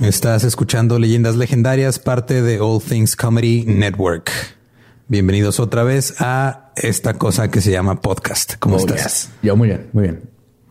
Estás 0.00 0.44
escuchando 0.44 0.98
Leyendas 0.98 1.36
Legendarias, 1.36 1.98
parte 1.98 2.42
de 2.42 2.60
All 2.60 2.82
Things 2.82 3.16
Comedy 3.16 3.64
Network. 3.66 4.30
Bienvenidos 5.08 5.58
otra 5.58 5.84
vez 5.84 6.14
a 6.20 6.72
esta 6.76 7.14
cosa 7.14 7.50
que 7.50 7.60
se 7.60 7.70
llama 7.70 8.00
podcast. 8.00 8.54
¿Cómo 8.58 8.76
Oh, 8.76 8.78
estás? 8.78 9.02
yes. 9.02 9.28
Yo 9.42 9.56
muy 9.56 9.68
bien, 9.68 9.88
muy 9.92 10.02
bien. 10.04 10.28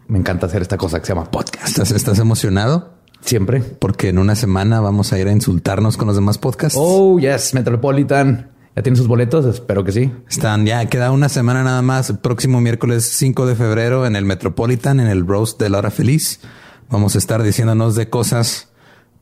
Me 0.08 0.20
encanta 0.20 0.46
hacer 0.46 0.62
esta 0.62 0.78
cosa 0.78 1.00
que 1.00 1.08
se 1.08 1.14
llama 1.14 1.32
podcast. 1.32 1.68
¿Estás, 1.70 1.92
estás 1.92 2.20
emocionado? 2.20 2.94
Siempre. 3.22 3.62
Porque 3.62 4.10
en 4.10 4.20
una 4.20 4.36
semana 4.36 4.80
vamos 4.80 5.12
a 5.12 5.18
ir 5.20 5.28
a 5.28 5.32
insultarnos 5.32 5.98
con 5.98 6.06
los 6.08 6.16
demás 6.16 6.38
podcasts. 6.38 6.78
Oh, 6.80 7.18
yes, 7.20 7.56
Metropolitan. 7.56 8.52
¿Ya 8.76 8.84
tienen 8.84 8.98
sus 8.98 9.08
boletos? 9.08 9.46
Espero 9.46 9.84
que 9.84 9.92
sí. 9.92 10.12
Están 10.30 10.66
ya, 10.68 10.86
queda 10.88 11.10
una 11.12 11.30
semana 11.30 11.64
nada 11.64 11.82
más. 11.82 12.10
El 12.12 12.20
próximo 12.20 12.62
miércoles 12.62 13.06
5 13.18 13.48
de 13.48 13.56
febrero 13.56 14.06
en 14.06 14.16
el 14.16 14.26
Metropolitan, 14.26 15.00
en 15.00 15.08
el 15.08 15.26
Roast 15.26 15.60
de 15.60 15.70
la 15.70 15.80
Hora 15.80 15.90
Feliz. 15.92 16.42
Vamos 16.90 17.16
a 17.16 17.18
estar 17.18 17.42
diciéndonos 17.42 17.96
de 17.96 18.10
cosas 18.10 18.68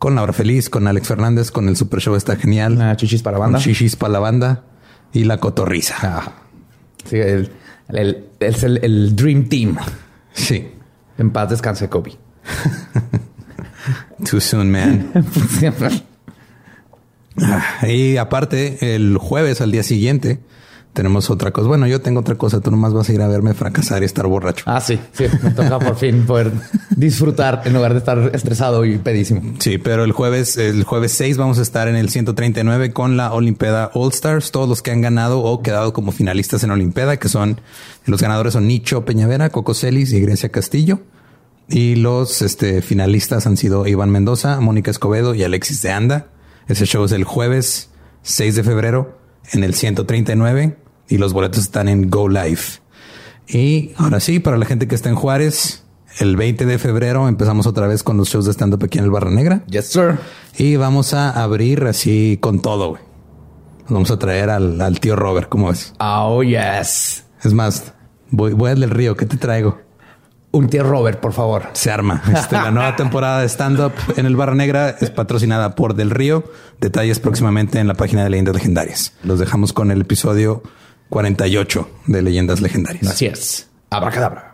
con 0.04 0.16
la 0.16 0.24
Hora 0.24 0.34
Feliz, 0.34 0.70
con 0.70 0.86
Alex 0.86 1.08
Fernández, 1.08 1.50
con 1.50 1.70
el 1.70 1.78
Super 1.78 2.02
Show 2.02 2.16
está 2.16 2.36
genial. 2.36 2.74
Una 2.74 2.98
chichis 2.98 3.22
para 3.22 3.38
banda. 3.38 3.58
Con 3.58 3.64
Shishis 3.66 3.96
para 3.96 4.12
la 4.12 4.20
banda 4.20 4.66
y 5.14 5.24
la 5.24 5.38
cotorriza. 5.38 5.96
Ah, 6.02 6.34
sí, 7.10 7.16
el, 7.20 7.50
el, 7.88 8.26
el 8.42 9.16
Dream 9.16 9.48
Team. 9.48 9.78
Sí. 10.34 10.68
En 11.18 11.32
paz 11.32 11.52
descanse 11.52 11.88
Kobe. 11.88 12.18
Too 14.30 14.42
soon, 14.42 14.72
man. 14.74 15.10
Ah, 17.42 17.88
Y 17.88 18.18
aparte, 18.18 18.96
el 18.96 19.18
jueves 19.18 19.62
al 19.62 19.72
día 19.72 19.84
siguiente 19.84 20.40
tenemos 20.94 21.30
otra 21.30 21.52
cosa. 21.52 21.68
Bueno, 21.68 21.88
yo 21.88 22.02
tengo 22.02 22.20
otra 22.22 22.36
cosa. 22.36 22.62
Tú 22.62 22.72
nomás 22.72 22.94
vas 22.94 23.10
a 23.10 23.14
ir 23.14 23.22
a 23.22 23.28
verme 23.28 23.54
fracasar 23.54 24.04
y 24.04 24.06
estar 24.06 24.28
borracho. 24.28 24.64
ah, 24.68 24.80
sí, 24.80 25.00
sí. 25.12 25.26
Me 25.42 25.52
toca 25.52 25.80
por 25.80 25.96
fin 25.98 26.26
poder 26.26 26.52
disfrutar 26.96 27.64
en 27.66 27.74
lugar 27.74 27.94
de 27.94 28.00
estar 28.00 28.32
estresado 28.34 28.86
y 28.86 28.98
pedísimo. 29.00 29.42
Sí, 29.60 29.80
pero 29.80 30.04
el 30.04 30.12
jueves, 30.12 30.58
el 30.58 30.84
jueves 30.84 31.12
6 31.14 31.38
vamos 31.38 31.60
a 31.60 31.64
estar 31.64 31.88
en 31.88 31.96
el 31.96 32.10
139 32.10 32.94
con 32.94 33.18
la 33.18 33.34
Olimpeda 33.34 33.92
All 33.94 34.12
Stars. 34.12 34.52
Todos 34.52 34.70
los 34.70 34.82
que 34.82 34.92
han 34.92 35.02
ganado 35.02 35.42
o 35.42 35.62
quedado 35.62 35.94
como 35.94 36.12
finalistas 36.12 36.64
en 36.64 36.72
Olimpeda, 36.72 37.18
que 37.18 37.28
son 37.28 37.60
los 38.06 38.22
ganadores 38.22 38.54
son 38.54 38.68
Nicho 38.68 39.04
Peñavera, 39.04 39.50
Coco 39.50 39.74
Celis 39.74 40.14
y 40.14 40.22
Grecia 40.22 40.50
Castillo. 40.50 41.00
Y 41.68 41.96
los 41.96 42.42
este, 42.42 42.82
finalistas 42.82 43.48
han 43.48 43.58
sido 43.58 43.88
Iván 43.88 44.12
Mendoza, 44.12 44.60
Mónica 44.60 44.92
Escobedo 44.92 45.34
y 45.34 45.44
Alexis 45.44 45.82
de 45.82 45.92
Anda. 45.92 46.28
Ese 46.68 46.86
show 46.86 47.04
es 47.06 47.14
el 47.14 47.24
jueves 47.24 47.90
6 48.22 48.56
de 48.56 48.64
febrero 48.64 49.18
en 49.52 49.64
el 49.64 49.74
139 49.74 50.83
y 51.08 51.18
los 51.18 51.34
boletos 51.34 51.60
están 51.60 51.88
en 51.88 52.10
Go 52.10 52.30
Live. 52.30 52.62
Y 53.48 53.92
ahora 53.98 54.20
sí, 54.20 54.40
para 54.40 54.58
la 54.58 54.66
gente 54.66 54.88
que 54.88 54.96
está 54.96 55.10
en 55.10 55.16
Juárez, 55.16 55.84
el 56.20 56.36
20 56.36 56.66
de 56.66 56.78
febrero 56.78 57.28
empezamos 57.28 57.68
otra 57.68 57.88
vez 57.88 58.04
con 58.04 58.18
los 58.18 58.30
shows 58.30 58.46
de 58.46 58.54
stand-up 58.54 58.84
aquí 58.84 59.00
en 59.00 59.06
el 59.06 59.12
Barra 59.12 59.32
Negra. 59.32 59.64
Yes, 59.68 59.88
sir. 59.92 60.20
Y 60.58 60.76
vamos 60.76 61.14
a 61.14 61.30
abrir 61.30 61.84
así 61.86 62.38
con 62.40 62.62
todo, 62.62 62.90
güey. 62.90 63.02
Vamos 63.90 64.12
a 64.12 64.18
traer 64.18 64.50
al, 64.50 64.80
al 64.80 65.00
tío 65.00 65.16
Robert, 65.16 65.50
¿cómo 65.50 65.70
ves? 65.70 65.94
Oh, 66.00 66.42
yes. 66.42 67.26
Es 67.44 67.54
más, 67.54 67.94
voy, 68.30 68.54
voy 68.54 68.72
al 68.72 68.80
del 68.80 68.90
río, 68.92 69.18
¿qué 69.18 69.26
te 69.26 69.38
traigo? 69.38 69.82
Un 70.52 70.70
tío 70.70 70.84
Robert, 70.84 71.20
por 71.20 71.34
favor. 71.34 71.64
Se 71.74 71.90
arma. 71.90 72.22
Este, 72.32 72.56
la 72.56 72.70
nueva 72.70 72.96
temporada 72.96 73.42
de 73.42 73.50
stand-up 73.50 73.92
en 74.16 74.28
el 74.28 74.36
Barra 74.36 74.54
Negra 74.54 74.92
es 75.02 75.10
patrocinada 75.10 75.74
por 75.74 75.96
Del 75.96 76.12
Río. 76.12 76.44
Detalles 76.80 77.20
próximamente 77.20 77.80
en 77.80 77.88
la 77.88 77.96
página 77.96 78.24
de 78.24 78.30
Leyendas 78.30 78.54
Legendarias. 78.54 79.14
Los 79.24 79.40
dejamos 79.40 79.74
con 79.74 79.90
el 79.90 80.02
episodio 80.02 80.62
48 81.14 81.90
de 82.08 82.24
Leyendas 82.24 82.60
Legendarias. 82.60 83.06
Así 83.06 83.28
es. 83.28 83.70
Abracadabra. 83.92 84.53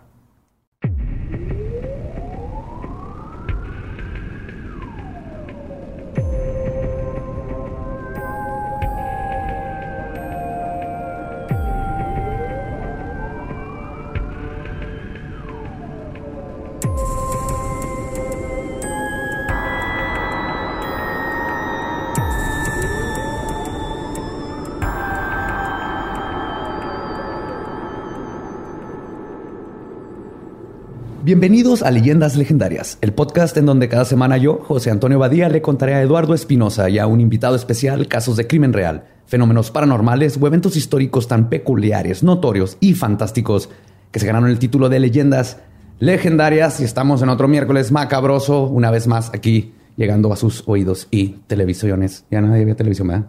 Bienvenidos 31.29 31.83
a 31.83 31.91
Leyendas 31.91 32.35
Legendarias, 32.35 32.97
el 33.01 33.13
podcast 33.13 33.55
en 33.55 33.67
donde 33.67 33.87
cada 33.87 34.03
semana 34.03 34.37
yo, 34.37 34.61
José 34.63 34.89
Antonio 34.89 35.19
Badía, 35.19 35.47
le 35.47 35.61
contaré 35.61 35.93
a 35.93 36.01
Eduardo 36.01 36.33
Espinosa 36.33 36.89
y 36.89 36.97
a 36.97 37.05
un 37.05 37.21
invitado 37.21 37.55
especial 37.55 38.07
casos 38.07 38.35
de 38.35 38.47
crimen 38.47 38.73
real, 38.73 39.03
fenómenos 39.27 39.69
paranormales 39.69 40.39
o 40.41 40.47
eventos 40.47 40.75
históricos 40.75 41.27
tan 41.27 41.47
peculiares, 41.49 42.23
notorios 42.23 42.77
y 42.79 42.95
fantásticos 42.95 43.69
que 44.09 44.19
se 44.19 44.25
ganaron 44.25 44.49
el 44.49 44.57
título 44.57 44.89
de 44.89 44.99
Leyendas 44.99 45.57
Legendarias 45.99 46.79
y 46.79 46.83
estamos 46.83 47.21
en 47.21 47.29
otro 47.29 47.47
miércoles 47.47 47.91
macabroso, 47.91 48.63
una 48.63 48.89
vez 48.89 49.05
más 49.05 49.29
aquí 49.31 49.75
llegando 49.97 50.33
a 50.33 50.35
sus 50.35 50.63
oídos 50.65 51.07
y 51.11 51.35
televisiones. 51.45 52.25
Ya 52.31 52.41
nadie 52.41 52.65
ve 52.65 52.73
televisión, 52.73 53.07
¿verdad? 53.07 53.27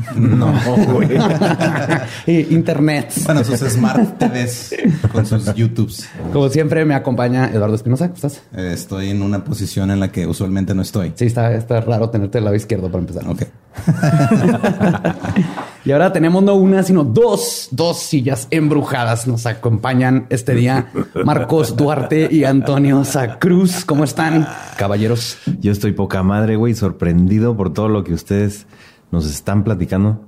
No, 0.16 0.52
güey. 0.92 1.08
Y 2.26 2.54
Internet. 2.54 3.12
Bueno, 3.24 3.44
sus 3.44 3.60
Smart 3.60 4.18
TVs 4.18 4.74
con 5.12 5.26
sus 5.26 5.54
YouTubes. 5.54 6.08
Como 6.32 6.48
siempre 6.48 6.84
me 6.84 6.94
acompaña 6.94 7.50
Eduardo 7.52 7.74
Espinosa. 7.74 8.06
¿Cómo 8.06 8.16
estás? 8.16 8.42
Eh, 8.56 8.72
Estoy 8.72 9.10
en 9.10 9.22
una 9.22 9.44
posición 9.44 9.90
en 9.90 10.00
la 10.00 10.10
que 10.10 10.26
usualmente 10.26 10.74
no 10.74 10.82
estoy. 10.82 11.12
Sí, 11.14 11.26
está, 11.26 11.52
está 11.54 11.80
raro 11.80 12.10
tenerte 12.10 12.38
del 12.38 12.44
lado 12.44 12.56
izquierdo 12.56 12.90
para 12.90 13.00
empezar. 13.00 13.28
Ok. 13.28 13.42
Y 15.86 15.92
ahora 15.92 16.12
tenemos 16.12 16.42
no 16.42 16.54
una, 16.56 16.82
sino 16.82 17.04
dos, 17.04 17.68
dos 17.70 18.00
sillas 18.00 18.48
embrujadas. 18.50 19.28
Nos 19.28 19.46
acompañan 19.46 20.26
este 20.30 20.52
día 20.56 20.90
Marcos 21.24 21.76
Duarte 21.76 22.26
y 22.28 22.42
Antonio 22.42 23.04
Sacruz. 23.04 23.84
¿Cómo 23.84 24.02
están, 24.02 24.48
caballeros? 24.76 25.38
Yo 25.60 25.70
estoy 25.70 25.92
poca 25.92 26.24
madre, 26.24 26.56
güey, 26.56 26.74
sorprendido 26.74 27.56
por 27.56 27.72
todo 27.72 27.88
lo 27.88 28.02
que 28.02 28.14
ustedes 28.14 28.66
nos 29.10 29.26
están 29.26 29.64
platicando. 29.64 30.26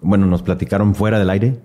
Bueno, 0.00 0.26
nos 0.26 0.42
platicaron 0.42 0.94
fuera 0.94 1.18
del 1.18 1.30
aire. 1.30 1.60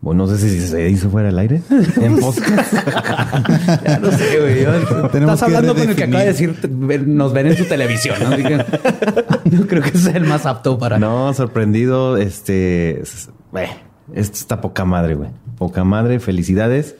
Bueno, 0.00 0.26
no 0.26 0.34
sé 0.36 0.48
si 0.48 0.60
se 0.60 0.90
hizo 0.90 1.10
fuera 1.10 1.28
del 1.28 1.38
aire. 1.38 1.62
En 2.00 2.18
podcast. 2.18 2.72
Ya 3.84 3.98
no 4.00 4.10
sé, 4.10 4.40
güey. 4.40 4.60
Estás 5.22 5.42
hablando 5.44 5.74
con 5.74 5.88
el 5.88 5.94
que 5.96 6.04
acaba 6.04 6.20
de 6.20 6.26
decir, 6.26 6.68
nos 7.06 7.32
ven 7.32 7.46
en 7.46 7.56
su 7.56 7.64
televisión. 7.66 8.16
¿no? 8.20 8.28
Así 8.30 8.42
que 8.42 8.56
no 8.56 9.66
creo 9.66 9.82
que 9.82 9.96
sea 9.96 10.16
el 10.16 10.24
más 10.24 10.44
apto 10.46 10.78
para... 10.78 10.98
No, 10.98 11.32
sorprendido. 11.34 12.16
Este. 12.16 13.00
es- 13.00 13.30
eh, 13.54 13.68
esto 14.14 14.34
está 14.38 14.60
poca 14.60 14.84
madre, 14.84 15.14
güey. 15.14 15.30
Poca 15.56 15.84
madre. 15.84 16.18
Felicidades. 16.18 16.96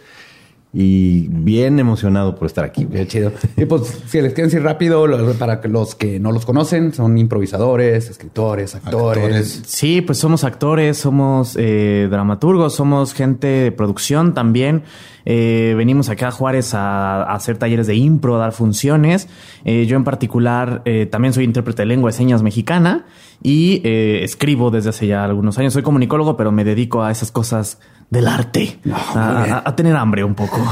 Y 0.74 1.28
bien 1.28 1.78
emocionado 1.78 2.34
por 2.34 2.46
estar 2.46 2.64
aquí. 2.64 2.86
Qué 2.86 3.06
chido. 3.06 3.30
Y 3.58 3.66
pues, 3.66 4.02
si 4.06 4.22
les 4.22 4.32
quieren 4.32 4.48
decir 4.48 4.62
rápido, 4.62 5.06
para 5.38 5.60
los 5.64 5.94
que 5.94 6.18
no 6.18 6.32
los 6.32 6.46
conocen, 6.46 6.94
son 6.94 7.18
improvisadores, 7.18 8.08
escritores, 8.08 8.74
actores. 8.74 9.22
Actores. 9.22 9.62
Sí, 9.66 10.00
pues 10.00 10.16
somos 10.16 10.44
actores, 10.44 10.96
somos 10.96 11.56
eh, 11.60 12.08
dramaturgos, 12.10 12.74
somos 12.74 13.12
gente 13.12 13.46
de 13.46 13.72
producción 13.72 14.32
también. 14.32 14.84
Eh, 15.26 15.74
venimos 15.76 16.08
acá 16.08 16.28
a 16.28 16.30
Juárez 16.30 16.72
a, 16.74 17.22
a 17.22 17.34
hacer 17.34 17.58
talleres 17.58 17.86
de 17.86 17.94
impro, 17.94 18.36
a 18.36 18.38
dar 18.38 18.52
funciones. 18.52 19.28
Eh, 19.64 19.84
yo 19.86 19.96
en 19.96 20.04
particular 20.04 20.80
eh, 20.86 21.06
también 21.06 21.34
soy 21.34 21.44
intérprete 21.44 21.82
de 21.82 21.86
lengua 21.86 22.10
de 22.10 22.16
señas 22.16 22.42
mexicana 22.42 23.04
y 23.42 23.82
escribo 23.84 24.70
desde 24.70 24.90
hace 24.90 25.06
ya 25.06 25.24
algunos 25.24 25.58
años. 25.58 25.72
Soy 25.72 25.82
comunicólogo, 25.82 26.36
pero 26.36 26.52
me 26.52 26.64
dedico 26.64 27.02
a 27.02 27.10
esas 27.10 27.30
cosas 27.30 27.78
del 28.12 28.28
arte, 28.28 28.78
a, 28.92 29.42
a- 29.64 29.68
a 29.70 29.74
tener 29.74 29.96
hambre 29.96 30.22
un 30.22 30.34
poco. 30.34 30.58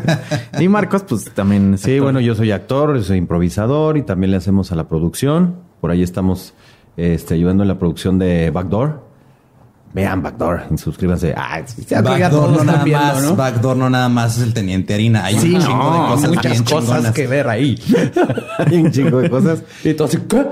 y 0.60 0.68
Marcos, 0.68 1.02
pues 1.08 1.24
también. 1.34 1.74
es 1.74 1.80
Sí, 1.80 1.90
actor. 1.92 2.04
bueno, 2.04 2.20
yo 2.20 2.36
soy 2.36 2.52
actor, 2.52 3.02
soy 3.02 3.18
improvisador 3.18 3.96
y 3.96 4.02
también 4.02 4.30
le 4.30 4.36
hacemos 4.36 4.70
a 4.70 4.76
la 4.76 4.84
producción. 4.88 5.56
Por 5.80 5.90
ahí 5.90 6.02
estamos 6.04 6.54
este, 6.96 7.34
ayudando 7.34 7.64
en 7.64 7.68
la 7.68 7.78
producción 7.80 8.18
de 8.20 8.50
Backdoor. 8.50 9.04
Vean 9.92 10.22
Backdoor 10.22 10.64
y 10.72 10.78
suscríbanse. 10.78 11.32
Ah, 11.36 11.62
Backdoor 12.02 12.50
no 12.50 12.64
nada 12.64 12.84
viendo, 12.84 13.04
más, 13.06 13.22
¿no? 13.22 13.34
Backdoor 13.36 13.76
no 13.78 13.88
nada 13.90 14.08
más 14.10 14.36
es 14.36 14.42
el 14.44 14.52
teniente 14.54 14.92
harina. 14.94 15.24
Hay 15.24 15.38
Sí, 15.38 15.54
un 15.54 15.60
chingo 15.62 15.78
no, 15.78 15.92
de 16.02 16.08
cosas 16.10 16.28
muchas 16.28 16.52
bien 16.52 16.64
cosas 16.64 16.84
chingonas. 16.88 17.12
que 17.12 17.26
ver 17.26 17.48
ahí. 17.48 17.78
hay 18.66 18.76
un 18.76 18.90
chingo 18.92 19.18
de 19.20 19.30
cosas. 19.30 19.62
Y 19.84 19.94
todo 19.94 20.06
así, 20.08 20.18
¿qué? 20.28 20.44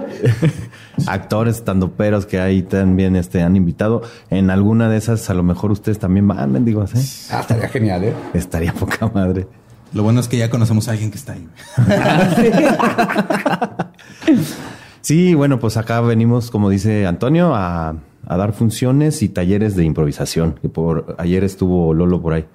Actores, 1.07 1.65
tandoperos 1.65 2.27
que 2.27 2.41
ahí 2.41 2.63
también 2.63 3.17
este, 3.17 3.43
han 3.43 3.57
invitado. 3.57 4.03
En 4.31 4.51
alguna 4.51 4.89
de 4.89 4.97
esas, 4.97 5.29
a 5.31 5.35
lo 5.35 5.43
mejor 5.43 5.73
ustedes 5.73 5.99
también 5.99 6.29
van, 6.29 6.53
mendigos, 6.53 6.95
¿eh? 6.95 7.05
Ah, 7.31 7.41
estaría 7.41 7.69
genial, 7.69 8.05
¿eh? 8.05 8.15
Estaría 8.33 8.73
poca 8.73 9.11
madre. 9.13 9.47
Lo 9.93 10.03
bueno 10.03 10.21
es 10.21 10.29
que 10.29 10.37
ya 10.37 10.51
conocemos 10.51 10.89
a 10.89 10.93
alguien 10.93 11.11
que 11.11 11.19
está 11.19 11.35
ahí. 11.35 11.49
Sí, 15.05 15.35
bueno, 15.35 15.61
pues 15.61 15.77
acá 15.77 16.01
venimos, 16.01 16.51
como 16.51 16.71
dice 16.71 17.07
Antonio, 17.07 17.55
a, 17.55 17.95
a 18.27 18.37
dar 18.39 18.55
funciones 18.55 19.23
y 19.23 19.29
talleres 19.29 19.77
de 19.77 19.85
improvisación. 19.85 20.59
Que 20.63 20.71
por 20.71 21.15
ayer 21.19 21.45
estuvo 21.45 21.93
Lolo 21.93 22.23
por 22.23 22.33
ahí. 22.33 22.47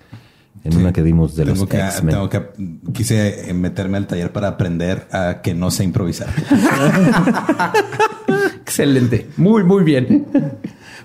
En 0.64 0.78
una 0.78 0.92
que 0.92 1.04
dimos 1.04 1.36
de 1.36 1.46
Tengo 1.46 1.60
los 1.62 1.70
que, 1.70 1.80
X-Men. 1.80 2.16
tengo 2.16 2.30
que, 2.30 2.50
quise 2.94 3.54
meterme 3.54 3.98
al 3.98 4.08
taller 4.08 4.32
para 4.34 4.50
aprender 4.50 5.08
a 5.12 5.42
que 5.42 5.54
no 5.54 5.72
sé 5.72 5.84
improvisar. 5.84 6.28
Excelente. 8.62 9.30
Muy, 9.38 9.64
muy 9.64 9.84
bien. 9.84 10.28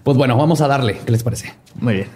Pues 0.02 0.16
bueno, 0.16 0.36
vamos 0.36 0.60
a 0.60 0.68
darle. 0.68 0.98
¿Qué 1.04 1.12
les 1.12 1.22
parece? 1.22 1.54
Muy 1.76 1.94
bien. 1.94 2.08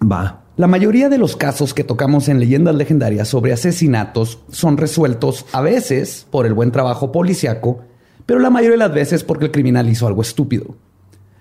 Va. 0.00 0.42
La 0.56 0.68
mayoría 0.68 1.08
de 1.08 1.18
los 1.18 1.36
casos 1.36 1.74
que 1.74 1.82
tocamos 1.82 2.28
en 2.28 2.38
leyendas 2.38 2.76
legendarias 2.76 3.26
sobre 3.26 3.52
asesinatos 3.52 4.38
son 4.50 4.76
resueltos 4.76 5.46
a 5.52 5.60
veces 5.60 6.26
por 6.30 6.46
el 6.46 6.54
buen 6.54 6.70
trabajo 6.70 7.10
policiaco, 7.10 7.80
pero 8.24 8.38
la 8.38 8.50
mayoría 8.50 8.72
de 8.72 8.84
las 8.88 8.94
veces 8.94 9.24
porque 9.24 9.46
el 9.46 9.50
criminal 9.50 9.88
hizo 9.88 10.06
algo 10.06 10.22
estúpido. 10.22 10.76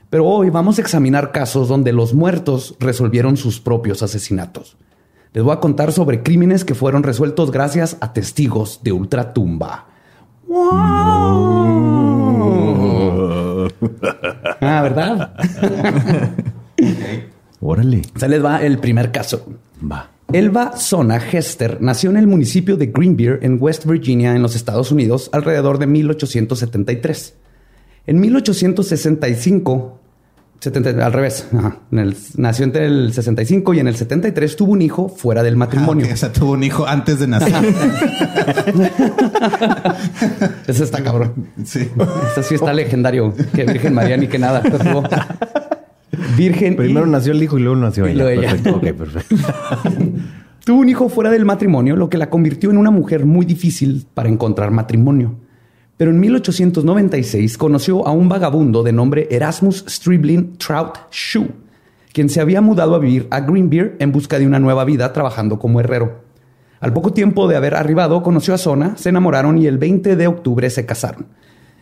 Pero 0.10 0.25
hoy 0.25 0.50
vamos 0.50 0.78
a 0.78 0.81
examinar 0.81 1.31
casos 1.31 1.68
donde 1.68 1.94
los 1.94 2.13
muertos 2.13 2.75
resolvieron 2.80 3.38
sus 3.38 3.60
propios 3.60 4.01
asesinatos. 4.01 4.78
Les 5.33 5.44
voy 5.44 5.53
a 5.53 5.59
contar 5.59 5.91
sobre 5.91 6.21
crímenes 6.21 6.63
que 6.63 6.75
fueron 6.75 7.01
resueltos 7.01 7.50
gracias 7.50 7.97
a 8.01 8.13
testigos 8.13 8.81
de 8.83 8.91
ultratumba. 8.91 9.88
¡Wow! 10.47 11.74
Ah, 14.62 14.81
¿verdad? 14.83 15.33
Órale. 17.59 18.03
Se 18.15 18.30
les 18.30 18.45
va 18.45 18.62
el 18.62 18.77
primer 18.77 19.12
caso. 19.12 19.45
Va. 19.81 20.12
Elva 20.31 20.77
Zona 20.77 21.18
Hester 21.18 21.81
nació 21.81 22.12
en 22.12 22.18
el 22.18 22.27
municipio 22.27 22.77
de 22.77 22.88
Greenbeer, 22.88 23.39
en 23.41 23.57
West 23.59 23.85
Virginia, 23.85 24.35
en 24.35 24.41
los 24.41 24.56
Estados 24.56 24.91
Unidos, 24.91 25.30
alrededor 25.31 25.80
de 25.80 25.88
1873. 25.88 27.35
En 28.06 28.19
1865, 28.19 30.00
70 30.63 31.06
al 31.06 31.13
revés, 31.13 31.48
ajá, 31.57 31.77
en 31.92 32.00
el- 32.00 32.15
nació 32.38 32.65
entre 32.65 32.86
el 32.86 33.13
65 33.13 33.74
y 33.74 33.80
en 33.80 33.88
el 33.88 33.95
73 33.95 34.56
tuvo 34.56 34.71
un 34.71 34.81
hijo 34.81 35.10
fuera 35.10 35.44
del 35.44 35.56
matrimonio. 35.57 36.06
Ah, 36.06 36.10
ok, 36.10 36.13
o 36.13 36.18
sea, 36.18 36.31
tuvo 36.31 36.51
un 36.54 36.63
hijo 36.63 36.88
antes 36.88 37.19
de 37.19 37.27
nacer. 37.27 37.54
Eso 40.68 40.83
está 40.83 41.04
cabrón. 41.04 41.33
sí. 41.63 41.89
Esto 42.27 42.44
sí 42.44 42.56
está 42.56 42.74
legendario. 42.74 43.33
Que 43.54 43.65
Virgen 43.65 43.94
María 43.94 44.18
ni 44.18 44.27
que 44.27 44.39
nada. 44.39 44.62
Tuvo 44.63 45.04
Virgen. 46.38 46.74
y- 46.74 46.77
Primero 46.77 47.06
nació 47.07 47.33
el 47.33 47.44
hijo 47.44 47.57
y 47.57 47.62
luego 47.63 47.75
nació 47.80 48.07
Y 48.07 48.12
ella. 48.12 48.24
luego 48.24 48.42
ella. 48.42 48.50
Perfecto. 48.51 48.77
Ok, 48.77 48.94
perfecto. 48.94 49.36
Tuvo 50.66 50.80
un 50.80 50.88
hijo 50.89 51.09
fuera 51.09 51.30
del 51.30 51.44
matrimonio, 51.44 51.98
lo 51.98 52.09
que 52.09 52.18
la 52.18 52.30
convirtió 52.30 52.71
en 52.71 52.77
una 52.77 52.89
mujer 52.89 53.25
muy 53.25 53.45
difícil 53.45 54.06
para 54.13 54.30
encontrar 54.30 54.71
matrimonio. 54.71 55.36
Pero 55.98 56.12
en 56.12 56.19
1896 56.19 57.57
conoció 57.57 58.07
a 58.07 58.12
un 58.12 58.28
vagabundo 58.28 58.81
de 58.81 58.92
nombre 58.92 59.28
Erasmus 59.30 59.86
Stribling 59.88 60.57
Trout 60.57 60.98
Shoe, 61.12 61.51
quien 62.12 62.30
se 62.30 62.42
había 62.42 62.62
mudado 62.62 62.95
a 62.95 63.00
vivir 63.00 63.28
a 63.30 63.42
Greenbeer 63.42 63.95
en 64.00 64.12
busca 64.12 64.40
de 64.40 64.48
una 64.48 64.60
nueva 64.60 64.86
vida 64.86 65.13
trabajando 65.13 65.60
como 65.60 65.80
herrero. 65.80 66.24
Al 66.80 66.94
poco 66.94 67.13
tiempo 67.13 67.48
de 67.48 67.56
haber 67.56 67.75
arribado, 67.75 68.24
conoció 68.24 68.54
a 68.54 68.57
Sona, 68.57 68.98
se 68.98 69.10
enamoraron 69.10 69.57
y 69.57 69.68
el 69.68 69.78
20 69.78 70.16
de 70.16 70.28
octubre 70.28 70.69
se 70.69 70.86
casaron. 70.86 71.28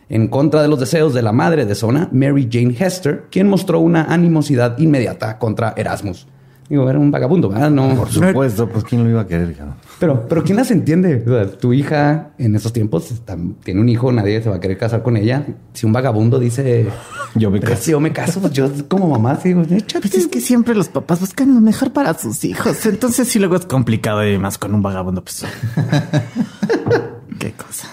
En 0.08 0.28
contra 0.28 0.60
de 0.60 0.68
los 0.68 0.78
deseos 0.78 1.14
de 1.14 1.22
la 1.22 1.32
madre 1.32 1.64
de 1.64 1.74
Sona, 1.74 2.08
Mary 2.12 2.48
Jane 2.52 2.76
Hester, 2.78 3.24
quien 3.30 3.48
mostró 3.48 3.80
una 3.80 4.04
animosidad 4.04 4.78
inmediata 4.78 5.38
contra 5.38 5.72
Erasmus. 5.76 6.28
Digo, 6.72 6.88
era 6.88 6.98
un 6.98 7.10
vagabundo, 7.10 7.50
¿verdad? 7.50 7.70
No, 7.70 7.94
Por 7.94 8.08
supuesto, 8.10 8.66
pues 8.66 8.82
quién 8.84 9.04
lo 9.04 9.10
iba 9.10 9.20
a 9.20 9.26
querer, 9.26 9.54
cabrón? 9.54 9.74
pero, 10.00 10.26
pero 10.26 10.42
¿quién 10.42 10.56
las 10.56 10.70
entiende? 10.70 11.22
O 11.26 11.28
sea, 11.28 11.46
tu 11.58 11.74
hija 11.74 12.30
en 12.38 12.54
esos 12.56 12.72
tiempos 12.72 13.10
está- 13.12 13.36
tiene 13.62 13.78
un 13.82 13.90
hijo, 13.90 14.10
nadie 14.10 14.40
se 14.42 14.48
va 14.48 14.56
a 14.56 14.60
querer 14.60 14.78
casar 14.78 15.02
con 15.02 15.18
ella. 15.18 15.44
Si 15.74 15.84
un 15.84 15.92
vagabundo 15.92 16.38
dice, 16.38 16.86
Yo 17.34 17.50
me 17.50 17.60
"Pero 17.60 17.72
caso. 17.72 17.82
si 17.84 17.90
yo 17.90 18.00
me 18.00 18.10
caso, 18.12 18.40
pues 18.40 18.52
yo 18.54 18.70
como 18.88 19.06
mamá 19.08 19.38
digo, 19.44 19.60
échate. 19.62 20.00
Pues 20.08 20.14
es 20.14 20.26
que 20.28 20.40
siempre 20.40 20.74
los 20.74 20.88
papás 20.88 21.20
buscan 21.20 21.54
lo 21.54 21.60
mejor 21.60 21.92
para 21.92 22.14
sus 22.14 22.42
hijos. 22.44 22.86
Entonces, 22.86 23.28
si 23.28 23.38
luego 23.38 23.56
es 23.56 23.66
complicado 23.66 24.26
y 24.26 24.38
más 24.38 24.56
con 24.56 24.74
un 24.74 24.80
vagabundo, 24.80 25.22
pues. 25.22 25.44
Qué 27.38 27.52
cosa. 27.52 27.88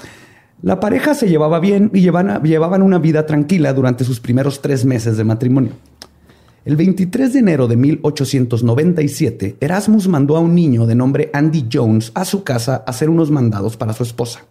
La 0.61 0.79
pareja 0.79 1.13
se 1.15 1.27
llevaba 1.29 1.59
bien 1.59 1.89
y 1.93 2.01
llevan- 2.01 2.41
llevaban 2.43 2.81
una 2.81 2.97
vida 2.99 3.25
tranquila 3.25 3.73
durante 3.73 4.03
sus 4.03 4.19
primeros 4.19 4.61
tres 4.61 4.85
meses 4.85 5.17
de 5.17 5.23
matrimonio. 5.23 5.71
El 6.65 6.75
23 6.75 7.31
de 7.31 7.39
enero 7.39 7.67
de 7.67 7.77
1897, 7.77 9.55
Erasmus 9.61 10.09
mandó 10.09 10.35
a 10.35 10.41
un 10.41 10.53
niño 10.53 10.85
de 10.85 10.93
nombre 10.93 11.29
Andy 11.33 11.69
Jones 11.71 12.11
a 12.15 12.25
su 12.25 12.43
casa 12.43 12.83
a 12.85 12.89
hacer 12.89 13.09
unos 13.09 13.31
mandados 13.31 13.77
para 13.77 13.93
su 13.93 14.03
esposa. 14.03 14.41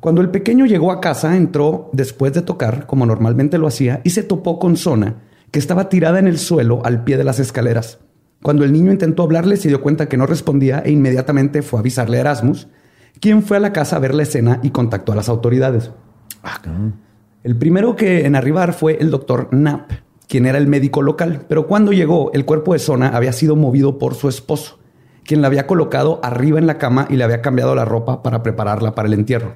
Cuando 0.00 0.22
el 0.22 0.30
pequeño 0.30 0.64
llegó 0.64 0.90
a 0.90 1.02
casa, 1.02 1.36
entró 1.36 1.90
después 1.92 2.32
de 2.32 2.40
tocar, 2.40 2.86
como 2.86 3.04
normalmente 3.04 3.58
lo 3.58 3.66
hacía, 3.66 4.00
y 4.04 4.10
se 4.10 4.22
topó 4.22 4.58
con 4.58 4.78
Sona, 4.78 5.16
que 5.50 5.58
estaba 5.58 5.90
tirada 5.90 6.18
en 6.18 6.26
el 6.26 6.38
suelo 6.38 6.80
al 6.84 7.04
pie 7.04 7.18
de 7.18 7.24
las 7.24 7.38
escaleras. 7.38 7.98
Cuando 8.42 8.64
el 8.64 8.72
niño 8.72 8.90
intentó 8.90 9.22
hablarle, 9.22 9.58
se 9.58 9.68
dio 9.68 9.82
cuenta 9.82 10.08
que 10.08 10.16
no 10.16 10.24
respondía 10.24 10.80
e 10.80 10.90
inmediatamente 10.90 11.60
fue 11.60 11.78
a 11.78 11.80
avisarle 11.80 12.16
a 12.16 12.20
Erasmus, 12.20 12.68
quien 13.20 13.42
fue 13.42 13.58
a 13.58 13.60
la 13.60 13.74
casa 13.74 13.96
a 13.96 14.00
ver 14.00 14.14
la 14.14 14.22
escena 14.22 14.60
y 14.62 14.70
contactó 14.70 15.12
a 15.12 15.16
las 15.16 15.28
autoridades. 15.28 15.90
El 17.44 17.56
primero 17.56 17.96
que 17.96 18.24
en 18.24 18.34
arribar 18.34 18.72
fue 18.72 18.96
el 18.98 19.10
doctor 19.10 19.50
Knapp, 19.50 19.90
quien 20.32 20.46
era 20.46 20.56
el 20.56 20.66
médico 20.66 21.02
local, 21.02 21.44
pero 21.46 21.66
cuando 21.66 21.92
llegó, 21.92 22.30
el 22.32 22.46
cuerpo 22.46 22.72
de 22.72 22.78
Sona 22.78 23.08
había 23.08 23.34
sido 23.34 23.54
movido 23.54 23.98
por 23.98 24.14
su 24.14 24.30
esposo, 24.30 24.78
quien 25.24 25.42
la 25.42 25.48
había 25.48 25.66
colocado 25.66 26.20
arriba 26.22 26.58
en 26.58 26.66
la 26.66 26.78
cama 26.78 27.06
y 27.10 27.16
le 27.16 27.24
había 27.24 27.42
cambiado 27.42 27.74
la 27.74 27.84
ropa 27.84 28.22
para 28.22 28.42
prepararla 28.42 28.94
para 28.94 29.08
el 29.08 29.12
entierro. 29.12 29.52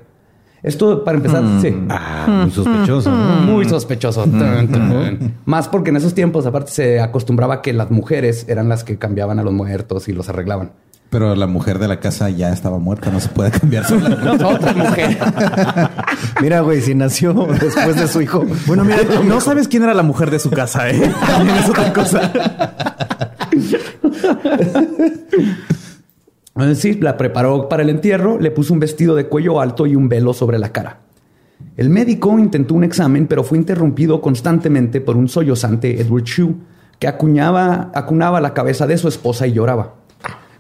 Esto, 0.63 1.03
para 1.03 1.17
empezar, 1.17 1.45
sí. 1.63 1.75
Ah, 1.89 2.27
muy 2.43 2.51
sospechoso. 2.51 3.11
¿no? 3.11 3.41
Muy 3.51 3.65
sospechoso. 3.65 4.25
Tun. 4.25 5.33
Más 5.47 5.67
porque 5.67 5.89
en 5.89 5.97
esos 5.97 6.13
tiempos, 6.13 6.45
aparte, 6.45 6.71
se 6.71 7.01
acostumbraba 7.01 7.63
que 7.63 7.73
las 7.73 7.91
mujeres 7.91 8.45
eran 8.47 8.69
las 8.69 8.85
que 8.85 8.99
cambiaban 8.99 9.39
a 9.39 9.43
los 9.43 9.55
muertos 9.55 10.11
y 10.11 10.13
los 10.13 10.29
arreglaban. 10.29 10.73
Pero 11.11 11.35
la 11.37 11.47
mujer 11.47 11.79
de 11.79 11.87
la 11.87 12.01
casa 12.01 12.31
ya 12.31 12.53
estaba 12.53 12.79
muerta, 12.79 13.11
no 13.11 13.21
se 13.21 13.29
puede 13.29 13.51
cambiar 13.51 13.85
sola. 13.85 14.09
No, 14.39 14.49
otra 14.49 14.73
mujer. 14.75 15.19
Mira, 16.43 16.61
güey, 16.61 16.81
si 16.81 16.95
nació 16.95 17.33
después 17.61 17.97
de 17.97 18.09
su 18.09 18.21
hijo. 18.21 18.45
Bueno, 18.67 18.85
mira, 18.85 18.99
no 19.25 19.41
sabes 19.41 19.69
quién 19.69 19.85
era 19.85 19.95
la 19.95 20.03
mujer 20.03 20.31
de 20.31 20.39
su 20.39 20.51
casa, 20.51 20.91
¿eh? 20.91 21.13
También 21.27 21.57
es 21.57 21.69
otra 21.69 21.93
cosa. 21.93 22.33
Sí, 26.75 26.95
la 26.95 27.17
preparó 27.17 27.69
para 27.69 27.83
el 27.83 27.91
entierro, 27.91 28.41
le 28.41 28.51
puso 28.51 28.73
un 28.73 28.81
vestido 28.81 29.15
de 29.15 29.27
cuello 29.27 29.61
alto 29.61 29.87
y 29.87 29.95
un 29.95 30.09
velo 30.09 30.33
sobre 30.35 30.59
la 30.59 30.73
cara. 30.73 31.01
El 31.77 31.91
médico 31.91 32.39
intentó 32.39 32.75
un 32.75 32.85
examen, 32.85 33.27
pero 33.27 33.45
fue 33.45 33.59
interrumpido 33.59 34.21
constantemente 34.21 35.01
por 35.01 35.17
un 35.17 35.29
sollozante 35.29 36.01
Edward 36.01 36.25
Shue, 36.25 36.57
que 36.99 37.09
acuñaba, 37.09 37.91
acunaba 37.95 38.41
la 38.41 38.55
cabeza 38.55 38.87
de 38.87 38.97
su 38.97 39.09
esposa 39.09 39.47
y 39.47 39.53
lloraba. 39.53 40.06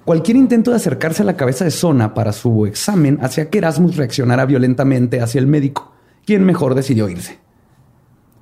Cualquier 0.06 0.36
intento 0.36 0.70
de 0.70 0.76
acercarse 0.76 1.22
a 1.22 1.24
la 1.24 1.36
cabeza 1.36 1.64
de 1.64 1.72
Sona 1.72 2.14
para 2.14 2.32
su 2.32 2.64
examen 2.64 3.18
hacía 3.22 3.50
que 3.50 3.58
Erasmus 3.58 3.96
reaccionara 3.96 4.46
violentamente 4.46 5.20
hacia 5.20 5.40
el 5.40 5.48
médico, 5.48 5.90
quien 6.24 6.44
mejor 6.44 6.76
decidió 6.76 7.08
irse. 7.08 7.40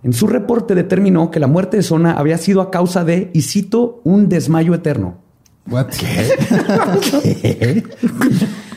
En 0.02 0.12
su 0.12 0.26
reporte 0.26 0.75
determinó 0.75 1.30
que 1.30 1.40
la 1.40 1.47
muerte 1.47 1.78
de 1.78 1.83
Sona 1.83 2.18
había 2.18 2.37
sido 2.37 2.61
a 2.61 2.71
causa 2.71 3.02
de, 3.02 3.30
y 3.33 3.40
cito, 3.40 4.02
un 4.04 4.28
desmayo 4.28 4.75
eterno. 4.75 5.23
What? 5.71 5.87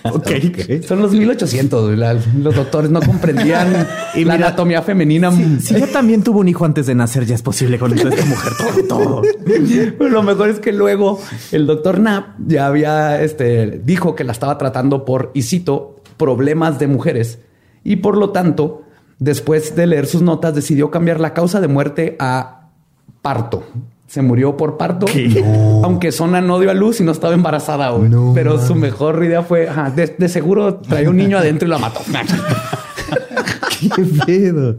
Ok. 0.15 0.83
Son 0.87 1.01
los 1.01 1.11
1800. 1.11 1.85
güey. 1.85 1.95
La- 1.97 2.13
los 2.13 2.55
doctores 2.55 2.89
no 2.91 3.01
comprendían 3.01 3.87
y 4.15 4.23
la 4.23 4.35
anatomía 4.35 4.81
femenina. 4.81 5.31
Si 5.59 5.75
ella 5.75 5.91
también 5.91 6.23
tuvo 6.23 6.39
un 6.39 6.47
hijo 6.47 6.65
antes 6.65 6.85
de 6.87 6.95
nacer, 6.95 7.25
ya 7.25 7.35
es 7.35 7.41
posible 7.41 7.77
con 7.79 7.93
esta 7.93 8.09
mujer 8.25 8.53
todo, 8.57 8.83
todo. 8.87 9.21
Pero 9.45 10.09
lo 10.09 10.23
mejor 10.23 10.49
es 10.49 10.59
que 10.59 10.71
luego 10.73 11.19
el 11.51 11.65
doctor 11.67 11.97
Knapp 11.97 12.37
ya 12.47 12.67
había, 12.67 13.21
este, 13.21 13.81
dijo 13.83 14.15
que 14.15 14.23
la 14.23 14.31
estaba 14.31 14.57
tratando 14.57 15.05
por, 15.05 15.31
y 15.33 15.43
cito, 15.43 16.01
problemas 16.17 16.79
de 16.79 16.87
mujeres. 16.87 17.39
Y 17.83 17.97
por 17.97 18.17
lo 18.17 18.31
tanto, 18.31 18.83
después 19.19 19.75
de 19.75 19.87
leer 19.87 20.07
sus 20.07 20.21
notas, 20.21 20.53
decidió 20.55 20.91
cambiar 20.91 21.19
la 21.19 21.33
causa 21.33 21.61
de 21.61 21.67
muerte 21.67 22.15
a 22.19 22.69
parto. 23.21 23.63
Se 24.07 24.21
murió 24.21 24.55
por 24.57 24.77
parto, 24.77 25.05
aunque 25.83 26.11
Sona 26.13 26.39
no 26.41 26.59
dio 26.59 26.71
a 26.71 26.73
luz 26.73 27.01
y 27.01 27.03
no 27.03 27.11
estaba 27.11 27.33
embarazada. 27.33 27.89
güey. 27.89 28.09
Pero 28.33 28.59
su 28.65 28.73
mejor 28.75 29.21
idea 29.23 29.43
fue, 29.43 29.67
ajá, 29.67 29.89
de, 29.91 30.15
de 30.17 30.29
seguro 30.29 30.75
traía 30.77 31.09
un 31.09 31.17
niño 31.17 31.37
adentro 31.37 31.67
y 31.67 31.71
lo 31.71 31.77
mató. 31.79 31.99
¿Qué 33.95 34.03
pedo? 34.25 34.77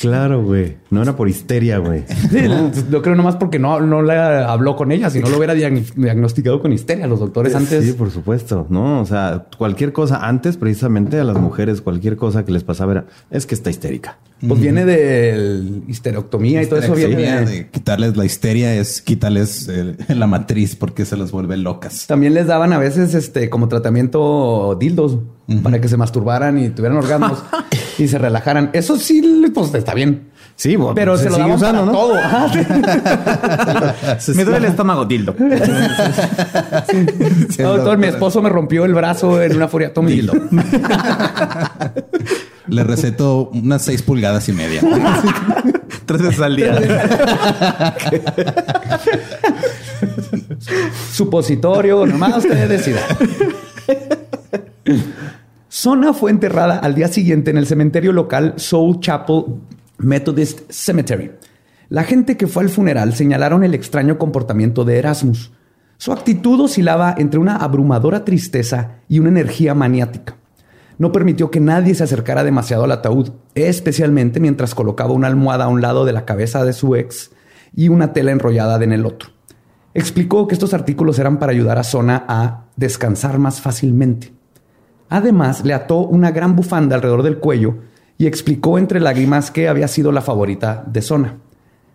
Claro, 0.00 0.42
güey. 0.44 0.76
No 0.90 1.02
era 1.02 1.16
por 1.16 1.28
histeria, 1.28 1.78
güey. 1.78 2.04
Sí, 2.30 2.38
Yo 2.90 3.00
creo 3.02 3.14
nomás 3.16 3.36
porque 3.36 3.58
no, 3.58 3.80
no 3.80 4.02
le 4.02 4.14
habló 4.14 4.76
con 4.76 4.92
ella, 4.92 5.08
si 5.10 5.20
no 5.20 5.28
lo 5.30 5.38
hubiera 5.38 5.54
diag- 5.54 5.94
diagnosticado 5.94 6.60
con 6.60 6.72
histeria. 6.72 7.06
Los 7.06 7.20
doctores 7.20 7.54
antes. 7.54 7.82
Sí, 7.84 7.92
por 7.94 8.10
supuesto. 8.10 8.66
No, 8.68 9.00
o 9.00 9.06
sea, 9.06 9.46
cualquier 9.56 9.92
cosa 9.92 10.26
antes, 10.26 10.56
precisamente 10.58 11.18
a 11.18 11.24
las 11.24 11.38
mujeres, 11.38 11.80
cualquier 11.80 12.16
cosa 12.16 12.44
que 12.44 12.52
les 12.52 12.62
pasaba 12.62 12.92
era, 12.92 13.04
es 13.30 13.46
que 13.46 13.54
está 13.54 13.70
histérica. 13.70 14.18
Pues 14.46 14.60
viene 14.60 14.84
de 14.84 15.62
histerectomía 15.88 16.62
y 16.62 16.66
todo 16.66 16.78
eso 16.78 16.94
viene 16.94 17.16
de- 17.46 17.70
quitarles 17.70 18.18
la 18.18 18.24
histeria 18.26 18.74
es 18.74 19.00
quitarles 19.00 19.70
la 20.08 20.26
matriz 20.26 20.76
porque 20.76 21.06
se 21.06 21.16
las 21.16 21.30
vuelve 21.32 21.56
locas. 21.56 22.06
También 22.06 22.34
les 22.34 22.46
daban 22.46 22.74
a 22.74 22.78
veces 22.78 23.14
este 23.14 23.48
como 23.48 23.68
tratamiento 23.68 24.76
dildos 24.78 25.18
para 25.62 25.80
que 25.80 25.88
se 25.88 25.96
masturbaran 25.96 26.58
y 26.58 26.68
tuvieran 26.68 26.98
orgasmos. 26.98 27.42
y 27.98 28.08
se 28.08 28.18
relajaran. 28.18 28.68
Eso 28.74 28.98
sí, 28.98 29.50
pues 29.54 29.72
está 29.72 29.94
bien. 29.94 30.28
Sí, 30.54 30.74
bueno, 30.76 30.94
Pero 30.94 31.16
se, 31.18 31.24
lo 31.30 31.36
sigue 31.36 31.42
daban 31.42 31.56
usando, 31.56 31.92
para 31.92 31.92
¿no? 31.92 31.98
todo. 31.98 32.14
Me 34.34 34.44
duele 34.44 34.58
el 34.58 34.64
estómago, 34.66 35.04
dildo. 35.04 35.34
No, 37.58 37.76
doctor, 37.76 37.98
mi 37.98 38.06
esposo 38.06 38.40
me 38.42 38.48
rompió 38.48 38.84
el 38.86 38.94
brazo 38.94 39.42
en 39.42 39.54
una 39.56 39.68
furia. 39.68 39.92
Tome 39.92 40.10
dildo. 40.12 40.32
Le 42.68 42.84
receto 42.84 43.50
unas 43.52 43.82
seis 43.82 44.02
pulgadas 44.02 44.48
y 44.48 44.52
media. 44.52 44.82
Tres 46.06 46.22
veces 46.22 46.40
al 46.40 46.56
día. 46.56 46.78
Supositorio, 51.12 52.06
nomás 52.06 52.38
usted 52.38 52.68
decida. 52.68 53.00
Sona 55.68 56.14
fue 56.14 56.30
enterrada 56.30 56.78
al 56.78 56.94
día 56.94 57.08
siguiente 57.08 57.50
en 57.50 57.58
el 57.58 57.66
cementerio 57.66 58.12
local 58.12 58.54
Soul 58.56 59.00
Chapel 59.00 59.44
Methodist 59.98 60.60
Cemetery. 60.70 61.32
La 61.88 62.04
gente 62.04 62.36
que 62.36 62.46
fue 62.46 62.62
al 62.62 62.68
funeral 62.68 63.14
señalaron 63.14 63.62
el 63.62 63.74
extraño 63.74 64.18
comportamiento 64.18 64.84
de 64.84 64.98
Erasmus. 64.98 65.52
Su 65.98 66.12
actitud 66.12 66.60
oscilaba 66.60 67.14
entre 67.16 67.40
una 67.40 67.56
abrumadora 67.56 68.24
tristeza 68.24 69.00
y 69.08 69.18
una 69.18 69.28
energía 69.28 69.74
maniática. 69.74 70.36
No 70.98 71.12
permitió 71.12 71.50
que 71.50 71.60
nadie 71.60 71.94
se 71.94 72.04
acercara 72.04 72.42
demasiado 72.42 72.84
al 72.84 72.92
ataúd, 72.92 73.30
especialmente 73.54 74.40
mientras 74.40 74.74
colocaba 74.74 75.12
una 75.12 75.26
almohada 75.26 75.64
a 75.64 75.68
un 75.68 75.82
lado 75.82 76.04
de 76.04 76.12
la 76.12 76.24
cabeza 76.24 76.64
de 76.64 76.72
su 76.72 76.96
ex 76.96 77.30
y 77.74 77.88
una 77.88 78.12
tela 78.12 78.32
enrollada 78.32 78.82
en 78.82 78.92
el 78.92 79.04
otro. 79.04 79.30
Explicó 79.92 80.46
que 80.46 80.54
estos 80.54 80.74
artículos 80.74 81.18
eran 81.18 81.38
para 81.38 81.52
ayudar 81.52 81.78
a 81.78 81.84
Sona 81.84 82.24
a 82.28 82.64
descansar 82.76 83.38
más 83.38 83.60
fácilmente. 83.60 84.32
Además, 85.08 85.64
le 85.64 85.74
ató 85.74 85.98
una 85.98 86.30
gran 86.30 86.56
bufanda 86.56 86.96
alrededor 86.96 87.22
del 87.22 87.38
cuello 87.38 87.76
y 88.18 88.26
explicó 88.26 88.78
entre 88.78 89.00
lágrimas 89.00 89.50
que 89.50 89.68
había 89.68 89.88
sido 89.88 90.12
la 90.12 90.22
favorita 90.22 90.84
de 90.86 91.02
Sona. 91.02 91.36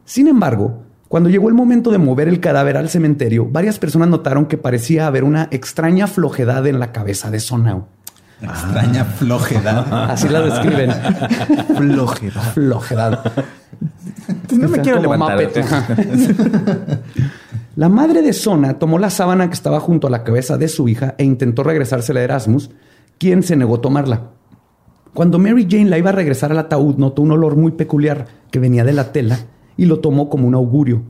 Sin 0.05 0.27
embargo, 0.27 0.84
cuando 1.08 1.29
llegó 1.29 1.50
el 1.50 1.55
momento 1.55 1.91
de 1.91 1.98
mover 1.98 2.27
el 2.27 2.39
cadáver 2.39 2.77
al 2.77 2.89
cementerio, 2.89 3.46
varias 3.46 3.79
personas 3.79 4.08
notaron 4.08 4.46
que 4.46 4.58
parecía 4.58 5.08
haber 5.08 5.24
una 5.24 5.48
extraña 5.51 6.08
flojedad 6.08 6.65
en 6.67 6.79
la 6.79 6.91
cabeza 6.91 7.29
de 7.29 7.39
Sona. 7.39 7.86
Extraña 8.41 9.05
flojedad. 9.05 9.93
Así 10.12 10.27
la 10.29 10.41
describen. 10.41 10.91
Flojedad. 11.75 12.53
Flojedad. 12.53 13.31
No 14.51 14.67
me 14.67 14.79
quiero 14.79 15.01
levantar. 15.01 15.51
Ajá. 15.60 15.88
La 17.75 17.88
madre 17.88 18.21
de 18.21 18.33
Sona 18.33 18.77
tomó 18.77 19.00
la 19.00 19.10
sábana 19.10 19.48
que 19.48 19.53
estaba 19.53 19.79
junto 19.79 20.05
a 20.05 20.10
la 20.10 20.25
cabeza 20.25 20.57
de 20.57 20.67
su 20.67 20.89
hija 20.89 21.15
e 21.17 21.24
intentó 21.24 21.63
regresársela 21.63 22.19
a 22.19 22.24
Erasmus, 22.24 22.69
quien 23.17 23.43
se 23.43 23.55
negó 23.55 23.75
a 23.75 23.81
tomarla. 23.81 24.31
Cuando 25.13 25.39
Mary 25.39 25.65
Jane 25.69 25.89
la 25.89 25.98
iba 25.98 26.10
a 26.10 26.13
regresar 26.13 26.51
al 26.51 26.60
ataúd, 26.60 26.98
notó 26.98 27.21
un 27.21 27.31
olor 27.31 27.55
muy 27.55 27.71
peculiar 27.71 28.27
que 28.51 28.60
venía 28.60 28.83
de 28.83 28.91
la 28.91 29.13
tela 29.13 29.39
y 29.77 29.86
lo 29.86 30.00
tomó 30.00 30.29
como 30.29 30.48
un 30.50 30.55
augurio. 30.55 31.01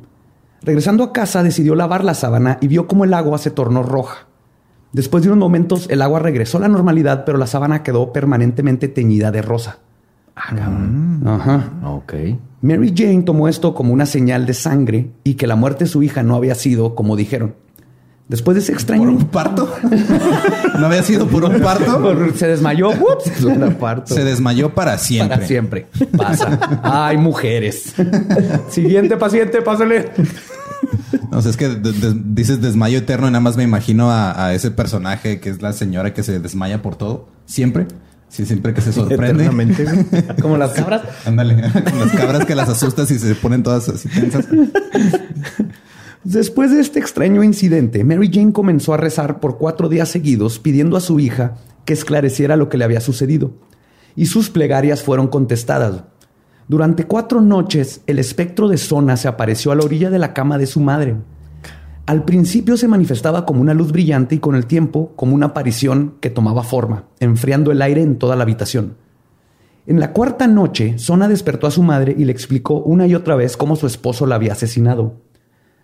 Regresando 0.62 1.04
a 1.04 1.12
casa, 1.12 1.42
decidió 1.42 1.74
lavar 1.74 2.04
la 2.04 2.14
sábana 2.14 2.60
y 2.62 2.68
vio 2.68 2.88
cómo 2.88 3.06
el 3.06 3.14
agua 3.16 3.40
se 3.40 3.50
tornó 3.50 3.82
roja. 3.82 4.28
Después 4.94 5.24
de 5.24 5.30
unos 5.30 5.40
momentos, 5.40 5.88
el 5.90 6.02
agua 6.02 6.20
regresó 6.20 6.58
a 6.58 6.62
la 6.62 6.68
normalidad, 6.68 7.24
pero 7.26 7.38
la 7.38 7.48
sábana 7.48 7.84
quedó 7.84 8.12
permanentemente 8.12 8.88
teñida 8.88 9.32
de 9.32 9.42
rosa. 9.42 9.78
Ajá. 10.36 11.70
Ok. 11.86 12.14
Mary 12.62 12.94
Jane 12.96 13.24
tomó 13.24 13.48
esto 13.48 13.74
como 13.74 13.94
una 13.94 14.06
señal 14.06 14.46
de 14.46 14.54
sangre 14.54 15.10
y 15.24 15.36
que 15.36 15.48
la 15.48 15.56
muerte 15.56 15.86
de 15.86 15.90
su 15.90 16.04
hija 16.04 16.24
no 16.24 16.36
había 16.36 16.56
sido 16.56 16.96
como 16.96 17.16
dijeron. 17.16 17.56
Después 18.28 18.56
de 18.56 18.62
ese 18.62 18.72
¿Por 18.72 18.80
extraño... 18.80 19.10
un 19.10 19.26
parto? 19.26 19.74
¿No 20.80 20.86
había 20.86 21.04
sido 21.04 21.28
por 21.28 21.44
un 21.44 21.60
parto? 21.60 22.16
Se 22.36 22.48
desmayó. 22.48 22.92
Ups, 22.92 23.44
un 23.44 23.74
parto. 23.74 24.14
Se 24.14 24.24
desmayó 24.24 24.74
para 24.74 24.98
siempre. 24.98 25.36
Para 25.36 25.48
siempre. 25.48 25.88
Pasa. 26.18 26.60
Ay, 26.82 27.18
mujeres. 27.18 27.94
Siguiente 28.70 29.18
paciente, 29.18 29.62
pásale. 29.62 30.12
No 31.32 31.42
sé, 31.42 31.50
es 31.50 31.58
que 31.58 31.70
de- 31.70 31.92
de- 31.94 32.22
dices 32.26 32.62
desmayo 32.62 32.98
eterno 33.00 33.28
y 33.28 33.32
nada 33.32 33.40
más 33.42 33.58
me 33.58 33.64
imagino 33.64 34.12
a, 34.12 34.46
a 34.48 34.54
ese 34.54 34.72
personaje 34.72 35.40
que 35.40 35.50
es 35.50 35.62
la 35.62 35.74
señora 35.74 36.14
que 36.14 36.24
se 36.24 36.40
desmaya 36.40 36.82
por 36.82 36.96
todo. 36.96 37.28
Siempre. 37.46 37.88
Sí, 38.30 38.46
siempre 38.46 38.74
que 38.74 38.82
se 38.82 38.92
sorprende. 38.94 39.50
Como 40.42 40.58
las 40.58 40.72
cabras. 40.72 41.02
Ándale, 41.26 41.62
con 41.90 42.00
las 42.00 42.12
cabras 42.12 42.46
que 42.46 42.56
las 42.56 42.70
asustas 42.70 43.12
y 43.12 43.20
se 43.20 43.36
ponen 43.36 43.64
todas 43.64 43.90
así 43.90 44.08
tensas. 44.10 44.46
Después 46.24 46.72
de 46.72 46.80
este 46.82 47.00
extraño 47.00 47.44
incidente, 47.44 48.04
Mary 48.04 48.30
Jane 48.32 48.54
comenzó 48.54 48.94
a 48.94 48.98
rezar 48.98 49.40
por 49.40 49.58
cuatro 49.58 49.90
días 49.90 50.10
seguidos 50.10 50.60
pidiendo 50.60 50.96
a 50.96 51.02
su 51.02 51.20
hija 51.20 51.56
que 51.84 51.94
esclareciera 51.94 52.56
lo 52.56 52.70
que 52.70 52.78
le 52.78 52.84
había 52.86 53.02
sucedido. 53.02 53.54
Y 54.16 54.28
sus 54.28 54.50
plegarias 54.50 55.02
fueron 55.02 55.28
contestadas. 55.30 56.04
Durante 56.72 57.04
cuatro 57.04 57.42
noches, 57.42 58.00
el 58.08 58.18
espectro 58.18 58.70
de 58.70 58.78
Sona 58.78 59.18
se 59.18 59.28
apareció 59.28 59.74
a 59.74 59.75
la 59.75 59.84
orilla 59.84 60.10
de 60.10 60.20
la 60.20 60.34
cama 60.34 60.58
de 60.58 60.68
su 60.68 60.80
madre. 60.80 61.18
Al 62.06 62.24
principio 62.24 62.78
se 62.78 62.88
manifestaba 62.88 63.46
como 63.46 63.60
una 63.60 63.74
luz 63.74 63.92
brillante 63.92 64.36
y 64.36 64.40
con 64.40 64.56
el 64.56 64.66
tiempo 64.66 65.12
como 65.18 65.36
una 65.36 65.48
aparición 65.48 66.13
que 66.22 66.30
tomaba 66.30 66.63
forma, 66.63 67.10
enfriando 67.20 67.74
el 67.74 67.82
aire 67.82 68.01
en 68.01 68.18
toda 68.18 68.38
la 68.38 68.44
habitación. 68.44 68.96
En 69.86 70.00
la 70.00 70.13
cuarta 70.13 70.48
noche, 70.48 70.98
Sona 70.98 71.28
despertó 71.28 71.68
a 71.68 71.72
su 71.72 71.84
madre 71.84 72.16
y 72.18 72.24
le 72.24 72.32
explicó 72.32 72.75
una 72.75 73.06
y 73.06 73.16
otra 73.16 73.36
vez 73.36 73.58
cómo 73.58 73.75
su 73.75 73.86
esposo 73.86 74.25
la 74.25 74.36
había 74.36 74.54
asesinado. 74.54 75.16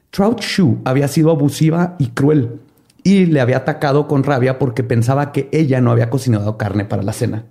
Trout 0.10 0.40
Shoe 0.40 0.78
había 0.86 1.10
sido 1.10 1.32
abusiva 1.32 1.98
y 2.00 2.12
cruel 2.12 2.62
y 3.04 3.26
le 3.26 3.42
había 3.42 3.58
atacado 3.58 4.08
con 4.08 4.24
rabia 4.24 4.58
porque 4.58 4.86
pensaba 4.86 5.34
que 5.34 5.50
ella 5.52 5.82
no 5.82 5.92
había 5.92 6.10
cocinado 6.10 6.58
carne 6.58 6.86
para 6.86 7.04
la 7.04 7.12
cena. 7.12 7.44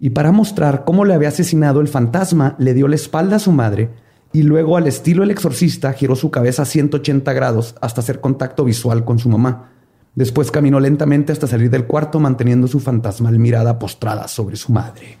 Y 0.00 0.10
para 0.10 0.32
mostrar 0.32 0.84
cómo 0.84 1.04
le 1.04 1.12
había 1.12 1.28
asesinado, 1.28 1.80
el 1.80 1.88
fantasma 1.88 2.56
le 2.58 2.72
dio 2.72 2.88
la 2.88 2.96
espalda 2.96 3.36
a 3.36 3.40
su 3.40 3.52
madre 3.52 3.90
y 4.32 4.42
luego, 4.42 4.76
al 4.76 4.86
estilo 4.86 5.24
el 5.24 5.30
exorcista, 5.30 5.92
giró 5.92 6.16
su 6.16 6.30
cabeza 6.30 6.62
a 6.62 6.66
180 6.66 7.32
grados 7.32 7.74
hasta 7.80 8.00
hacer 8.00 8.20
contacto 8.20 8.64
visual 8.64 9.04
con 9.04 9.18
su 9.18 9.28
mamá. 9.28 9.72
Después 10.14 10.50
caminó 10.50 10.80
lentamente 10.80 11.32
hasta 11.32 11.46
salir 11.46 11.68
del 11.68 11.84
cuarto 11.84 12.18
manteniendo 12.20 12.66
su 12.66 12.80
fantasmal 12.80 13.38
mirada 13.38 13.78
postrada 13.78 14.26
sobre 14.28 14.56
su 14.56 14.72
madre. 14.72 15.18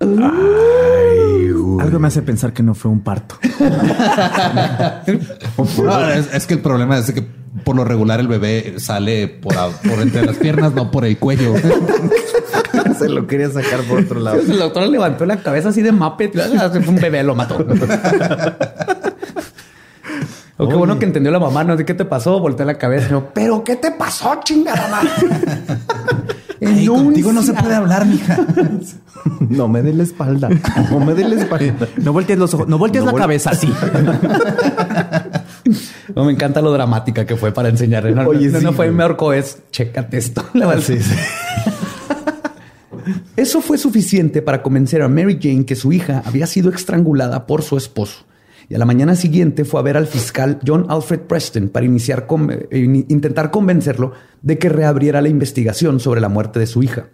Algo 0.00 1.98
me 1.98 2.08
hace 2.08 2.22
pensar 2.22 2.52
que 2.52 2.62
no 2.62 2.74
fue 2.74 2.90
un 2.90 3.00
parto. 3.00 3.36
No, 5.78 6.08
es, 6.10 6.32
es 6.32 6.46
que 6.46 6.54
el 6.54 6.60
problema 6.60 6.98
es 6.98 7.12
que 7.12 7.22
por 7.64 7.76
lo 7.76 7.84
regular 7.84 8.18
el 8.20 8.28
bebé 8.28 8.74
sale 8.78 9.28
por 9.28 9.54
entre 10.00 10.24
las 10.24 10.36
piernas, 10.36 10.72
no 10.74 10.90
por 10.90 11.04
el 11.04 11.18
cuello. 11.18 11.54
Se 13.02 13.08
lo 13.08 13.26
quería 13.26 13.50
sacar 13.50 13.80
por 13.80 14.00
otro 14.00 14.20
lado. 14.20 14.40
El 14.40 14.58
doctor 14.58 14.88
levantó 14.88 15.24
la 15.26 15.36
cabeza 15.38 15.68
así 15.70 15.82
de 15.82 15.92
Muppet. 15.92 16.32
Fue 16.34 16.88
un 16.88 16.96
bebé, 17.00 17.22
lo 17.22 17.34
mató. 17.34 17.58
O 20.58 20.68
qué 20.68 20.76
bueno 20.76 20.96
que 20.98 21.06
entendió 21.06 21.32
la 21.32 21.40
mamá, 21.40 21.64
no 21.64 21.76
sé 21.76 21.84
qué 21.84 21.94
te 21.94 22.04
pasó, 22.04 22.38
volteé 22.38 22.64
la 22.64 22.74
cabeza. 22.78 23.08
yo, 23.08 23.30
Pero 23.34 23.64
qué 23.64 23.74
te 23.74 23.90
pasó, 23.90 24.38
chingada 24.44 24.86
madre. 24.88 25.10
Contigo 26.86 27.32
no 27.32 27.42
se 27.42 27.52
puede 27.52 27.74
hablar, 27.74 28.06
mija. 28.06 28.38
No 29.48 29.68
me 29.68 29.82
dé 29.82 29.92
la 29.92 30.02
espalda. 30.02 30.48
No 30.90 30.98
me 31.00 31.14
dé 31.14 31.22
la 31.28 31.36
espalda. 31.36 31.86
No 31.96 32.12
voltees 32.12 32.38
los 32.38 32.52
ojos, 32.54 32.66
no 32.68 32.76
voltees 32.78 33.04
No 33.04 33.10
la 33.12 33.16
vol- 33.16 33.20
cabeza 33.20 33.50
así. 33.50 33.72
No, 36.14 36.24
me 36.24 36.32
encanta 36.32 36.60
lo 36.60 36.72
dramática 36.72 37.24
que 37.24 37.36
fue 37.36 37.52
para 37.52 37.68
enseñarle. 37.68 38.12
No, 38.12 38.22
Oye, 38.28 38.48
no, 38.48 38.58
sí, 38.58 38.64
no 38.64 38.72
fue 38.72 38.90
me 38.90 39.02
ahorcó, 39.04 39.32
es 39.32 39.58
chécate 39.70 40.18
esto. 40.18 40.44
Le 40.54 40.64
va 40.64 40.72
a 40.72 40.76
decir. 40.76 41.02
Eso 43.36 43.60
fue 43.60 43.78
suficiente 43.78 44.42
para 44.42 44.62
convencer 44.62 45.02
a 45.02 45.08
Mary 45.08 45.38
Jane 45.40 45.64
que 45.64 45.76
su 45.76 45.92
hija 45.92 46.22
había 46.24 46.46
sido 46.46 46.70
estrangulada 46.70 47.46
por 47.46 47.62
su 47.62 47.76
esposo. 47.76 48.24
Y 48.68 48.74
a 48.74 48.78
la 48.78 48.84
mañana 48.84 49.16
siguiente 49.16 49.64
fue 49.64 49.80
a 49.80 49.82
ver 49.82 49.96
al 49.96 50.06
fiscal 50.06 50.58
John 50.66 50.86
Alfred 50.88 51.20
Preston 51.20 51.68
para 51.68 51.84
eh, 51.84 52.68
in- 52.72 53.06
intentar 53.08 53.50
convencerlo 53.50 54.12
de 54.40 54.58
que 54.58 54.68
reabriera 54.68 55.20
la 55.20 55.28
investigación 55.28 56.00
sobre 56.00 56.20
la 56.20 56.28
muerte 56.28 56.58
de 56.58 56.66
su 56.66 56.82
hija. 56.82 57.08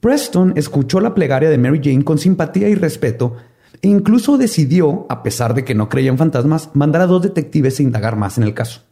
Preston 0.00 0.52
escuchó 0.56 1.00
la 1.00 1.14
plegaria 1.14 1.48
de 1.48 1.56
Mary 1.58 1.80
Jane 1.82 2.04
con 2.04 2.18
simpatía 2.18 2.68
y 2.68 2.74
respeto 2.74 3.36
e 3.80 3.88
incluso 3.88 4.36
decidió, 4.36 5.06
a 5.08 5.22
pesar 5.22 5.54
de 5.54 5.64
que 5.64 5.74
no 5.74 5.88
creía 5.88 6.10
en 6.10 6.18
fantasmas, 6.18 6.70
mandar 6.74 7.02
a 7.02 7.06
dos 7.06 7.22
detectives 7.22 7.78
a 7.78 7.82
indagar 7.82 8.16
más 8.16 8.36
en 8.36 8.44
el 8.44 8.52
caso. 8.52 8.82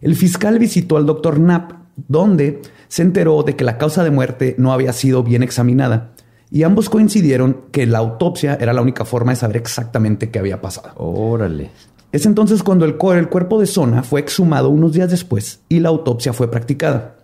El 0.00 0.14
fiscal 0.16 0.58
visitó 0.58 0.96
al 0.96 1.06
doctor 1.06 1.36
Knapp, 1.36 1.72
donde 1.96 2.62
se 2.88 3.02
enteró 3.02 3.42
de 3.42 3.54
que 3.56 3.64
la 3.64 3.78
causa 3.78 4.02
de 4.02 4.10
muerte 4.10 4.54
no 4.58 4.72
había 4.72 4.92
sido 4.92 5.22
bien 5.22 5.42
examinada, 5.42 6.12
y 6.50 6.62
ambos 6.62 6.88
coincidieron 6.88 7.62
que 7.72 7.86
la 7.86 7.98
autopsia 7.98 8.56
era 8.60 8.72
la 8.72 8.80
única 8.82 9.04
forma 9.04 9.32
de 9.32 9.36
saber 9.36 9.58
exactamente 9.58 10.30
qué 10.30 10.38
había 10.38 10.60
pasado. 10.62 10.92
Órale. 10.96 11.70
Es 12.10 12.24
entonces 12.24 12.62
cuando 12.62 12.86
el, 12.86 12.96
cu- 12.96 13.12
el 13.12 13.28
cuerpo 13.28 13.60
de 13.60 13.66
Sona 13.66 14.02
fue 14.02 14.20
exhumado 14.20 14.70
unos 14.70 14.94
días 14.94 15.10
después 15.10 15.60
y 15.68 15.80
la 15.80 15.90
autopsia 15.90 16.32
fue 16.32 16.50
practicada. 16.50 17.16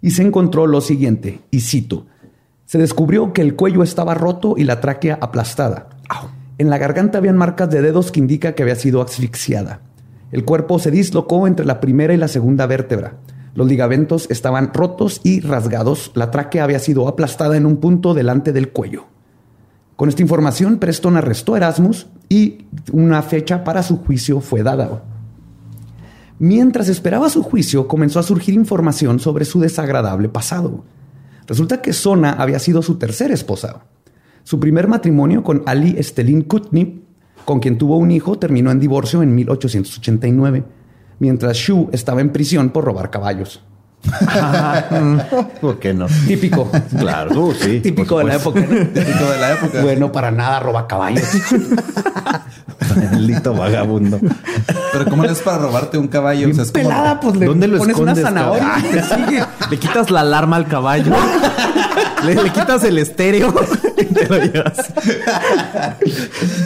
Y 0.00 0.12
se 0.12 0.22
encontró 0.22 0.68
lo 0.68 0.80
siguiente, 0.80 1.40
y 1.50 1.60
cito, 1.60 2.06
se 2.66 2.78
descubrió 2.78 3.32
que 3.32 3.42
el 3.42 3.56
cuello 3.56 3.82
estaba 3.82 4.14
roto 4.14 4.54
y 4.56 4.62
la 4.62 4.80
tráquea 4.80 5.18
aplastada. 5.20 5.88
En 6.58 6.70
la 6.70 6.78
garganta 6.78 7.18
habían 7.18 7.36
marcas 7.36 7.68
de 7.70 7.82
dedos 7.82 8.12
que 8.12 8.20
indica 8.20 8.54
que 8.54 8.62
había 8.62 8.76
sido 8.76 9.02
asfixiada. 9.02 9.80
El 10.30 10.44
cuerpo 10.44 10.78
se 10.78 10.92
dislocó 10.92 11.48
entre 11.48 11.66
la 11.66 11.80
primera 11.80 12.14
y 12.14 12.16
la 12.16 12.28
segunda 12.28 12.66
vértebra. 12.66 13.14
Los 13.58 13.66
ligamentos 13.66 14.28
estaban 14.30 14.72
rotos 14.72 15.20
y 15.24 15.40
rasgados. 15.40 16.12
La 16.14 16.30
tráquea 16.30 16.62
había 16.62 16.78
sido 16.78 17.08
aplastada 17.08 17.56
en 17.56 17.66
un 17.66 17.78
punto 17.78 18.14
delante 18.14 18.52
del 18.52 18.68
cuello. 18.68 19.06
Con 19.96 20.08
esta 20.08 20.22
información, 20.22 20.78
Preston 20.78 21.16
arrestó 21.16 21.54
a 21.54 21.56
Erasmus 21.56 22.06
y 22.28 22.66
una 22.92 23.20
fecha 23.20 23.64
para 23.64 23.82
su 23.82 23.96
juicio 23.96 24.40
fue 24.40 24.62
dada. 24.62 25.02
Mientras 26.38 26.88
esperaba 26.88 27.28
su 27.30 27.42
juicio, 27.42 27.88
comenzó 27.88 28.20
a 28.20 28.22
surgir 28.22 28.54
información 28.54 29.18
sobre 29.18 29.44
su 29.44 29.58
desagradable 29.58 30.28
pasado. 30.28 30.84
Resulta 31.48 31.82
que 31.82 31.92
Sona 31.92 32.34
había 32.34 32.60
sido 32.60 32.80
su 32.80 32.94
tercera 32.94 33.34
esposa. 33.34 33.86
Su 34.44 34.60
primer 34.60 34.86
matrimonio 34.86 35.42
con 35.42 35.64
Ali 35.66 35.96
Estelin 35.98 36.42
Kutnip, 36.42 37.02
con 37.44 37.58
quien 37.58 37.76
tuvo 37.76 37.96
un 37.96 38.12
hijo, 38.12 38.38
terminó 38.38 38.70
en 38.70 38.78
divorcio 38.78 39.20
en 39.20 39.34
1889, 39.34 40.77
mientras 41.18 41.56
Shu 41.56 41.88
estaba 41.92 42.20
en 42.20 42.30
prisión 42.30 42.70
por 42.70 42.84
robar 42.84 43.10
caballos. 43.10 43.62
¿Por 45.60 45.78
qué 45.80 45.92
no? 45.92 46.06
Típico. 46.26 46.70
Claro, 46.98 47.40
uh, 47.40 47.54
sí. 47.54 47.80
Típico 47.80 48.18
de 48.18 48.24
la 48.24 48.34
época. 48.36 48.60
Típico 48.60 49.30
de 49.30 49.38
la 49.38 49.52
época. 49.52 49.82
Bueno, 49.82 50.12
para 50.12 50.30
nada 50.30 50.60
roba 50.60 50.86
caballos. 50.86 51.24
Maldito 53.12 53.54
vagabundo. 53.54 54.20
Pero 54.92 55.04
¿cómo 55.06 55.24
es 55.24 55.40
para 55.40 55.58
robarte 55.58 55.98
un 55.98 56.08
caballo? 56.08 56.48
O 56.48 56.54
sea, 56.54 56.62
es 56.64 56.72
como- 56.72 56.88
Pelada, 56.88 57.20
pues 57.20 57.36
le 57.36 57.46
¿Dónde 57.46 57.68
lo 57.68 57.78
pones 57.78 57.96
una 57.96 58.14
zanahoria 58.14 58.78
y 58.78 58.82
te 58.82 59.02
sigue. 59.02 59.44
Le 59.70 59.78
quitas 59.78 60.10
la 60.10 60.20
alarma 60.20 60.56
al 60.56 60.68
caballo. 60.68 61.12
le, 62.24 62.34
le 62.34 62.50
quitas 62.50 62.84
el 62.84 62.98
estéreo 62.98 63.54
y 63.98 64.04
te 64.04 64.28
lo 64.28 64.36
llevas. 64.38 64.92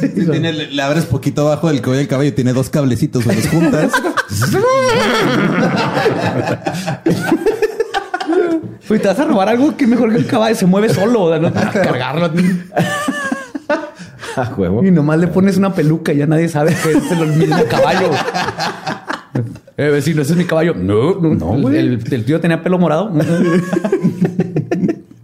Sí, 0.01 0.09
tiene- 0.31 0.53
le, 0.53 0.67
le 0.71 0.83
abres 0.83 1.05
poquito 1.07 1.43
abajo 1.47 1.69
del 1.69 1.81
cuello 1.83 1.99
del 1.99 2.09
caballo 2.09 2.29
y 2.29 2.33
tiene 2.33 2.53
dos 2.53 2.71
cablecitos, 2.71 3.25
los 3.27 3.47
juntas. 3.49 3.91
Pues 8.89 9.01
te 9.01 9.09
vas 9.09 9.19
a 9.19 9.25
robar 9.25 9.49
algo 9.49 9.77
que 9.77 9.87
mejor 9.87 10.11
que 10.11 10.19
el 10.19 10.27
caballo 10.27 10.55
se 10.55 10.67
mueve 10.67 10.93
solo, 10.93 11.23
o 11.23 11.31
sea, 11.31 11.39
no 11.39 11.53
tienes 11.53 11.71
que 11.73 11.81
cargarlo. 11.81 12.31
A 14.37 14.51
huevo. 14.57 14.83
Y 14.85 14.91
nomás 14.91 15.19
le 15.19 15.29
pones 15.29 15.57
una 15.57 15.75
peluca 15.75 16.13
y 16.13 16.19
ya 16.19 16.27
nadie 16.27 16.49
sabe 16.49 16.75
que 16.83 16.93
es 16.93 17.11
el 17.13 17.27
mismo 17.37 17.63
caballo. 17.71 18.11
Eh, 19.77 19.89
vecino, 19.89 20.23
ese 20.23 20.33
es 20.33 20.39
mi 20.39 20.45
caballo. 20.45 20.75
No, 20.75 21.15
no, 21.21 21.35
No. 21.57 21.69
El, 21.71 22.03
el 22.11 22.25
tío 22.25 22.41
tenía 22.41 22.63
pelo 22.63 22.79
morado. 22.79 23.11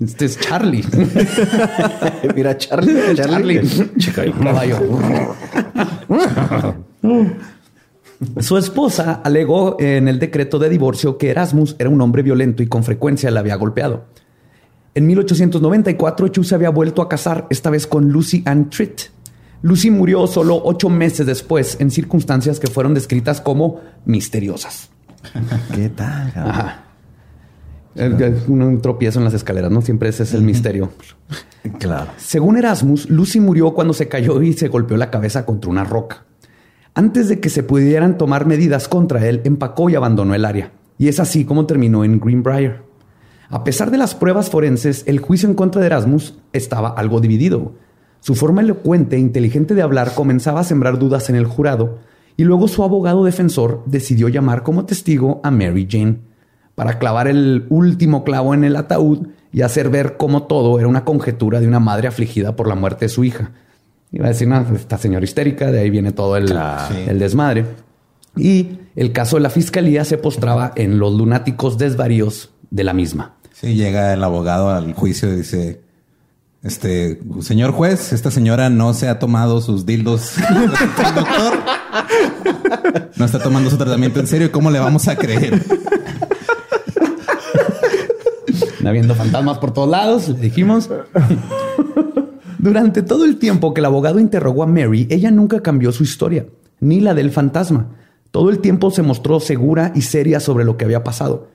Este 0.09 0.25
es 0.25 0.41
Charlie. 0.41 0.83
Mira, 2.35 2.57
Charlie. 2.57 3.15
Charlie. 3.15 4.33
Caballo. 4.43 4.79
Su 8.41 8.57
esposa 8.57 9.21
alegó 9.23 9.77
en 9.79 10.09
el 10.09 10.19
decreto 10.19 10.59
de 10.59 10.71
divorcio 10.71 11.19
que 11.19 11.29
Erasmus 11.29 11.77
era 11.79 11.91
un 11.91 12.01
hombre 12.01 12.23
violento 12.23 12.63
y 12.63 12.69
con 12.69 12.85
frecuencia 12.85 13.31
la 13.31 13.41
había 13.41 13.57
golpeado. 13.57 14.07
En 14.95 15.07
1894, 15.07 16.29
Chu 16.29 16.43
se 16.43 16.55
había 16.55 16.71
vuelto 16.71 17.03
a 17.03 17.09
casar, 17.09 17.47
esta 17.51 17.69
vez 17.69 17.87
con 17.87 18.09
Lucy 18.09 18.43
Ann 18.47 18.71
Tritt. 18.71 19.11
Lucy 19.61 19.91
murió 19.91 20.27
solo 20.27 20.59
ocho 20.65 20.89
meses 20.89 21.27
después 21.27 21.77
en 21.81 21.91
circunstancias 21.91 22.59
que 22.59 22.69
fueron 22.69 22.95
descritas 22.95 23.43
como 23.43 23.83
misteriosas. 24.07 24.89
¿Qué 25.75 25.91
tal? 25.91 26.33
Ajá. 26.35 26.88
Un, 27.99 28.63
un 28.63 28.81
tropiezo 28.81 29.19
en 29.19 29.25
las 29.25 29.35
escaleras, 29.35 29.71
¿no? 29.71 29.83
Siempre 29.83 30.09
ese 30.09 30.23
es 30.23 30.35
el 30.35 30.43
misterio. 30.43 30.91
Claro. 31.79 32.13
Según 32.17 32.57
Erasmus, 32.57 33.11
Lucy 33.11 33.41
murió 33.41 33.75
cuando 33.75 33.93
se 33.93 34.09
cayó 34.09 34.41
y 34.41 34.55
se 34.55 34.69
golpeó 34.69 34.97
la 34.97 35.11
cabeza 35.11 35.45
contra 35.45 35.71
una 35.71 35.85
roca. 35.85 36.25
Antes 36.95 37.29
de 37.29 37.41
que 37.41 37.51
se 37.51 37.63
pudieran 37.63 38.17
tomar 38.17 38.47
medidas 38.47 38.89
contra 38.89 39.27
él, 39.29 39.43
empacó 39.45 39.91
y 39.91 39.95
abandonó 39.95 40.35
el 40.35 40.45
área. 40.45 40.73
Y 40.97 41.09
es 41.09 41.21
así 41.21 41.45
como 41.45 41.67
terminó 41.67 42.05
en 42.05 42.21
Greenbrier. 42.21 42.83
A 43.51 43.65
pesar 43.65 43.91
de 43.91 43.99
las 43.99 44.15
pruebas 44.15 44.51
forenses, 44.51 45.05
el 45.07 45.19
juicio 45.19 45.49
en 45.49 45.55
contra 45.55 45.81
de 45.81 45.89
Erasmus 45.89 46.39
estaba 46.53 46.89
algo 46.89 47.21
dividido. 47.21 47.75
Su 48.21 48.35
forma 48.35 48.63
elocuente 48.63 49.17
e 49.17 49.21
inteligente 49.21 49.75
de 49.75 49.83
hablar 49.83 50.15
comenzaba 50.15 50.61
a 50.61 50.65
sembrar 50.65 50.99
dudas 50.99 51.29
en 51.29 51.37
el 51.37 51.47
jurado, 51.47 51.99
y 52.37 52.45
luego 52.45 52.69
su 52.69 52.83
abogado 52.83 53.25
defensor 53.25 53.83
decidió 53.87 54.29
llamar 54.29 54.63
como 54.63 54.87
testigo 54.87 55.41
a 55.45 55.51
Mary 55.51 55.87
Jane 55.91 56.28
para 56.79 57.01
clavar 57.01 57.27
el 57.27 57.67
último 57.71 58.23
clavo 58.23 58.55
en 58.55 58.63
el 58.63 58.77
ataúd 58.77 59.27
y 59.53 59.63
hacer 59.63 59.89
ver 59.91 60.17
cómo 60.17 60.45
todo 60.45 60.79
era 60.79 60.87
una 60.87 61.05
conjetura 61.05 61.59
de 61.59 61.67
una 61.67 61.81
madre 61.81 62.07
afligida 62.07 62.55
por 62.55 62.69
la 62.69 62.77
muerte 62.77 63.07
de 63.07 63.09
su 63.09 63.25
hija. 63.25 63.51
Iba 64.13 64.27
a 64.27 64.29
decir, 64.29 64.47
no, 64.47 64.65
esta 64.77 64.97
señora 64.97 65.25
histérica, 65.25 65.73
de 65.73 65.81
ahí 65.81 65.91
viene 65.91 66.13
todo 66.13 66.37
el, 66.37 66.47
Claro. 66.47 66.95
el 66.95 67.19
desmadre. 67.19 67.65
Y 68.37 68.79
el 68.95 69.11
caso 69.11 69.35
de 69.39 69.43
la 69.43 69.51
fiscalía 69.51 70.05
se 70.05 70.19
postraba 70.19 70.71
en 70.77 71.01
los 71.01 71.15
lunáticos 71.15 71.79
desvaríos 71.79 72.51
de 72.71 72.85
la 72.85 72.93
misma. 72.93 73.35
Sí, 73.55 73.75
llega 73.75 74.15
el 74.15 74.23
abogado 74.23 74.71
al 74.71 74.93
juicio 74.95 75.33
y 75.33 75.37
dice: 75.39 75.81
Este 76.63 77.19
señor 77.41 77.73
juez, 77.73 78.13
esta 78.13 78.31
señora 78.31 78.71
no 78.71 78.95
se 78.95 79.09
ha 79.09 79.19
tomado 79.19 79.61
sus 79.61 79.85
dildos 79.85 80.35
doctor. 81.17 81.55
No 83.17 83.25
está 83.25 83.41
tomando 83.41 83.69
su 83.69 83.77
tratamiento 83.77 84.21
en 84.21 84.29
serio. 84.29 84.53
¿Cómo 84.53 84.71
le 84.71 84.79
vamos 84.79 85.09
a 85.09 85.17
creer? 85.17 85.61
Habiendo 88.89 89.15
fantasmas 89.15 89.59
por 89.59 89.73
todos 89.73 89.89
lados, 89.89 90.29
le 90.29 90.39
dijimos. 90.39 90.91
Durante 92.59 93.03
todo 93.03 93.25
el 93.25 93.39
tiempo 93.39 93.73
que 93.73 93.81
el 93.81 93.85
abogado 93.85 94.19
interrogó 94.19 94.65
a 94.65 94.67
Mary, 94.67 95.07
ella 95.11 95.31
nunca 95.31 95.61
cambió 95.61 95.93
su 95.93 96.03
historia, 96.03 96.47
ni 96.81 97.01
la 97.01 97.15
del 97.15 97.31
fantasma. 97.31 97.91
Todo 98.33 98.51
el 98.51 98.59
tiempo 98.59 98.91
se 98.91 99.03
mostró 99.03 99.39
segura 99.39 99.93
y 99.95 100.03
seria 100.03 100.41
sobre 100.41 100.65
lo 100.65 100.77
que 100.77 100.85
había 100.85 101.05
pasado. 101.05 101.49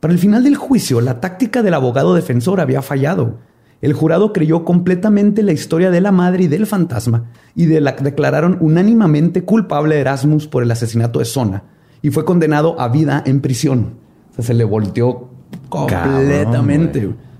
Para 0.00 0.12
el 0.12 0.18
final 0.18 0.42
del 0.42 0.56
juicio, 0.56 1.00
la 1.00 1.20
táctica 1.20 1.62
del 1.62 1.74
abogado 1.74 2.14
defensor 2.14 2.60
había 2.60 2.82
fallado. 2.82 3.38
El 3.80 3.92
jurado 3.92 4.32
creyó 4.32 4.64
completamente 4.64 5.42
la 5.42 5.52
historia 5.52 5.90
de 5.90 6.00
la 6.00 6.12
madre 6.12 6.44
y 6.44 6.48
del 6.48 6.66
fantasma 6.66 7.30
y 7.54 7.66
de 7.66 7.80
la 7.80 7.92
declararon 7.92 8.58
unánimemente 8.60 9.44
culpable 9.44 9.96
a 9.96 10.00
Erasmus 10.00 10.46
por 10.46 10.62
el 10.62 10.70
asesinato 10.70 11.18
de 11.18 11.24
Sona 11.24 11.64
y 12.02 12.10
fue 12.10 12.24
condenado 12.24 12.78
a 12.80 12.88
vida 12.88 13.22
en 13.24 13.40
prisión. 13.40 13.94
O 14.30 14.34
sea, 14.34 14.44
se 14.44 14.54
le 14.54 14.64
volteó 14.64 15.30
completamente. 15.68 17.00
Cabrón, 17.00 17.30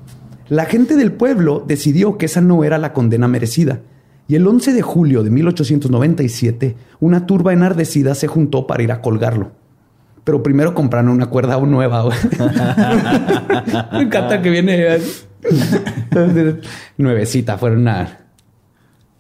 la 0.51 0.65
gente 0.65 0.97
del 0.97 1.13
pueblo 1.13 1.65
decidió 1.65 2.19
que 2.19 2.27
esa 2.27 2.41
no 2.41 2.65
era 2.65 2.77
la 2.77 2.93
condena 2.93 3.29
merecida. 3.29 3.81
Y 4.27 4.35
el 4.35 4.47
11 4.47 4.73
de 4.73 4.83
julio 4.83 5.23
de 5.23 5.31
1897, 5.31 6.77
una 6.99 7.25
turba 7.27 7.53
enardecida 7.53 8.17
se 8.17 8.27
juntó 8.27 8.67
para 8.67 8.83
ir 8.83 8.91
a 8.91 9.01
colgarlo. 9.01 9.53
Pero 10.25 10.43
primero 10.43 10.75
compraron 10.75 11.11
una 11.11 11.27
cuerda 11.27 11.59
nueva. 11.61 12.05
Me 13.93 14.03
encanta 14.03 14.43
que 14.43 14.51
viene 14.51 14.97
eh, 14.97 16.61
nuevecita. 16.97 17.57
Fueron 17.57 17.81
una... 17.83 18.19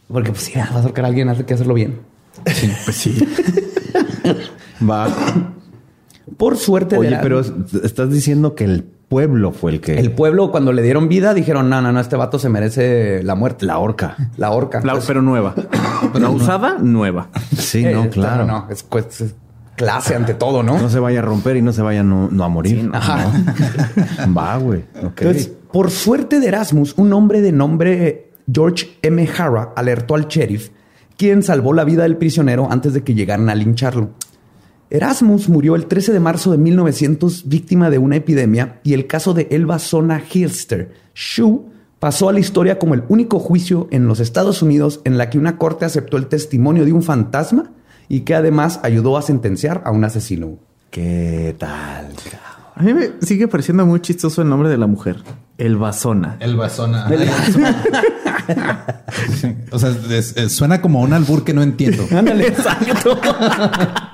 Porque 0.09 0.31
pues 0.31 0.43
sí, 0.43 0.53
vas 0.57 0.71
a 0.73 0.81
ahorcar 0.81 1.05
a 1.05 1.09
alguien, 1.09 1.29
hay 1.29 1.45
que 1.45 1.55
hacerlo 1.55 1.75
bien. 1.75 2.01
Pues 2.45 2.97
sí. 2.97 3.19
Va. 4.89 5.09
Por 6.37 6.57
suerte 6.57 6.95
de 6.97 7.01
Oye, 7.01 7.11
la- 7.11 7.21
pero 7.21 7.41
estás 7.41 8.11
diciendo 8.11 8.55
que 8.55 8.65
el 8.65 8.83
pueblo 8.85 9.51
fue 9.53 9.73
el 9.73 9.81
que. 9.81 9.99
el 9.99 10.13
pueblo 10.13 10.51
cuando 10.53 10.73
le 10.73 10.83
dieron 10.83 11.09
vida 11.09 11.35
dijeron, 11.35 11.69
no, 11.69 11.81
no, 11.83 11.91
no, 11.93 12.01
este 12.01 12.17
vato 12.17 12.39
se 12.39 12.49
merece 12.49 13.23
la 13.25 13.35
muerte. 13.35 13.67
La 13.67 13.79
horca. 13.79 14.17
La 14.37 14.51
horca. 14.53 14.81
La- 14.85 14.93
Pues, 14.93 15.05
pero 15.07 15.21
nueva. 15.23 15.55
La 16.15 16.31
usada, 16.31 16.79
nueva. 16.81 17.29
Sí, 17.57 17.85
eh, 17.85 17.93
no, 17.93 18.03
esta- 18.05 18.11
claro. 18.15 18.47
No, 18.47 18.67
es, 18.71 18.83
pues, 18.85 19.21
es 19.21 19.35
clase 19.77 20.15
ante 20.15 20.35
todo, 20.35 20.63
¿no? 20.63 20.79
No 20.79 20.89
se 20.91 20.99
vaya 21.01 21.21
a 21.21 21.23
romper 21.23 21.57
y 21.57 21.63
no 21.63 21.73
se 21.73 21.81
vaya 21.83 22.03
no, 22.03 22.29
no 22.31 22.45
a 22.45 22.49
morir. 22.49 22.91
Ajá. 22.93 23.33
¿no? 24.27 24.35
Va, 24.37 24.57
güey. 24.59 24.85
Ok. 25.03 25.23
Entonces, 25.23 25.51
por 25.73 25.91
suerte 25.91 26.39
de 26.41 26.49
Erasmus, 26.49 26.95
un 26.99 27.13
hombre 27.13 27.41
de 27.41 27.53
nombre 27.53 28.31
George 28.53 28.99
M. 29.03 29.29
Hara 29.39 29.71
alertó 29.77 30.15
al 30.17 30.27
sheriff, 30.29 30.69
quien 31.17 31.43
salvó 31.43 31.73
la 31.73 31.85
vida 31.85 32.03
del 32.03 32.17
prisionero 32.17 32.69
antes 32.71 32.93
de 32.93 33.03
que 33.03 33.15
llegaran 33.15 33.49
a 33.49 33.55
lincharlo. 33.55 34.11
Erasmus 34.91 35.49
murió 35.49 35.77
el 35.77 35.87
13 35.87 36.13
de 36.13 36.21
marzo 36.21 36.51
de 36.51 36.59
1900 36.59 37.49
víctima 37.49 37.91
de 37.91 37.99
una 37.99 38.17
epidemia 38.17 38.81
y 38.83 38.95
el 38.95 39.07
caso 39.07 39.35
de 39.35 39.47
Elba 39.51 39.79
Sona 39.79 40.21
Hilster, 40.33 40.93
Shu, 41.15 41.71
pasó 42.01 42.29
a 42.29 42.33
la 42.33 42.41
historia 42.41 42.79
como 42.79 42.95
el 42.95 43.05
único 43.09 43.39
juicio 43.39 43.87
en 43.91 44.09
los 44.09 44.21
Estados 44.21 44.63
Unidos 44.63 45.01
en 45.05 45.17
la 45.19 45.31
que 45.31 45.39
una 45.39 45.59
corte 45.59 45.85
aceptó 45.85 46.17
el 46.17 46.27
testimonio 46.27 46.85
de 46.85 46.93
un 46.93 47.03
fantasma 47.03 47.71
y 48.09 48.21
que 48.21 48.35
además 48.35 48.81
ayudó 48.83 49.17
a 49.17 49.23
sentenciar 49.23 49.83
a 49.85 49.93
un 49.93 50.03
asesino. 50.05 50.59
¿Qué 50.91 51.55
tal? 51.59 52.09
A 52.75 52.83
mí 52.83 52.95
me 52.95 53.11
sigue 53.21 53.47
pareciendo 53.47 53.85
muy 53.87 54.01
chistoso 54.01 54.43
el 54.43 54.49
nombre 54.49 54.69
de 54.71 54.79
la 54.79 54.87
mujer. 54.89 55.19
El 55.59 55.77
Basona. 55.77 56.37
El 56.41 56.57
basona. 56.57 57.07
Sí. 57.09 57.61
O 59.71 59.79
sea, 59.79 59.91
es- 60.11 60.37
es- 60.37 60.53
suena 60.53 60.81
como 60.81 61.01
un 61.03 61.13
albur 61.13 61.45
que 61.45 61.53
no 61.53 61.63
entiendo. 61.63 62.05
Ándale. 62.17 62.49
Exacto. 62.49 63.21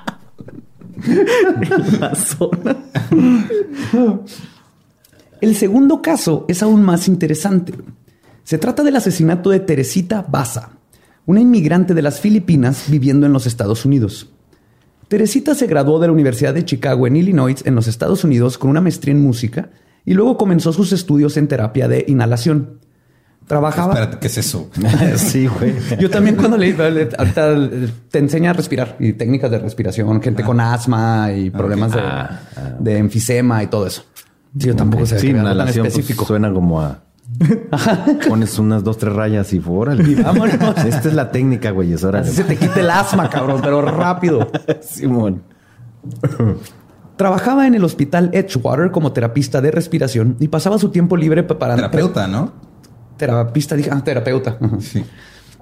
El 5.41 5.55
segundo 5.55 6.01
caso 6.01 6.45
es 6.47 6.63
aún 6.63 6.83
más 6.83 7.07
interesante. 7.07 7.73
Se 8.43 8.57
trata 8.57 8.83
del 8.83 8.95
asesinato 8.95 9.51
de 9.51 9.59
Teresita 9.59 10.25
Baza, 10.27 10.71
una 11.25 11.41
inmigrante 11.41 11.93
de 11.93 12.01
las 12.01 12.19
Filipinas 12.19 12.85
viviendo 12.89 13.25
en 13.25 13.33
los 13.33 13.45
Estados 13.45 13.85
Unidos. 13.85 14.29
Teresita 15.07 15.55
se 15.55 15.67
graduó 15.67 15.99
de 15.99 16.07
la 16.07 16.13
Universidad 16.13 16.53
de 16.53 16.65
Chicago 16.65 17.07
en 17.07 17.15
Illinois, 17.15 17.63
en 17.65 17.75
los 17.75 17.87
Estados 17.87 18.23
Unidos, 18.23 18.57
con 18.57 18.69
una 18.69 18.81
maestría 18.81 19.13
en 19.13 19.21
música 19.21 19.69
y 20.05 20.13
luego 20.13 20.37
comenzó 20.37 20.73
sus 20.73 20.93
estudios 20.93 21.37
en 21.37 21.47
terapia 21.47 21.87
de 21.87 22.05
inhalación. 22.07 22.79
Trabajaba. 23.47 23.93
Espérate, 23.93 24.17
¿qué 24.19 24.27
es 24.27 24.37
eso? 24.37 24.69
sí, 25.15 25.47
güey. 25.47 25.73
Yo 25.99 26.09
también 26.09 26.35
cuando 26.35 26.57
leí, 26.57 26.75
ahorita 27.17 27.55
te 28.11 28.19
enseña 28.19 28.49
a 28.49 28.53
respirar 28.53 28.97
y 28.99 29.13
técnicas 29.13 29.49
de 29.49 29.59
respiración, 29.59 30.21
gente 30.21 30.43
con 30.43 30.59
asma 30.59 31.31
y 31.31 31.49
problemas 31.49 31.93
de, 31.93 32.01
Ah, 32.01 32.41
ah. 32.57 32.61
de 32.77 32.97
enfisema 32.97 33.63
y 33.63 33.67
todo 33.67 33.87
eso. 33.87 34.03
Sí, 34.59 34.67
yo 34.67 34.75
tampoco 34.75 35.05
sé 35.05 35.19
Sí, 35.19 35.29
inhalación 35.29 35.85
pues, 35.85 35.93
específico. 35.93 36.25
suena 36.25 36.51
como 36.51 36.81
a... 36.81 36.99
Pones 38.27 38.57
unas 38.59 38.83
dos, 38.83 38.97
tres 38.97 39.13
rayas 39.13 39.53
y 39.53 39.61
órale. 39.65 40.03
Y 40.03 40.15
vámonos. 40.15 40.53
Esta 40.85 41.07
es 41.07 41.13
la 41.13 41.31
técnica, 41.31 41.71
güey. 41.71 41.93
Es. 41.93 42.03
Así 42.03 42.31
se 42.31 42.43
te 42.43 42.55
quite 42.55 42.79
el 42.81 42.89
asma, 42.89 43.29
cabrón, 43.29 43.61
pero 43.61 43.81
rápido. 43.81 44.49
Simón. 44.81 45.43
Trabajaba 47.15 47.67
en 47.67 47.75
el 47.75 47.83
hospital 47.83 48.29
Edgewater 48.33 48.91
como 48.91 49.11
terapista 49.11 49.61
de 49.61 49.71
respiración 49.71 50.35
y 50.39 50.47
pasaba 50.49 50.77
su 50.77 50.89
tiempo 50.89 51.17
libre 51.17 51.43
preparando. 51.43 51.81
Terapeuta, 51.89 52.27
¿no? 52.27 52.66
Terapista, 53.17 53.75
dije, 53.75 53.89
ah, 53.91 54.03
terapeuta. 54.03 54.57
Sí. 54.79 55.03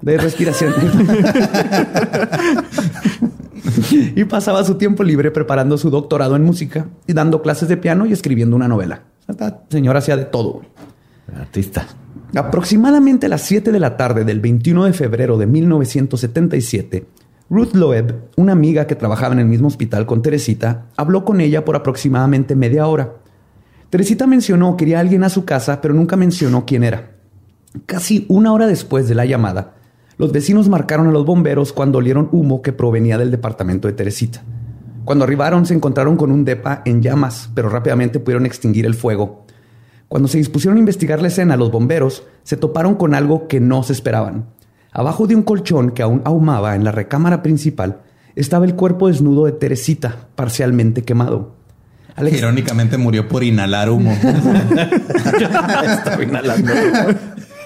de 0.01 0.17
respiración. 0.17 0.73
y 4.15 4.23
pasaba 4.25 4.63
su 4.63 4.75
tiempo 4.75 5.03
libre 5.03 5.31
preparando 5.31 5.77
su 5.77 5.89
doctorado 5.89 6.35
en 6.35 6.43
música 6.43 6.87
y 7.07 7.13
dando 7.13 7.41
clases 7.41 7.69
de 7.69 7.77
piano 7.77 8.05
y 8.05 8.13
escribiendo 8.13 8.55
una 8.55 8.67
novela. 8.67 9.03
Esta 9.27 9.63
señora 9.69 9.99
hacía 9.99 10.17
de 10.17 10.25
todo. 10.25 10.61
Artista. 11.35 11.87
Aproximadamente 12.35 13.27
a 13.27 13.29
las 13.29 13.41
7 13.41 13.71
de 13.71 13.79
la 13.79 13.97
tarde 13.97 14.25
del 14.25 14.39
21 14.39 14.85
de 14.85 14.93
febrero 14.93 15.37
de 15.37 15.47
1977, 15.47 17.05
Ruth 17.49 17.73
Loeb, 17.73 18.15
una 18.35 18.51
amiga 18.51 18.87
que 18.87 18.95
trabajaba 18.95 19.33
en 19.33 19.39
el 19.39 19.45
mismo 19.45 19.67
hospital 19.67 20.05
con 20.05 20.21
Teresita, 20.21 20.87
habló 20.97 21.23
con 21.23 21.41
ella 21.41 21.63
por 21.63 21.75
aproximadamente 21.75 22.55
media 22.55 22.87
hora. 22.87 23.13
Teresita 23.89 24.27
mencionó 24.27 24.75
que 24.75 24.83
quería 24.83 24.97
a 24.97 25.01
alguien 25.01 25.23
a 25.23 25.29
su 25.29 25.45
casa, 25.45 25.79
pero 25.79 25.93
nunca 25.93 26.17
mencionó 26.17 26.65
quién 26.65 26.83
era. 26.83 27.14
Casi 27.85 28.25
una 28.29 28.53
hora 28.53 28.67
después 28.67 29.07
de 29.07 29.15
la 29.15 29.25
llamada, 29.25 29.73
los 30.17 30.31
vecinos 30.31 30.69
marcaron 30.69 31.07
a 31.07 31.11
los 31.11 31.25
bomberos 31.25 31.73
cuando 31.73 31.97
olieron 31.97 32.29
humo 32.31 32.61
que 32.61 32.71
provenía 32.73 33.17
del 33.17 33.31
departamento 33.31 33.87
de 33.87 33.93
Teresita. 33.93 34.41
Cuando 35.03 35.23
arribaron 35.25 35.65
se 35.65 35.73
encontraron 35.73 36.15
con 36.17 36.31
un 36.31 36.45
depa 36.45 36.81
en 36.85 37.01
llamas, 37.01 37.49
pero 37.53 37.69
rápidamente 37.69 38.19
pudieron 38.19 38.45
extinguir 38.45 38.85
el 38.85 38.93
fuego. 38.95 39.45
Cuando 40.07 40.27
se 40.27 40.37
dispusieron 40.37 40.77
a 40.77 40.79
investigar 40.79 41.21
la 41.21 41.27
escena, 41.27 41.57
los 41.57 41.71
bomberos 41.71 42.23
se 42.43 42.57
toparon 42.57 42.95
con 42.95 43.13
algo 43.13 43.47
que 43.47 43.59
no 43.59 43.83
se 43.83 43.93
esperaban. 43.93 44.45
Abajo 44.91 45.27
de 45.27 45.35
un 45.35 45.43
colchón 45.43 45.91
que 45.91 46.01
aún 46.03 46.21
ahumaba 46.25 46.75
en 46.75 46.83
la 46.85 46.91
recámara 46.91 47.43
principal 47.43 47.99
estaba 48.35 48.65
el 48.65 48.75
cuerpo 48.75 49.07
desnudo 49.09 49.45
de 49.45 49.51
Teresita, 49.51 50.27
parcialmente 50.35 51.03
quemado. 51.03 51.55
Alex- 52.15 52.37
Irónicamente 52.37 52.97
murió 52.97 53.27
por 53.27 53.43
inhalar 53.43 53.89
humo. 53.89 54.11
Estaba 55.85 56.23
inhalando. 56.23 56.71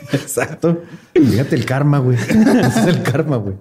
Exacto. 0.13 0.83
Fíjate 1.13 1.55
el 1.55 1.65
karma, 1.65 1.99
güey. 1.99 2.17
Ese 2.17 2.67
es 2.67 2.87
el 2.87 3.03
karma, 3.03 3.37
güey. 3.37 3.55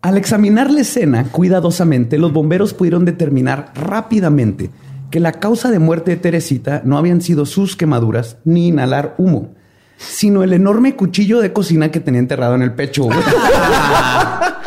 Al 0.00 0.16
examinar 0.16 0.70
la 0.70 0.80
escena 0.80 1.24
cuidadosamente, 1.24 2.18
los 2.18 2.32
bomberos 2.32 2.72
pudieron 2.72 3.04
determinar 3.04 3.72
rápidamente 3.74 4.70
que 5.10 5.20
la 5.20 5.32
causa 5.32 5.70
de 5.70 5.78
muerte 5.78 6.12
de 6.12 6.16
Teresita 6.18 6.82
no 6.84 6.98
habían 6.98 7.20
sido 7.20 7.46
sus 7.46 7.76
quemaduras 7.76 8.36
ni 8.44 8.68
inhalar 8.68 9.14
humo, 9.18 9.54
sino 9.98 10.42
el 10.42 10.52
enorme 10.52 10.94
cuchillo 10.94 11.40
de 11.40 11.52
cocina 11.52 11.90
que 11.90 12.00
tenía 12.00 12.20
enterrado 12.20 12.54
en 12.54 12.62
el 12.62 12.72
pecho. 12.72 13.04
güey. 13.04 13.18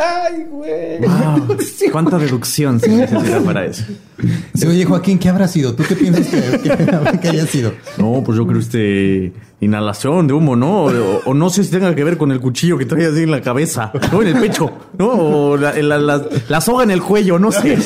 Ay, 0.04 0.46
güey. 0.50 1.00
Wow. 1.00 1.58
¿Cuánta 1.92 2.18
deducción 2.18 2.80
se 2.80 2.90
necesita 2.90 3.40
para 3.46 3.66
eso? 3.66 3.84
Sí, 4.54 4.68
oye, 4.68 4.86
Joaquín, 4.86 5.18
¿qué 5.20 5.30
habrá 5.30 5.48
sido? 5.48 5.74
¿Tú 5.74 5.84
qué 5.88 5.96
piensas 5.96 6.28
que, 6.28 6.60
que- 6.60 7.20
que 7.20 7.30
haya 7.30 7.46
sido? 7.48 7.74
No, 7.98 8.22
pues 8.26 8.38
yo 8.38 8.46
creo 8.48 8.60
este 8.60 9.34
inhalación 9.60 10.28
de 10.28 10.34
humo, 10.34 10.56
¿no? 10.56 10.86
O, 10.86 11.22
o 11.26 11.34
no 11.34 11.50
sé 11.50 11.64
si 11.64 11.72
tenga 11.72 11.94
que 11.96 12.04
ver 12.04 12.18
con 12.18 12.32
el 12.32 12.40
cuchillo 12.40 12.78
que 12.78 12.86
trae 12.86 13.06
así 13.08 13.24
en 13.24 13.32
la 13.32 13.42
cabeza, 13.42 13.92
no 14.12 14.22
en 14.22 14.30
el 14.30 14.40
pecho, 14.40 14.72
¿no? 14.98 15.08
O 15.10 15.58
la, 15.58 15.74
la- 15.74 15.98
la- 16.00 16.26
la 16.50 16.62
soga 16.62 16.84
en 16.84 16.92
el 16.92 17.02
cuello, 17.02 17.38
no 17.40 17.52
sé. 17.52 17.78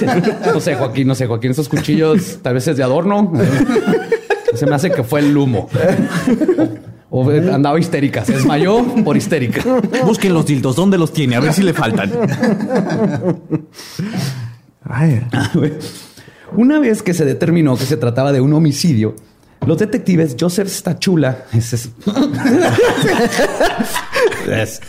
No 0.53 0.60
sé, 0.60 0.75
Joaquín, 0.75 1.08
no 1.08 1.15
sé, 1.15 1.27
Joaquín, 1.27 1.51
esos 1.51 1.67
cuchillos 1.69 2.39
tal 2.41 2.53
vez 2.55 2.67
es 2.67 2.77
de 2.77 2.84
adorno. 2.84 3.31
Se 4.53 4.65
me 4.65 4.75
hace 4.75 4.91
que 4.91 5.03
fue 5.03 5.19
el 5.21 5.36
humo. 5.36 5.69
O 7.17 7.30
andaba 7.30 7.80
histérica, 7.80 8.25
se 8.25 8.34
desmayó 8.34 8.84
por 9.06 9.15
histérica. 9.15 9.62
Busquen 10.06 10.34
los 10.34 10.45
dildos, 10.45 10.75
¿dónde 10.75 10.97
los 10.97 11.13
tiene? 11.13 11.38
A 11.38 11.39
ver 11.39 11.54
si 11.54 11.63
le 11.63 11.71
faltan. 11.73 12.12
Ay, 14.84 15.21
Una 16.58 16.80
vez 16.80 17.01
que 17.01 17.13
se 17.13 17.23
determinó 17.23 17.78
que 17.78 17.86
se 17.86 17.95
trataba 17.97 18.34
de 18.34 18.41
un 18.41 18.51
homicidio, 18.54 19.15
los 19.65 19.78
detectives 19.78 20.36
Joseph 20.39 20.67
Stachula, 20.67 21.45
ese 21.54 21.78
es- 21.78 21.89
Es- 24.49 24.82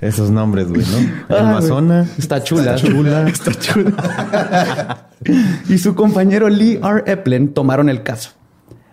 esos 0.00 0.30
nombres, 0.30 0.68
güey, 0.68 0.82
¿no? 0.82 1.10
Ah, 1.28 1.36
El 1.38 1.44
Mazona. 1.46 2.06
Está 2.18 2.42
chula. 2.44 2.76
Chula. 2.76 3.28
Está 3.28 3.52
chula. 3.54 5.08
y 5.68 5.76
su 5.78 5.94
compañero 5.96 6.48
Lee 6.48 6.78
R. 6.82 7.02
Eplen 7.06 7.52
tomaron 7.52 7.88
el 7.88 8.02
caso. 8.04 8.30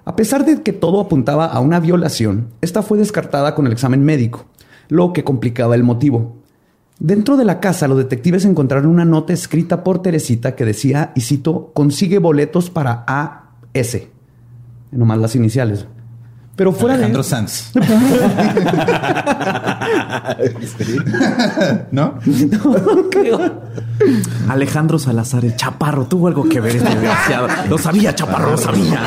A 0.06 0.16
pesar 0.16 0.46
de 0.46 0.62
que 0.62 0.72
todo 0.72 1.02
apuntaba 1.02 1.48
a 1.48 1.60
una 1.60 1.80
violación, 1.80 2.50
esta 2.62 2.84
fue 2.84 3.00
descartada 3.00 3.56
con 3.56 3.66
el 3.66 3.74
examen 3.74 4.04
médico, 4.04 4.46
lo 4.88 5.14
que 5.14 5.24
complicaba 5.24 5.74
el 5.74 5.84
motivo. 5.84 6.38
Dentro 7.00 7.36
de 7.38 7.44
la 7.44 7.60
casa, 7.60 7.88
los 7.88 7.98
detectives 7.98 8.46
encontraron 8.46 8.86
una 8.86 9.04
nota 9.04 9.34
escrita 9.34 9.84
por 9.84 10.04
Teresita 10.04 10.56
que 10.56 10.64
decía, 10.64 11.12
y 11.16 11.22
cito, 11.22 11.72
consigue 11.74 12.20
boletos 12.20 12.70
para 12.70 13.04
AS. 13.08 13.98
Nomás 14.92 15.18
las 15.18 15.36
iniciales. 15.36 15.88
Pero 16.56 16.72
fuera 16.72 16.96
Alejandro 16.96 17.22
de... 17.22 17.30
Sanz. 17.30 17.72
¿No? 21.92 22.20
No 22.26 23.10
creo. 23.10 23.62
Alejandro 24.48 24.98
Salazar, 24.98 25.44
el 25.44 25.58
chaparro, 25.58 26.06
tuvo 26.06 26.28
algo 26.28 26.48
que 26.48 26.62
ver 26.62 26.78
este 26.78 26.90
desgraciado. 26.90 27.48
Lo 27.70 27.78
sabía, 27.78 28.16
chaparro, 28.16 28.52
lo 28.52 28.58
sabía. 28.58 29.02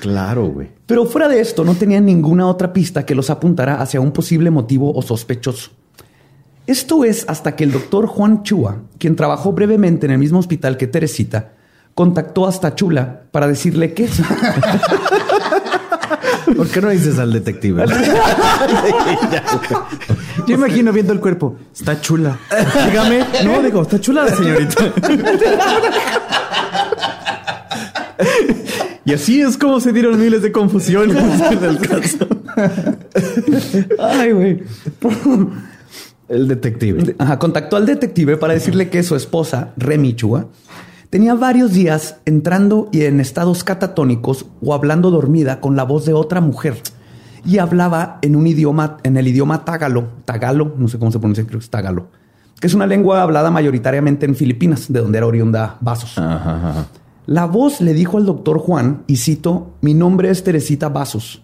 Claro, 0.00 0.46
güey. 0.46 0.70
Pero 0.86 1.04
fuera 1.04 1.28
de 1.28 1.40
esto, 1.40 1.64
no 1.64 1.74
tenían 1.74 2.06
ninguna 2.06 2.46
otra 2.46 2.72
pista 2.72 3.04
que 3.04 3.14
los 3.14 3.28
apuntara 3.30 3.82
hacia 3.82 4.00
un 4.00 4.12
posible 4.12 4.50
motivo 4.50 4.94
o 4.94 5.02
sospechoso. 5.02 5.70
Esto 6.66 7.04
es 7.04 7.26
hasta 7.28 7.56
que 7.56 7.64
el 7.64 7.72
doctor 7.72 8.06
Juan 8.06 8.42
Chua, 8.42 8.78
quien 8.98 9.16
trabajó 9.16 9.52
brevemente 9.52 10.06
en 10.06 10.12
el 10.12 10.18
mismo 10.18 10.38
hospital 10.38 10.76
que 10.76 10.86
Teresita, 10.86 11.52
contactó 11.98 12.46
hasta 12.46 12.76
Chula 12.76 13.22
para 13.32 13.48
decirle 13.48 13.92
que 13.92 14.04
¿Por 16.56 16.68
qué 16.68 16.80
no 16.80 16.90
dices 16.90 17.18
al 17.18 17.32
detective? 17.32 17.84
Yo 20.46 20.54
imagino 20.54 20.92
viendo 20.92 21.12
el 21.12 21.18
cuerpo. 21.18 21.56
Está 21.74 22.00
chula. 22.00 22.38
Dígame. 22.86 23.24
No, 23.44 23.60
digo, 23.60 23.82
está 23.82 24.00
chula 24.00 24.26
la 24.26 24.36
señorita. 24.36 24.92
Y 29.04 29.12
así 29.12 29.42
es 29.42 29.58
como 29.58 29.80
se 29.80 29.92
dieron 29.92 30.20
miles 30.20 30.42
de 30.42 30.52
confusiones 30.52 31.16
en 31.50 31.64
el 31.64 31.80
caso. 31.80 32.28
Ay, 33.98 34.30
güey. 34.30 34.62
El 36.28 36.46
detective. 36.46 37.16
Ajá, 37.18 37.40
contactó 37.40 37.74
al 37.76 37.86
detective 37.86 38.36
para 38.36 38.54
decirle 38.54 38.88
que 38.88 39.02
su 39.02 39.16
esposa, 39.16 39.72
Remy 39.76 40.14
Chua, 40.14 40.46
tenía 41.10 41.34
varios 41.34 41.72
días 41.72 42.16
entrando 42.24 42.88
y 42.92 43.02
en 43.02 43.20
estados 43.20 43.64
catatónicos 43.64 44.46
o 44.62 44.74
hablando 44.74 45.10
dormida 45.10 45.60
con 45.60 45.76
la 45.76 45.84
voz 45.84 46.04
de 46.04 46.12
otra 46.12 46.40
mujer 46.40 46.82
y 47.44 47.58
hablaba 47.58 48.18
en 48.22 48.36
un 48.36 48.46
idioma, 48.46 48.98
en 49.02 49.16
el 49.16 49.28
idioma 49.28 49.64
tagalo, 49.64 50.08
tagalo, 50.24 50.74
no 50.76 50.88
sé 50.88 50.98
cómo 50.98 51.10
se 51.10 51.18
pronuncia, 51.18 51.44
creo 51.44 51.58
que 51.58 51.64
es 51.64 51.70
tagalo, 51.70 52.08
que 52.60 52.66
es 52.66 52.74
una 52.74 52.86
lengua 52.86 53.22
hablada 53.22 53.50
mayoritariamente 53.50 54.26
en 54.26 54.34
Filipinas, 54.34 54.92
de 54.92 55.00
donde 55.00 55.18
era 55.18 55.26
oriunda 55.26 55.76
Vasos. 55.80 56.18
Ajá, 56.18 56.56
ajá. 56.56 56.86
La 57.26 57.44
voz 57.44 57.80
le 57.80 57.92
dijo 57.92 58.16
al 58.16 58.24
doctor 58.24 58.58
Juan, 58.58 59.04
y 59.06 59.16
cito, 59.16 59.74
mi 59.82 59.94
nombre 59.94 60.30
es 60.30 60.42
Teresita 60.44 60.88
Vasos. 60.88 61.42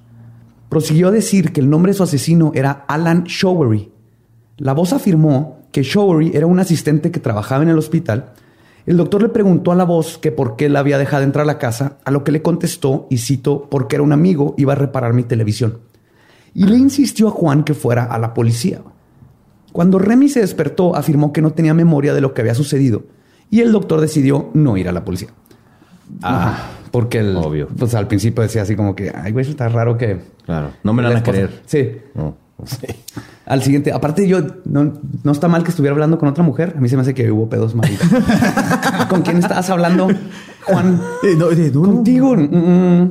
Prosiguió 0.70 1.08
a 1.08 1.10
decir 1.10 1.52
que 1.52 1.60
el 1.60 1.68
nombre 1.68 1.92
de 1.92 1.98
su 1.98 2.02
asesino 2.02 2.52
era 2.54 2.84
Alan 2.88 3.24
Showery. 3.24 3.92
La 4.56 4.72
voz 4.72 4.92
afirmó 4.92 5.58
que 5.72 5.82
Showery 5.82 6.32
era 6.34 6.46
un 6.46 6.58
asistente 6.58 7.10
que 7.10 7.20
trabajaba 7.20 7.62
en 7.62 7.68
el 7.68 7.78
hospital. 7.78 8.32
El 8.86 8.96
doctor 8.98 9.22
le 9.22 9.28
preguntó 9.30 9.72
a 9.72 9.74
la 9.76 9.84
voz 9.84 10.18
que 10.18 10.30
por 10.30 10.56
qué 10.56 10.68
la 10.68 10.80
había 10.80 10.98
dejado 10.98 11.22
entrar 11.24 11.44
a 11.44 11.46
la 11.46 11.58
casa, 11.58 11.98
a 12.04 12.10
lo 12.10 12.22
que 12.22 12.32
le 12.32 12.42
contestó, 12.42 13.06
y 13.10 13.18
cito, 13.18 13.66
porque 13.70 13.96
era 13.96 14.02
un 14.02 14.12
amigo, 14.12 14.54
iba 14.58 14.72
a 14.74 14.76
reparar 14.76 15.14
mi 15.14 15.22
televisión. 15.22 15.78
Y 16.52 16.66
le 16.66 16.76
insistió 16.76 17.28
a 17.28 17.30
Juan 17.30 17.64
que 17.64 17.72
fuera 17.74 18.04
a 18.04 18.18
la 18.18 18.34
policía. 18.34 18.82
Cuando 19.72 19.98
Remy 19.98 20.28
se 20.28 20.40
despertó, 20.40 20.94
afirmó 20.94 21.32
que 21.32 21.40
no 21.42 21.52
tenía 21.52 21.72
memoria 21.74 22.12
de 22.14 22.20
lo 22.20 22.34
que 22.34 22.42
había 22.42 22.54
sucedido, 22.54 23.04
y 23.50 23.60
el 23.60 23.72
doctor 23.72 24.00
decidió 24.00 24.50
no 24.54 24.76
ir 24.76 24.88
a 24.88 24.92
la 24.92 25.04
policía. 25.04 25.28
Ah, 26.22 26.68
Porque 26.90 27.18
el, 27.20 27.36
Obvio. 27.36 27.68
Pues 27.68 27.94
al 27.94 28.06
principio 28.06 28.42
decía 28.42 28.62
así 28.62 28.76
como 28.76 28.94
que, 28.94 29.10
ay, 29.14 29.32
güey, 29.32 29.48
está 29.48 29.68
raro 29.68 29.96
que. 29.96 30.20
claro. 30.44 30.70
No 30.82 30.92
me 30.92 31.02
la 31.02 31.08
van 31.08 31.16
a 31.16 31.20
esposa- 31.20 31.32
creer. 31.32 31.62
Sí. 31.66 31.98
No. 32.14 32.36
Sí. 32.64 32.86
Al 33.46 33.62
siguiente, 33.62 33.92
aparte 33.92 34.26
yo, 34.26 34.40
no, 34.64 34.92
no 35.22 35.32
está 35.32 35.48
mal 35.48 35.64
que 35.64 35.70
estuviera 35.70 35.92
hablando 35.92 36.18
con 36.18 36.28
otra 36.28 36.42
mujer. 36.44 36.74
A 36.76 36.80
mí 36.80 36.88
se 36.88 36.96
me 36.96 37.02
hace 37.02 37.14
que 37.14 37.30
hubo 37.30 37.48
pedos 37.48 37.74
maridos. 37.74 38.02
¿Con 39.08 39.22
quién 39.22 39.38
estabas 39.38 39.68
hablando, 39.70 40.08
Juan? 40.66 41.00
Eh, 41.22 41.34
no, 41.36 41.50
eh, 41.50 41.70
no. 41.72 41.82
Contigo. 41.82 42.34
Mm, 42.36 43.10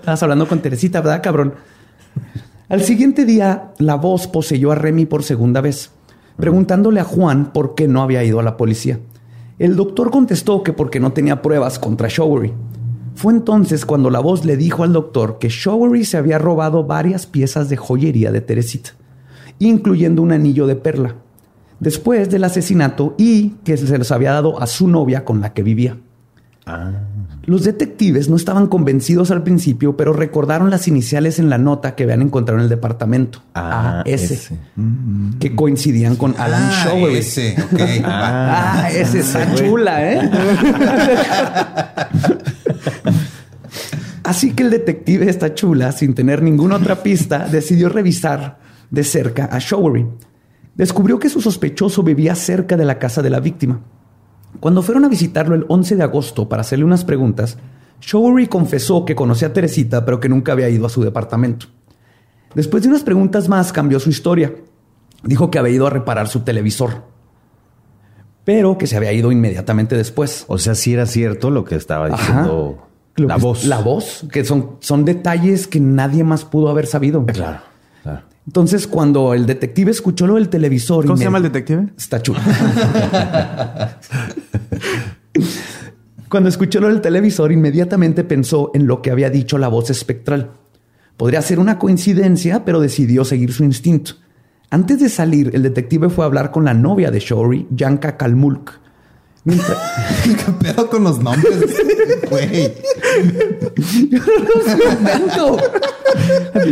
Estabas 0.00 0.22
hablando 0.22 0.46
con 0.46 0.60
Teresita, 0.60 1.00
¿verdad, 1.00 1.22
cabrón? 1.22 1.54
Al 2.68 2.82
siguiente 2.82 3.24
día, 3.24 3.72
la 3.78 3.96
voz 3.96 4.26
poseyó 4.28 4.72
a 4.72 4.74
Remy 4.74 5.06
por 5.06 5.24
segunda 5.24 5.60
vez, 5.60 5.90
preguntándole 6.36 7.00
a 7.00 7.04
Juan 7.04 7.52
por 7.52 7.74
qué 7.74 7.88
no 7.88 8.02
había 8.02 8.24
ido 8.24 8.40
a 8.40 8.42
la 8.42 8.56
policía. 8.56 8.98
El 9.58 9.76
doctor 9.76 10.10
contestó 10.10 10.62
que 10.62 10.72
porque 10.72 11.00
no 11.00 11.12
tenía 11.12 11.42
pruebas 11.42 11.78
contra 11.78 12.08
Showery. 12.08 12.52
Fue 13.22 13.32
entonces 13.32 13.86
cuando 13.86 14.10
la 14.10 14.18
voz 14.18 14.44
le 14.44 14.56
dijo 14.56 14.82
al 14.82 14.92
doctor 14.92 15.38
que 15.38 15.48
Showery 15.48 16.04
se 16.04 16.16
había 16.16 16.40
robado 16.40 16.82
varias 16.82 17.26
piezas 17.26 17.68
de 17.68 17.76
joyería 17.76 18.32
de 18.32 18.40
Teresita, 18.40 18.90
incluyendo 19.60 20.22
un 20.22 20.32
anillo 20.32 20.66
de 20.66 20.74
perla, 20.74 21.14
después 21.78 22.28
del 22.30 22.42
asesinato 22.42 23.14
y 23.18 23.50
que 23.62 23.76
se 23.76 23.96
los 23.96 24.10
había 24.10 24.32
dado 24.32 24.60
a 24.60 24.66
su 24.66 24.88
novia 24.88 25.24
con 25.24 25.40
la 25.40 25.52
que 25.52 25.62
vivía. 25.62 25.98
Los 27.44 27.64
detectives 27.64 28.28
no 28.28 28.36
estaban 28.36 28.68
convencidos 28.68 29.32
al 29.32 29.42
principio, 29.42 29.96
pero 29.96 30.12
recordaron 30.12 30.70
las 30.70 30.86
iniciales 30.86 31.40
en 31.40 31.50
la 31.50 31.58
nota 31.58 31.96
que 31.96 32.04
habían 32.04 32.22
encontrado 32.22 32.58
en 32.60 32.64
el 32.64 32.68
departamento. 32.68 33.42
Ah, 33.54 34.04
AS, 34.06 34.30
ese. 34.30 34.58
que 35.40 35.56
coincidían 35.56 36.14
con 36.14 36.36
Alan 36.38 36.62
Ah, 36.70 36.84
Showery. 36.86 37.16
ese, 37.18 37.56
ok. 37.60 37.80
Ah, 38.04 38.88
ese 38.92 39.20
está 39.20 39.52
chula, 39.56 40.12
¿eh? 40.12 40.30
Así 44.32 44.54
que 44.54 44.62
el 44.62 44.70
detective 44.70 45.28
está 45.28 45.52
chula, 45.52 45.92
sin 45.92 46.14
tener 46.14 46.40
ninguna 46.40 46.76
otra 46.76 47.02
pista, 47.02 47.46
decidió 47.52 47.90
revisar 47.90 48.60
de 48.90 49.04
cerca 49.04 49.44
a 49.52 49.58
Showery. 49.58 50.06
Descubrió 50.74 51.18
que 51.18 51.28
su 51.28 51.42
sospechoso 51.42 52.02
vivía 52.02 52.34
cerca 52.34 52.78
de 52.78 52.86
la 52.86 52.98
casa 52.98 53.20
de 53.20 53.28
la 53.28 53.40
víctima. 53.40 53.82
Cuando 54.58 54.80
fueron 54.80 55.04
a 55.04 55.10
visitarlo 55.10 55.54
el 55.54 55.66
11 55.68 55.96
de 55.96 56.02
agosto 56.02 56.48
para 56.48 56.62
hacerle 56.62 56.86
unas 56.86 57.04
preguntas, 57.04 57.58
Showery 58.00 58.46
confesó 58.46 59.04
que 59.04 59.14
conocía 59.14 59.48
a 59.48 59.52
Teresita, 59.52 60.02
pero 60.06 60.18
que 60.18 60.30
nunca 60.30 60.52
había 60.52 60.70
ido 60.70 60.86
a 60.86 60.88
su 60.88 61.02
departamento. 61.02 61.66
Después 62.54 62.84
de 62.84 62.88
unas 62.88 63.02
preguntas 63.02 63.50
más, 63.50 63.70
cambió 63.70 64.00
su 64.00 64.08
historia. 64.08 64.54
Dijo 65.24 65.50
que 65.50 65.58
había 65.58 65.74
ido 65.74 65.86
a 65.86 65.90
reparar 65.90 66.28
su 66.28 66.40
televisor, 66.40 67.04
pero 68.44 68.78
que 68.78 68.86
se 68.86 68.96
había 68.96 69.12
ido 69.12 69.30
inmediatamente 69.30 69.94
después. 69.94 70.46
O 70.48 70.56
sea, 70.56 70.74
sí 70.74 70.94
era 70.94 71.04
cierto 71.04 71.50
lo 71.50 71.64
que 71.64 71.74
estaba 71.74 72.08
diciendo 72.08 72.88
la 73.16 73.36
que- 73.36 73.40
voz. 73.42 73.64
La 73.64 73.78
voz, 73.80 74.24
que 74.32 74.44
son, 74.44 74.76
son 74.80 75.04
detalles 75.04 75.66
que 75.66 75.80
nadie 75.80 76.24
más 76.24 76.44
pudo 76.44 76.68
haber 76.68 76.86
sabido. 76.86 77.24
Claro, 77.26 77.60
claro. 78.02 78.22
Entonces, 78.46 78.86
cuando 78.86 79.34
el 79.34 79.46
detective 79.46 79.90
escuchó 79.90 80.26
lo 80.26 80.34
del 80.34 80.48
televisor... 80.48 81.04
¿Cómo 81.06 81.16
se 81.16 81.22
inmedi- 81.22 81.26
llama 81.26 81.38
el 81.38 81.44
detective? 81.44 81.88
Está 81.96 82.20
chulo. 82.22 82.40
Cuando 86.28 86.48
escuchó 86.48 86.80
lo 86.80 86.88
del 86.88 87.00
televisor, 87.02 87.52
inmediatamente 87.52 88.24
pensó 88.24 88.70
en 88.74 88.86
lo 88.86 89.02
que 89.02 89.10
había 89.10 89.28
dicho 89.28 89.58
la 89.58 89.68
voz 89.68 89.90
espectral. 89.90 90.50
Podría 91.18 91.42
ser 91.42 91.58
una 91.58 91.78
coincidencia, 91.78 92.64
pero 92.64 92.80
decidió 92.80 93.24
seguir 93.24 93.52
su 93.52 93.64
instinto. 93.64 94.12
Antes 94.70 94.98
de 95.00 95.10
salir, 95.10 95.50
el 95.52 95.62
detective 95.62 96.08
fue 96.08 96.24
a 96.24 96.28
hablar 96.28 96.50
con 96.50 96.64
la 96.64 96.72
novia 96.72 97.10
de 97.10 97.20
Shory, 97.20 97.66
Yanka 97.70 98.16
Kalmulk. 98.16 98.80
Mientras... 99.44 99.76
¿Qué 100.24 100.52
pedo 100.60 100.88
con 100.88 101.02
los 101.04 101.18
nombres? 101.20 101.58
Güey. 102.30 102.72
Invento. 104.90 105.58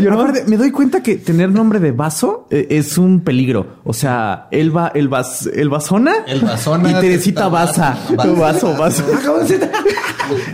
Yo 0.01 0.13
aparte, 0.13 0.45
me 0.47 0.57
doy 0.57 0.71
cuenta 0.71 1.03
que 1.03 1.17
tener 1.17 1.51
nombre 1.51 1.81
de 1.81 1.91
vaso 1.93 2.47
eh, 2.51 2.69
es 2.71 2.97
un 2.99 3.21
peligro. 3.23 3.79
O 3.85 3.93
sea, 3.93 4.47
el 4.53 4.75
va, 4.77 4.89
el 4.95 5.09
vas, 5.09 5.47
el 5.53 5.69
vasona, 5.69 6.13
El 6.27 6.43
Vasona, 6.43 6.91
y 6.91 6.95
Teresita 6.95 7.49
Baza. 7.49 7.99
Vaso, 8.17 8.77
vaso. 8.77 9.05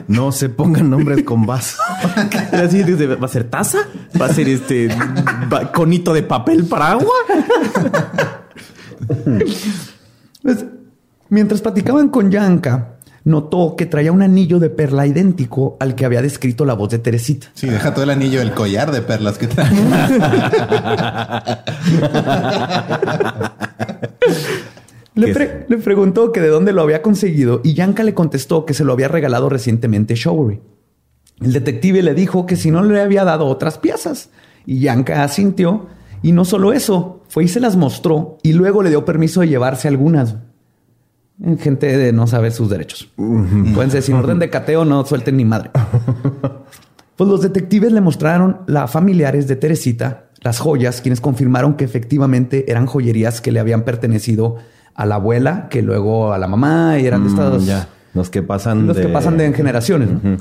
No 0.09 0.33
se 0.33 0.49
pongan 0.49 0.89
nombres 0.91 1.23
con 1.25 1.45
vaso. 1.45 1.77
Así 2.53 2.83
dice, 2.83 3.07
va 3.09 3.27
a 3.27 3.29
ser 3.29 3.45
taza, 3.45 3.81
va 4.21 4.27
a 4.27 4.33
ser 4.33 4.49
este 4.49 4.89
va- 5.53 5.71
conito 5.73 6.15
de 6.15 6.23
papel 6.23 6.65
para 6.65 6.93
agua. 6.93 7.13
Pues, 10.43 10.65
mientras 11.29 11.61
platicaban 11.61 12.09
con 12.09 12.31
Yanka, 12.31 12.93
notó 13.25 13.75
que 13.77 13.87
traía 13.87 14.13
un 14.13 14.23
anillo 14.23 14.59
de 14.61 14.71
perla 14.71 15.07
idéntico 15.07 15.77
al 15.81 15.95
que 15.95 16.05
había 16.05 16.23
descrito 16.23 16.65
la 16.65 16.75
voz 16.75 16.91
de 16.91 16.99
Teresita. 17.01 17.49
Sí, 17.55 17.69
deja 17.69 17.93
todo 17.93 18.05
el 18.05 18.11
anillo, 18.11 18.41
el 18.41 18.53
collar 18.53 18.93
de 18.93 19.03
perlas 19.03 19.37
que 19.39 19.49
trae. 19.49 19.71
Le, 25.15 25.27
¿Qué 25.29 25.33
pre- 25.33 25.67
le 25.69 25.79
preguntó 25.79 26.31
que 26.31 26.43
de 26.43 26.49
dónde 26.49 26.73
lo 26.73 26.83
había 26.83 27.01
conseguido 27.01 27.63
y 27.65 27.73
Yanka 27.73 28.03
le 28.03 28.13
contestó 28.13 28.67
que 28.67 28.75
se 28.75 28.85
lo 28.85 28.93
había 28.93 29.09
regalado 29.09 29.49
recientemente 29.49 30.15
Showery. 30.15 30.61
El 31.41 31.53
detective 31.55 32.03
le 32.03 32.13
dijo 32.15 32.45
que 32.45 32.57
si 32.57 32.71
no 32.71 32.83
le 32.83 33.01
había 33.01 33.25
dado 33.25 33.47
otras 33.47 33.79
piezas 33.79 34.29
y 34.67 34.81
Yanka 34.81 35.25
asintió 35.25 35.87
y 36.23 36.33
no 36.33 36.45
solo 36.45 36.75
eso, 36.75 37.23
fue 37.29 37.45
y 37.45 37.49
se 37.49 37.61
las 37.61 37.77
mostró 37.77 38.37
y 38.43 38.53
luego 38.53 38.83
le 38.83 38.91
dio 38.91 39.07
permiso 39.07 39.41
de 39.41 39.49
llevarse 39.49 39.89
algunas. 39.89 40.37
Gente 41.59 41.97
de 41.99 42.13
no 42.13 42.27
saber 42.27 42.53
sus 42.53 42.71
derechos. 42.71 43.11
Pueden 43.17 43.91
ser 43.91 44.03
sin 44.03 44.15
orden 44.15 44.39
de 44.39 44.49
cateo, 44.49 44.85
no 44.85 45.05
suelten 45.05 45.37
ni 45.37 45.45
madre. 45.45 45.71
Pues 47.17 47.31
los 47.31 47.41
detectives 47.41 47.93
le 47.93 48.03
mostraron 48.03 48.59
a 48.77 48.87
familiares 48.89 49.49
de 49.49 49.57
Teresita 49.57 50.27
las 50.43 50.59
joyas, 50.59 51.01
quienes 51.01 51.23
confirmaron 51.23 51.75
que 51.75 51.85
efectivamente 51.85 52.71
eran 52.71 52.85
joyerías 52.85 53.41
que 53.41 53.53
le 53.53 53.59
habían 53.59 53.85
pertenecido 53.85 54.57
a 54.95 55.07
la 55.07 55.17
abuela, 55.17 55.69
que 55.71 55.83
luego 55.83 56.33
a 56.33 56.39
la 56.39 56.47
mamá, 56.47 56.99
y 56.99 57.07
eran 57.07 57.23
de 57.23 57.31
estas. 57.31 57.63
Mm, 57.63 57.67
ya. 57.67 57.89
Los 58.15 58.31
que 58.31 58.43
pasan 58.43 58.87
Los 58.87 58.97
de... 58.97 59.03
que 59.03 59.09
pasan 59.09 59.39
de 59.39 59.53
generaciones. 59.53 60.11
¿no? 60.11 60.37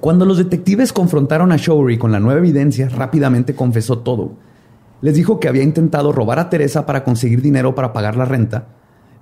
Cuando 0.00 0.24
los 0.24 0.38
detectives 0.38 0.92
confrontaron 0.92 1.52
a 1.52 1.56
Showery 1.56 1.98
con 1.98 2.10
la 2.10 2.20
nueva 2.20 2.40
evidencia, 2.40 2.88
rápidamente 2.88 3.54
confesó 3.54 3.98
todo. 3.98 4.32
Les 5.00 5.14
dijo 5.14 5.40
que 5.40 5.48
había 5.48 5.62
intentado 5.62 6.12
robar 6.12 6.38
a 6.38 6.50
Teresa 6.50 6.84
para 6.84 7.04
conseguir 7.04 7.40
dinero 7.40 7.74
para 7.74 7.92
pagar 7.92 8.16
la 8.16 8.24
renta, 8.24 8.66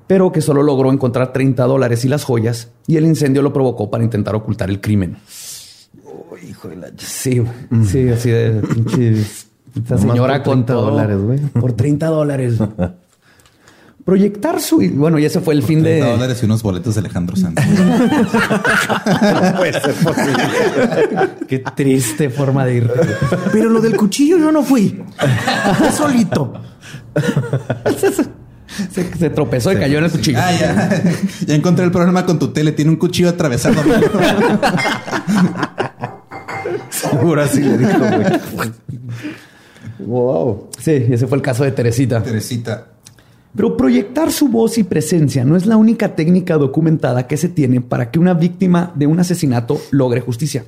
pero 0.07 0.33
que 0.33 0.41
solo 0.41 0.63
logró 0.63 0.93
encontrar 0.93 1.33
30 1.33 1.65
dólares 1.65 2.05
y 2.05 2.09
las 2.09 2.25
joyas, 2.25 2.71
y 2.87 2.97
el 2.97 3.07
incendio 3.07 3.43
lo 3.43 3.53
provocó 3.53 3.91
para 3.91 4.05
intentar 4.05 4.35
ocultar 4.35 4.71
el 4.71 4.81
crimen. 4.81 5.17
hijo 6.49 6.69
de 6.69 6.77
la... 6.77 6.89
Sí, 6.99 7.39
güey. 7.39 7.53
sí, 7.87 8.09
así 8.09 8.31
de... 8.31 8.63
pinche- 8.63 9.25
Esta 9.77 9.99
señora 9.99 10.43
por 10.43 10.45
con 10.45 10.67
30 10.67 10.73
todo- 10.73 10.91
dólares, 10.91 11.19
güey. 11.21 11.39
Por 11.39 11.73
30 11.73 12.07
dólares. 12.07 12.55
Proyectar 14.05 14.61
su... 14.61 14.79
Bueno, 14.95 15.19
y 15.19 15.25
ese 15.25 15.41
fue 15.41 15.55
el 15.55 15.65
fin 15.65 15.83
de... 15.83 15.97
30 15.99 16.11
dólares 16.13 16.41
y 16.41 16.47
unos 16.47 16.63
boletos 16.63 16.95
de 16.95 17.01
Alejandro 17.01 17.35
Sanz. 17.35 17.57
puede 19.57 19.73
ser 19.73 19.95
posible. 19.95 20.45
Qué 21.49 21.59
triste 21.75 22.31
forma 22.31 22.65
de 22.65 22.77
ir. 22.77 22.91
Pero 23.51 23.71
lo 23.71 23.81
del 23.81 23.97
cuchillo 23.97 24.39
yo 24.39 24.53
no 24.53 24.63
fui. 24.63 25.03
Fue 25.79 25.91
solito. 25.91 26.53
Se, 28.93 29.17
se 29.17 29.31
tropezó 29.31 29.73
y 29.73 29.77
cayó 29.77 29.99
en 29.99 30.05
el 30.05 30.11
cuchillo. 30.11 30.39
Ah, 30.41 30.53
ya. 30.53 31.03
Ya 31.47 31.55
encontré 31.55 31.85
el 31.85 31.91
problema 31.91 32.27
con 32.27 32.39
tu 32.39 32.49
tele. 32.49 32.73
Tiene 32.73 32.91
un 32.91 32.97
cuchillo 32.97 33.29
atravesado. 33.29 33.83
Seguro 36.91 37.43
así 37.43 37.61
le 37.61 37.79
dijo, 37.79 37.99
güey. 37.99 38.73
wow. 39.99 40.69
Sí, 40.79 40.93
ese 41.11 41.27
fue 41.27 41.37
el 41.39 41.43
caso 41.43 41.65
de 41.65 41.73
Teresita. 41.73 42.23
Teresita. 42.23 42.87
Pero 43.55 43.77
proyectar 43.77 44.31
su 44.31 44.49
voz 44.49 44.77
y 44.77 44.85
presencia 44.85 45.45
no 45.45 45.57
es 45.57 45.67
la 45.67 45.77
única 45.79 46.15
técnica 46.15 46.59
documentada 46.59 47.27
que 47.27 47.39
se 47.39 47.49
tiene 47.49 47.81
para 47.81 48.11
que 48.11 48.19
una 48.19 48.35
víctima 48.35 48.93
de 48.95 49.07
un 49.07 49.19
asesinato 49.19 49.81
logre 49.91 50.21
justicia. 50.21 50.65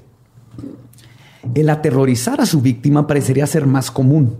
El 1.55 1.69
aterrorizar 1.69 2.41
a 2.41 2.47
su 2.47 2.63
víctima 2.63 3.07
parecería 3.07 3.47
ser 3.47 3.67
más 3.67 3.91
común. 3.91 4.37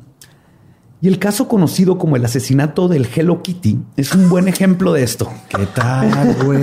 Y 1.01 1.07
el 1.07 1.21
caso 1.21 1.47
conocido 1.47 1.97
como 1.97 2.17
el 2.17 2.25
asesinato 2.25 2.89
del 2.89 3.07
Hello 3.15 3.41
Kitty 3.41 3.79
es 3.97 4.13
un 4.17 4.29
buen 4.29 4.49
ejemplo 4.49 4.93
de 4.93 5.05
esto. 5.05 5.31
¿Qué 5.49 5.67
tal, 5.73 6.35
güey? 6.45 6.61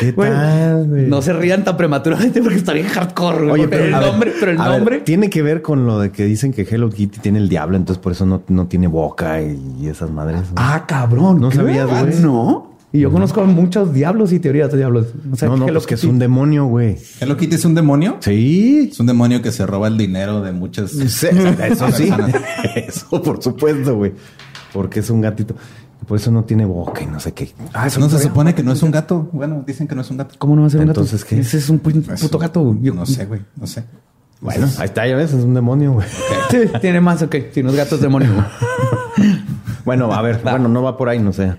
¿Qué 0.00 0.12
tal, 0.12 0.88
güey? 0.88 1.06
no 1.06 1.22
se 1.22 1.32
rían 1.32 1.62
tan 1.62 1.76
prematuramente 1.76 2.42
porque 2.42 2.56
está 2.58 2.72
bien 2.72 2.88
hardcore. 2.88 3.38
güey. 3.38 3.50
Oye, 3.50 3.68
pero 3.68 3.84
el 3.84 3.92
ver, 3.92 4.02
nombre, 4.02 4.32
pero 4.40 4.50
el 4.52 4.58
ver, 4.58 4.66
nombre. 4.66 5.00
tiene 5.02 5.30
que 5.30 5.40
ver 5.42 5.62
con 5.62 5.86
lo 5.86 6.00
de 6.00 6.10
que 6.10 6.24
dicen 6.24 6.52
que 6.52 6.62
Hello 6.62 6.90
Kitty 6.90 7.20
tiene 7.20 7.38
el 7.38 7.48
diablo, 7.48 7.76
entonces 7.76 8.02
por 8.02 8.10
eso 8.10 8.26
no, 8.26 8.42
no 8.48 8.66
tiene 8.66 8.88
boca 8.88 9.40
y, 9.40 9.60
y 9.80 9.86
esas 9.88 10.10
madres. 10.10 10.40
Ah, 10.56 10.84
cabrón. 10.88 11.40
No 11.40 11.52
sabías, 11.52 11.88
güey. 11.88 12.14
No. 12.20 12.69
Y 12.92 13.00
yo 13.00 13.12
conozco 13.12 13.44
muchos 13.44 13.92
diablos 13.94 14.32
y 14.32 14.40
teorías 14.40 14.72
de 14.72 14.78
diablos. 14.78 15.06
O 15.32 15.36
sea, 15.36 15.48
no, 15.48 15.56
no, 15.56 15.64
Hello 15.66 15.74
pues 15.78 15.86
que 15.86 15.94
es 15.94 16.02
un 16.04 16.18
demonio, 16.18 16.64
güey. 16.66 16.96
¿Hello 17.20 17.36
Kitty 17.36 17.54
es 17.54 17.64
un 17.64 17.74
demonio? 17.76 18.16
Sí. 18.20 18.88
Es 18.90 18.98
un 18.98 19.06
demonio 19.06 19.40
que 19.42 19.52
se 19.52 19.64
roba 19.64 19.86
el 19.88 19.96
dinero 19.96 20.40
de 20.42 20.50
muchas. 20.52 20.90
Sí, 20.90 21.26
Eso 21.62 21.90
sí. 21.92 22.10
Eso, 22.74 23.22
por 23.22 23.40
supuesto, 23.42 23.94
güey. 23.96 24.12
Porque 24.72 25.00
es 25.00 25.10
un 25.10 25.20
gatito. 25.20 25.54
Por 26.08 26.16
eso 26.18 26.32
no 26.32 26.42
tiene 26.44 26.64
boca 26.64 27.02
y 27.02 27.06
no 27.06 27.20
sé 27.20 27.32
qué. 27.32 27.52
Ah, 27.72 27.86
eso 27.86 28.00
No 28.00 28.08
se 28.08 28.18
supone 28.18 28.54
que 28.54 28.62
no 28.64 28.72
es 28.72 28.82
un 28.82 28.90
gato. 28.90 29.28
Bueno, 29.32 29.62
dicen 29.64 29.86
que 29.86 29.94
no 29.94 30.00
es 30.00 30.10
un 30.10 30.16
gato. 30.16 30.34
¿Cómo 30.38 30.56
no 30.56 30.62
va 30.62 30.66
a 30.66 30.70
ser 30.70 30.80
un 30.80 30.86
gato? 30.86 31.00
Entonces, 31.02 31.24
¿qué? 31.24 31.38
Ese 31.38 31.58
es 31.58 31.68
un 31.68 31.80
pu- 31.80 31.92
puto 32.02 32.12
Eso, 32.14 32.38
gato. 32.38 32.60
güey. 32.62 32.80
Yo- 32.82 32.94
No 32.94 33.06
sé, 33.06 33.26
güey. 33.26 33.42
No 33.56 33.66
sé. 33.68 33.84
Bueno, 34.40 34.66
ahí 34.78 34.86
está, 34.86 35.06
ya 35.06 35.14
ves, 35.14 35.32
es 35.34 35.44
un 35.44 35.54
demonio, 35.54 35.92
güey. 35.92 36.08
Sí, 36.50 36.58
tiene 36.80 37.00
más, 37.00 37.22
ok. 37.22 37.36
Si 37.52 37.62
no 37.62 37.68
es 37.70 37.76
gato 37.76 37.94
es 37.96 38.00
demonio. 38.00 38.30
güey. 38.32 38.46
Bueno, 39.84 40.12
a 40.12 40.20
ver, 40.22 40.40
bueno, 40.42 40.68
no 40.68 40.82
va 40.82 40.96
por 40.96 41.08
ahí, 41.08 41.18
no 41.18 41.32
sé. 41.32 41.52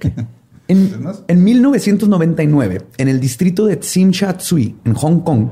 En, 0.72 1.06
en 1.28 1.44
1999, 1.44 2.82
en 2.98 3.08
el 3.10 3.20
distrito 3.20 3.66
de 3.66 3.76
Tsim 3.76 4.12
Sha 4.12 4.38
Tsui, 4.38 4.78
en 4.86 4.94
Hong 4.94 5.20
Kong, 5.20 5.48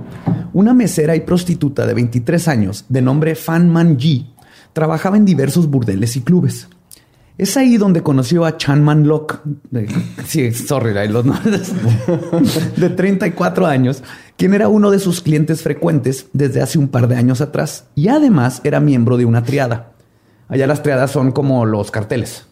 una 0.54 0.74
mesera 0.74 1.14
y 1.14 1.20
prostituta 1.20 1.86
de 1.86 1.94
23 1.94 2.48
años, 2.48 2.86
de 2.88 3.02
nombre 3.02 3.36
Fan 3.36 3.70
Man 3.70 4.00
Ji, 4.00 4.34
trabajaba 4.72 5.18
en 5.18 5.26
diversos 5.26 5.70
burdeles 5.70 6.16
y 6.16 6.22
clubes. 6.22 6.70
Es 7.38 7.58
ahí 7.58 7.76
donde 7.76 8.02
conoció 8.02 8.46
a 8.46 8.56
Chan 8.56 8.82
Man 8.82 9.08
Lok, 9.08 9.42
de, 9.72 9.88
sí, 10.26 10.54
sorry, 10.54 10.94
los 11.10 11.26
nombres, 11.26 11.74
de 12.78 12.90
34 12.90 13.66
años, 13.66 14.04
quien 14.38 14.54
era 14.54 14.70
uno 14.70 14.90
de 14.90 15.00
sus 15.00 15.20
clientes 15.20 15.62
frecuentes 15.62 16.28
desde 16.32 16.62
hace 16.62 16.80
un 16.80 16.88
par 16.88 17.10
de 17.10 17.18
años 17.18 17.42
atrás 17.42 17.88
y 17.94 18.08
además 18.08 18.62
era 18.64 18.80
miembro 18.80 19.18
de 19.18 19.26
una 19.26 19.44
triada. 19.44 19.92
Allá 20.48 20.66
las 20.66 20.82
triadas 20.82 21.12
son 21.12 21.34
como 21.34 21.66
los 21.66 21.92
carteles. 21.92 22.49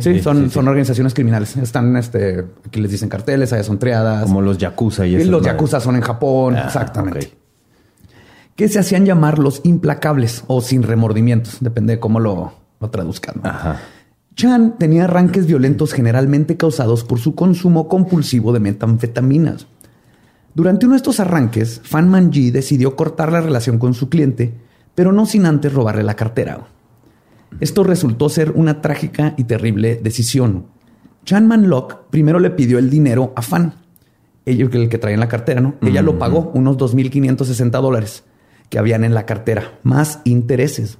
Sí, 0.00 0.20
son, 0.20 0.48
son 0.50 0.68
organizaciones 0.68 1.12
criminales. 1.12 1.56
Están, 1.56 1.96
este, 1.96 2.44
aquí 2.66 2.80
les 2.80 2.90
dicen 2.92 3.08
carteles, 3.08 3.52
allá 3.52 3.64
son 3.64 3.78
triadas. 3.78 4.22
Como 4.24 4.40
los 4.40 4.58
yakuza 4.58 5.06
y 5.06 5.12
Y 5.12 5.16
eso. 5.16 5.30
los 5.30 5.42
yakuza 5.44 5.80
son 5.80 5.96
en 5.96 6.02
Japón, 6.02 6.54
Ah, 6.56 6.64
exactamente. 6.66 7.18
ok. 7.18 7.32
Que 8.54 8.68
se 8.68 8.78
hacían 8.78 9.04
llamar 9.04 9.38
los 9.38 9.60
implacables 9.64 10.44
o 10.46 10.60
sin 10.60 10.82
remordimientos, 10.82 11.58
depende 11.60 11.94
de 11.94 12.00
cómo 12.00 12.20
lo, 12.20 12.52
lo 12.80 12.90
traduzcan. 12.90 13.40
¿no? 13.42 13.50
Ajá. 13.50 13.80
Chan 14.36 14.76
tenía 14.78 15.04
arranques 15.04 15.46
violentos 15.46 15.92
generalmente 15.92 16.56
causados 16.56 17.04
por 17.04 17.18
su 17.18 17.34
consumo 17.34 17.88
compulsivo 17.88 18.52
de 18.52 18.60
metanfetaminas. 18.60 19.66
Durante 20.54 20.86
uno 20.86 20.94
de 20.94 20.98
estos 20.98 21.20
arranques, 21.20 21.80
Fan 21.84 22.08
Manji 22.08 22.50
decidió 22.50 22.96
cortar 22.96 23.30
la 23.32 23.40
relación 23.40 23.78
con 23.78 23.94
su 23.94 24.08
cliente, 24.08 24.54
pero 24.94 25.12
no 25.12 25.26
sin 25.26 25.44
antes 25.44 25.72
robarle 25.74 26.02
la 26.02 26.14
cartera. 26.14 26.66
Esto 27.60 27.84
resultó 27.84 28.28
ser 28.28 28.52
una 28.52 28.80
trágica 28.80 29.34
y 29.36 29.44
terrible 29.44 30.00
decisión. 30.02 30.66
Chan 31.24 31.46
Man 31.46 31.68
Lok 31.68 32.08
primero 32.10 32.38
le 32.38 32.50
pidió 32.50 32.78
el 32.78 32.90
dinero 32.90 33.32
a 33.36 33.42
Fan, 33.42 33.74
el 34.44 34.68
que 34.88 34.98
traía 34.98 35.14
en 35.14 35.20
la 35.20 35.28
cartera, 35.28 35.60
¿no? 35.60 35.74
Ella 35.82 36.02
lo 36.02 36.18
pagó, 36.18 36.50
unos 36.54 36.76
2.560 36.78 37.70
dólares 37.80 38.24
que 38.68 38.78
habían 38.78 39.04
en 39.04 39.14
la 39.14 39.26
cartera, 39.26 39.78
más 39.82 40.20
intereses. 40.24 40.98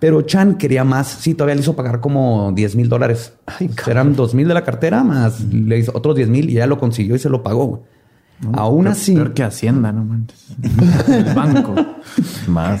Pero 0.00 0.22
Chan 0.22 0.58
quería 0.58 0.84
más. 0.84 1.08
Sí, 1.08 1.34
todavía 1.34 1.56
le 1.56 1.62
hizo 1.62 1.74
pagar 1.74 1.98
como 2.00 2.52
10 2.54 2.76
mil 2.76 2.88
dólares. 2.88 3.32
Eran 3.88 4.14
2 4.14 4.34
mil 4.34 4.46
de 4.46 4.54
la 4.54 4.62
cartera 4.62 5.02
más 5.02 5.40
le 5.40 5.76
hizo 5.78 5.90
otros 5.92 6.14
10 6.14 6.28
mil 6.28 6.48
y 6.50 6.52
ella 6.52 6.68
lo 6.68 6.78
consiguió 6.78 7.16
y 7.16 7.18
se 7.18 7.28
lo 7.28 7.42
pagó. 7.42 7.82
Aún 8.52 8.84
Peor- 8.84 8.92
así, 8.92 9.14
Peor 9.16 9.34
que 9.34 9.42
Hacienda, 9.42 9.90
no 9.90 10.04
manches. 10.04 10.46
El 11.08 11.34
banco. 11.34 11.74
Más. 12.46 12.80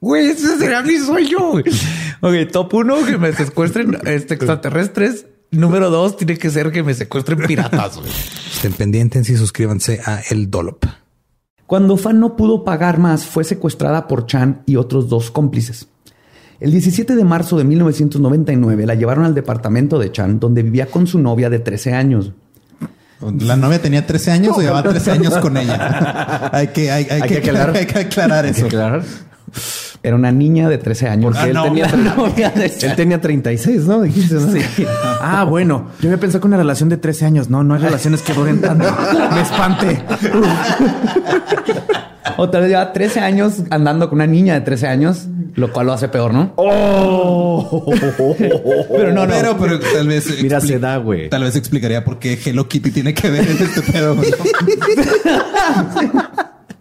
Güey, 0.00 0.28
ese 0.28 0.58
será 0.58 0.82
mi 0.82 0.96
sueño. 0.98 1.38
güey. 1.52 1.64
Ok, 2.20 2.50
top 2.52 2.74
uno, 2.74 3.04
que 3.04 3.18
me 3.18 3.32
secuestren 3.32 3.96
este, 4.04 4.34
extraterrestres. 4.34 5.26
Número 5.50 5.90
dos, 5.90 6.16
tiene 6.16 6.36
que 6.36 6.50
ser 6.50 6.70
que 6.72 6.82
me 6.82 6.92
secuestren 6.94 7.38
piratas. 7.46 7.96
güey. 7.98 8.10
Estén 8.10 8.72
pendientes 8.72 9.28
y 9.30 9.36
suscríbanse 9.36 10.00
a 10.04 10.20
El 10.30 10.50
Dollop. 10.50 10.84
Cuando 11.66 11.96
Fan 11.96 12.20
no 12.20 12.36
pudo 12.36 12.64
pagar 12.64 12.98
más, 12.98 13.24
fue 13.24 13.42
secuestrada 13.44 14.06
por 14.06 14.26
Chan 14.26 14.62
y 14.66 14.76
otros 14.76 15.08
dos 15.08 15.30
cómplices. 15.30 15.88
El 16.60 16.70
17 16.70 17.16
de 17.16 17.24
marzo 17.24 17.58
de 17.58 17.64
1999 17.64 18.86
la 18.86 18.94
llevaron 18.94 19.24
al 19.24 19.34
departamento 19.34 19.98
de 19.98 20.10
Chan, 20.12 20.40
donde 20.40 20.62
vivía 20.62 20.86
con 20.86 21.06
su 21.06 21.18
novia 21.18 21.50
de 21.50 21.58
13 21.58 21.92
años. 21.92 22.32
La 23.40 23.56
novia 23.56 23.80
tenía 23.80 24.06
13 24.06 24.30
años 24.30 24.56
o 24.56 24.60
llevaba 24.60 24.82
13 24.82 25.10
años 25.12 25.36
con 25.38 25.56
ella. 25.56 26.50
Hay 26.52 26.68
que, 26.68 26.90
hay, 26.90 27.06
hay 27.10 27.22
Hay 27.22 27.28
que, 27.28 27.40
que 27.40 27.50
aclarar. 27.50 27.76
hay 27.76 27.86
que 27.86 27.98
aclarar 27.98 28.46
eso. 28.46 28.68
Claro. 28.68 29.02
Era 30.02 30.14
una 30.16 30.30
niña 30.32 30.68
de 30.68 30.78
13 30.78 31.08
años. 31.08 31.24
Porque 31.24 31.40
Ah, 31.40 31.46
él, 31.48 31.54
no. 31.54 31.62
tenía, 31.64 31.86
de 32.50 32.66
él 32.66 32.94
tenía 32.96 33.20
36, 33.20 33.86
¿no? 33.86 34.02
Dijiste, 34.02 34.34
¿no? 34.36 34.46
Ah, 35.20 35.44
bueno. 35.44 35.88
Yo 36.00 36.10
me 36.10 36.18
pensé 36.18 36.38
que 36.40 36.46
una 36.46 36.56
relación 36.56 36.88
de 36.88 36.96
13 36.96 37.24
años. 37.26 37.50
No, 37.50 37.64
no 37.64 37.74
hay 37.74 37.80
relaciones 37.80 38.22
que 38.22 38.32
duren 38.34 38.60
tanto. 38.60 38.84
Me 39.34 39.40
espanté. 39.40 40.02
O 42.38 42.50
tal 42.50 42.62
vez 42.62 42.70
lleva 42.70 42.92
13 42.92 43.20
años 43.20 43.62
andando 43.70 44.10
con 44.10 44.16
una 44.16 44.26
niña 44.26 44.52
de 44.54 44.60
13 44.60 44.88
años, 44.88 45.26
lo 45.54 45.72
cual 45.72 45.86
lo 45.86 45.92
hace 45.94 46.08
peor, 46.08 46.34
¿no? 46.34 46.52
Pero 48.90 49.12
no, 49.12 49.26
no. 49.26 49.32
Pero, 49.32 49.56
pero 49.56 49.80
tal 49.80 50.08
vez. 50.08 50.42
Mira, 50.42 50.60
se 50.60 50.78
da, 50.78 50.98
güey. 50.98 51.30
Tal 51.30 51.44
vez 51.44 51.56
explicaría 51.56 52.04
por 52.04 52.18
qué 52.18 52.38
Hello 52.44 52.68
Kitty 52.68 52.90
tiene 52.90 53.14
que 53.14 53.30
ver 53.30 53.48
en 53.48 53.56
este 53.62 53.80
pedo. 53.90 54.16
güey. 54.16 54.30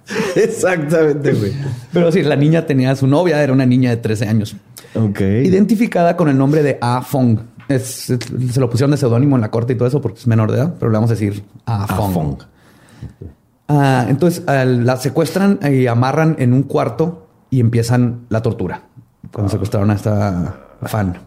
Exactamente, 0.35 1.33
güey. 1.33 1.53
Pero 1.93 2.11
sí, 2.11 2.21
la 2.23 2.35
niña 2.35 2.65
tenía 2.65 2.95
su 2.95 3.07
novia, 3.07 3.41
era 3.41 3.53
una 3.53 3.65
niña 3.65 3.89
de 3.89 3.97
13 3.97 4.27
años. 4.27 4.55
Ok. 4.93 5.19
Identificada 5.21 6.15
con 6.15 6.29
el 6.29 6.37
nombre 6.37 6.63
de 6.63 6.77
A 6.81 7.01
Fong. 7.01 7.39
Es- 7.67 8.09
es- 8.11 8.19
se 8.51 8.59
lo 8.59 8.69
pusieron 8.69 8.91
de 8.91 8.97
seudónimo 8.97 9.35
en 9.35 9.41
la 9.41 9.49
corte 9.51 9.73
y 9.73 9.75
todo 9.75 9.87
eso 9.87 10.01
porque 10.01 10.19
es 10.19 10.27
menor 10.27 10.51
de 10.51 10.57
edad, 10.59 10.75
pero 10.79 10.91
le 10.91 10.97
vamos 10.97 11.09
a 11.09 11.13
decir 11.13 11.43
A 11.65 11.87
Fong. 11.87 12.13
Fong. 12.13 12.35
Ah, 13.67 14.05
entonces 14.07 14.43
ah, 14.47 14.63
la 14.65 14.97
secuestran 14.97 15.59
y 15.71 15.87
amarran 15.87 16.35
en 16.39 16.53
un 16.53 16.63
cuarto 16.63 17.27
y 17.49 17.59
empiezan 17.59 18.21
la 18.29 18.41
tortura. 18.41 18.83
Cuando 19.31 19.51
secuestraron 19.51 19.89
a 19.89 19.95
esta 19.95 20.55
fan. 20.83 21.17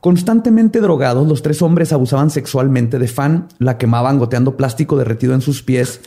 Constantemente 0.00 0.82
drogados, 0.82 1.26
los 1.26 1.40
tres 1.40 1.62
hombres 1.62 1.90
abusaban 1.94 2.28
sexualmente 2.28 2.98
de 2.98 3.08
Fan, 3.08 3.48
la 3.58 3.78
quemaban 3.78 4.18
goteando 4.18 4.54
plástico 4.54 4.98
derretido 4.98 5.32
en 5.34 5.40
sus 5.40 5.62
pies, 5.62 6.02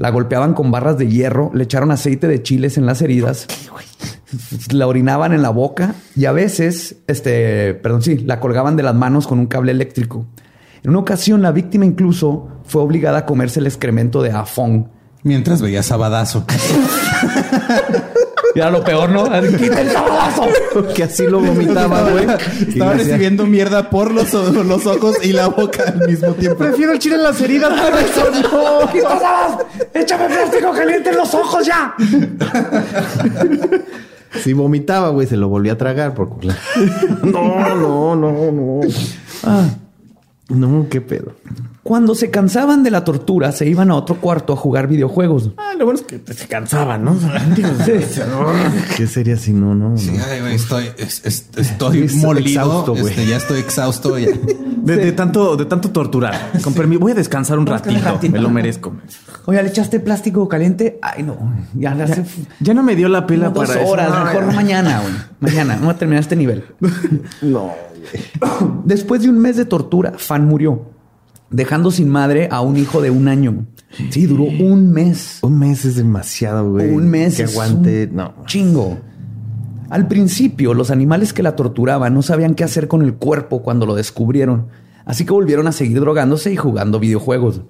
la 0.00 0.10
golpeaban 0.10 0.54
con 0.54 0.70
barras 0.70 0.96
de 0.96 1.08
hierro, 1.08 1.50
le 1.52 1.64
echaron 1.64 1.90
aceite 1.90 2.26
de 2.26 2.42
chiles 2.42 2.78
en 2.78 2.86
las 2.86 3.02
heridas, 3.02 3.46
la 4.72 4.86
orinaban 4.86 5.34
en 5.34 5.42
la 5.42 5.50
boca 5.50 5.94
y 6.16 6.24
a 6.24 6.32
veces, 6.32 6.96
este, 7.06 7.74
perdón, 7.74 8.00
sí, 8.00 8.16
la 8.16 8.40
colgaban 8.40 8.76
de 8.76 8.82
las 8.82 8.94
manos 8.94 9.26
con 9.26 9.38
un 9.38 9.46
cable 9.46 9.72
eléctrico. 9.72 10.24
En 10.82 10.88
una 10.88 11.00
ocasión, 11.00 11.42
la 11.42 11.52
víctima 11.52 11.84
incluso 11.84 12.48
fue 12.64 12.80
obligada 12.80 13.18
a 13.18 13.26
comerse 13.26 13.60
el 13.60 13.66
excremento 13.66 14.22
de 14.22 14.30
Afong. 14.30 14.86
Mientras 15.22 15.60
veía 15.60 15.82
Sabadazo. 15.82 16.46
Y 18.54 18.58
era 18.58 18.70
lo 18.70 18.82
peor, 18.82 19.10
¿no? 19.10 19.24
¡Quita 19.58 19.80
el 19.80 19.90
sabadazo! 19.90 20.48
Que 20.94 21.04
así 21.04 21.26
lo 21.26 21.40
vomitaba, 21.40 22.10
güey. 22.10 22.26
Estaba 22.68 22.94
recibiendo 22.94 23.46
mierda 23.46 23.90
por 23.90 24.12
los, 24.12 24.34
ojos 24.34 25.16
y 25.22 25.32
la 25.32 25.48
boca 25.48 25.84
al 25.86 26.08
mismo 26.08 26.32
tiempo. 26.34 26.58
Prefiero 26.58 26.92
el 26.92 26.98
chile 26.98 27.16
en 27.16 27.22
las 27.22 27.40
heridas. 27.40 27.72
por 27.80 27.98
eso 27.98 28.30
no. 28.42 28.88
¡Quita 28.92 29.18
sabadazo! 29.18 29.66
¡Échame 29.94 30.26
plástico 30.26 30.72
caliente 30.72 31.10
en 31.10 31.16
los 31.16 31.34
ojos 31.34 31.66
ya! 31.66 31.94
Si 34.44 34.52
vomitaba, 34.52 35.08
güey, 35.08 35.26
se 35.26 35.36
lo 35.36 35.48
volvía 35.48 35.72
a 35.72 35.76
tragar. 35.76 36.14
Por... 36.14 36.28
no, 37.24 37.74
no, 37.74 38.14
no, 38.14 38.52
no. 38.52 38.80
Ah. 39.42 39.66
No, 40.48 40.86
qué 40.88 41.00
pedo. 41.00 41.32
Cuando 41.90 42.14
se 42.14 42.30
cansaban 42.30 42.84
de 42.84 42.92
la 42.92 43.02
tortura, 43.02 43.50
se 43.50 43.66
iban 43.66 43.90
a 43.90 43.96
otro 43.96 44.14
cuarto 44.20 44.52
a 44.52 44.56
jugar 44.56 44.86
videojuegos. 44.86 45.50
Ah, 45.56 45.72
lo 45.76 45.86
bueno 45.86 45.98
es 45.98 46.06
que 46.06 46.22
se 46.32 46.46
cansaban, 46.46 47.04
¿no? 47.04 47.16
¿Qué 48.96 49.08
sería 49.08 49.36
si 49.36 49.52
no, 49.52 49.74
no? 49.74 49.98
Sí, 49.98 50.12
no? 50.12 50.22
ay, 50.30 50.40
güey, 50.40 50.54
estoy, 50.54 50.84
es- 50.98 51.20
es- 51.24 51.48
estoy 51.56 52.02
Ex- 52.04 52.14
molido. 52.14 52.46
exhausto, 52.46 52.92
güey. 52.92 53.08
este, 53.08 53.26
ya 53.26 53.36
estoy 53.38 53.58
exhausto. 53.58 54.16
ya. 54.20 54.28
De, 54.28 54.96
de 54.98 55.10
tanto, 55.10 55.56
de 55.56 55.64
tanto 55.64 55.90
torturar. 55.90 56.52
Con 56.62 56.74
permiso, 56.74 57.00
voy 57.00 57.10
a 57.10 57.16
descansar 57.16 57.58
un 57.58 57.66
ratito. 57.66 57.98
Me 58.30 58.38
lo 58.38 58.50
merezco. 58.50 58.94
Oye, 59.46 59.60
¿le 59.60 59.68
echaste 59.70 59.98
plástico 59.98 60.48
caliente? 60.48 61.00
Ay, 61.02 61.24
no. 61.24 61.36
Ya 61.74 61.92
le 61.96 62.04
hace 62.04 62.24
Ya 62.60 62.72
no 62.72 62.84
me 62.84 62.94
dio 62.94 63.08
la 63.08 63.26
pila 63.26 63.50
dos 63.50 63.66
para 63.68 63.80
eso. 63.80 63.90
horas. 63.90 64.10
No, 64.10 64.24
mejor 64.26 64.46
ya. 64.50 64.52
mañana, 64.54 65.00
güey. 65.00 65.14
Mañana. 65.40 65.74
Vamos 65.80 65.94
a 65.96 65.98
terminar 65.98 66.20
este 66.22 66.36
nivel. 66.36 66.64
No. 67.42 67.72
Después 68.84 69.22
de 69.22 69.28
un 69.28 69.40
mes 69.40 69.56
de 69.56 69.64
tortura, 69.64 70.12
Fan 70.16 70.46
murió, 70.46 70.82
dejando 71.50 71.90
sin 71.90 72.08
madre 72.08 72.48
a 72.50 72.60
un 72.60 72.76
hijo 72.76 73.02
de 73.02 73.10
un 73.10 73.28
año. 73.28 73.66
Sí, 74.10 74.26
duró 74.26 74.44
un 74.44 74.90
mes. 74.92 75.40
Un 75.42 75.58
mes 75.58 75.84
es 75.84 75.96
demasiado, 75.96 76.70
güey. 76.72 76.90
Un 76.90 77.08
mes. 77.08 77.36
Que 77.36 77.42
es 77.42 77.52
aguante. 77.52 78.08
un 78.10 78.16
No. 78.16 78.34
Chingo. 78.46 78.98
Al 79.90 80.06
principio, 80.06 80.72
los 80.72 80.92
animales 80.92 81.32
que 81.32 81.42
la 81.42 81.56
torturaban 81.56 82.14
no 82.14 82.22
sabían 82.22 82.54
qué 82.54 82.62
hacer 82.62 82.86
con 82.86 83.02
el 83.02 83.14
cuerpo 83.14 83.62
cuando 83.62 83.86
lo 83.86 83.96
descubrieron, 83.96 84.68
así 85.04 85.24
que 85.26 85.32
volvieron 85.32 85.66
a 85.66 85.72
seguir 85.72 85.98
drogándose 85.98 86.52
y 86.52 86.56
jugando 86.56 87.00
videojuegos. 87.00 87.62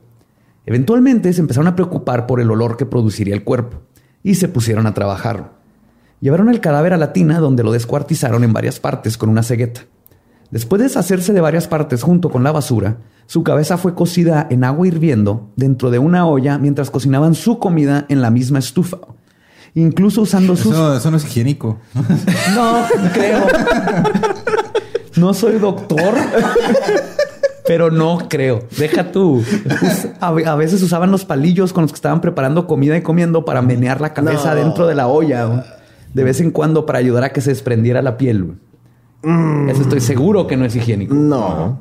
Eventualmente 0.67 1.33
se 1.33 1.41
empezaron 1.41 1.69
a 1.69 1.75
preocupar 1.75 2.27
por 2.27 2.41
el 2.41 2.51
olor 2.51 2.77
que 2.77 2.85
produciría 2.85 3.35
el 3.35 3.43
cuerpo 3.43 3.81
y 4.23 4.35
se 4.35 4.49
pusieron 4.49 4.87
a 4.87 4.93
trabajar. 4.93 5.55
Llevaron 6.21 6.51
el 6.51 6.61
cadáver 6.61 6.93
a 6.93 6.99
la 6.99 7.15
tina 7.15 7.39
donde 7.39 7.63
lo 7.63 7.73
descuartizaron 7.73 8.45
en 8.45 8.53
varias 8.53 8.79
partes 8.79 9.17
con 9.17 9.31
una 9.31 9.43
cegueta. 9.43 9.87
Después 10.51 10.81
de 10.81 10.89
deshacerse 10.89 11.33
de 11.33 11.41
varias 11.41 11.69
partes 11.69 12.03
junto 12.03 12.29
con 12.31 12.43
la 12.43 12.51
basura, 12.53 12.97
su 13.27 13.45
cabeza 13.45 13.79
fue 13.79 13.95
cocida 13.95 14.47
en 14.51 14.65
agua 14.65 14.89
hirviendo 14.89 15.51
dentro 15.55 15.91
de 15.91 16.01
una 16.01 16.27
olla 16.27 16.59
mientras 16.59 16.91
cocinaban 16.91 17.35
su 17.35 17.59
comida 17.61 18.05
en 18.09 18.21
la 18.21 18.31
misma 18.31 18.59
estufa. 18.59 18.99
Incluso 19.75 20.23
usando 20.23 20.57
sus... 20.57 20.73
Eso, 20.73 20.97
eso 20.97 21.11
no 21.13 21.17
es 21.17 21.25
higiénico. 21.25 21.79
No, 22.55 22.83
creo. 23.13 23.47
No 25.17 25.35
soy 25.35 25.59
doctor, 25.59 26.15
pero 27.67 27.91
no 27.93 28.27
creo. 28.29 28.65
Deja 28.77 29.13
tú. 29.13 29.45
A, 30.21 30.29
a 30.29 30.55
veces 30.57 30.83
usaban 30.83 31.13
los 31.13 31.25
palillos 31.25 31.73
con 31.73 31.83
los 31.83 31.93
que 31.93 31.97
estaban 31.97 32.21
preparando 32.21 32.67
comida 32.67 32.97
y 32.97 33.03
comiendo 33.03 33.45
para 33.45 33.63
menear 33.63 34.01
la 34.01 34.13
cabeza 34.15 34.55
dentro 34.57 34.89
de 34.89 34.97
la 34.97 35.07
olla. 35.07 35.79
De 36.15 36.25
vez 36.25 36.41
en 36.41 36.51
cuando 36.51 36.87
para 36.87 36.99
ayudar 36.99 37.23
a 37.23 37.33
que 37.33 37.41
se 37.41 37.51
desprendiera 37.51 38.03
la 38.03 38.17
piel. 38.17 38.57
Eso 39.23 39.83
estoy 39.83 40.01
seguro 40.01 40.47
que 40.47 40.57
no 40.57 40.65
es 40.65 40.75
higiénico. 40.75 41.15
No. 41.15 41.81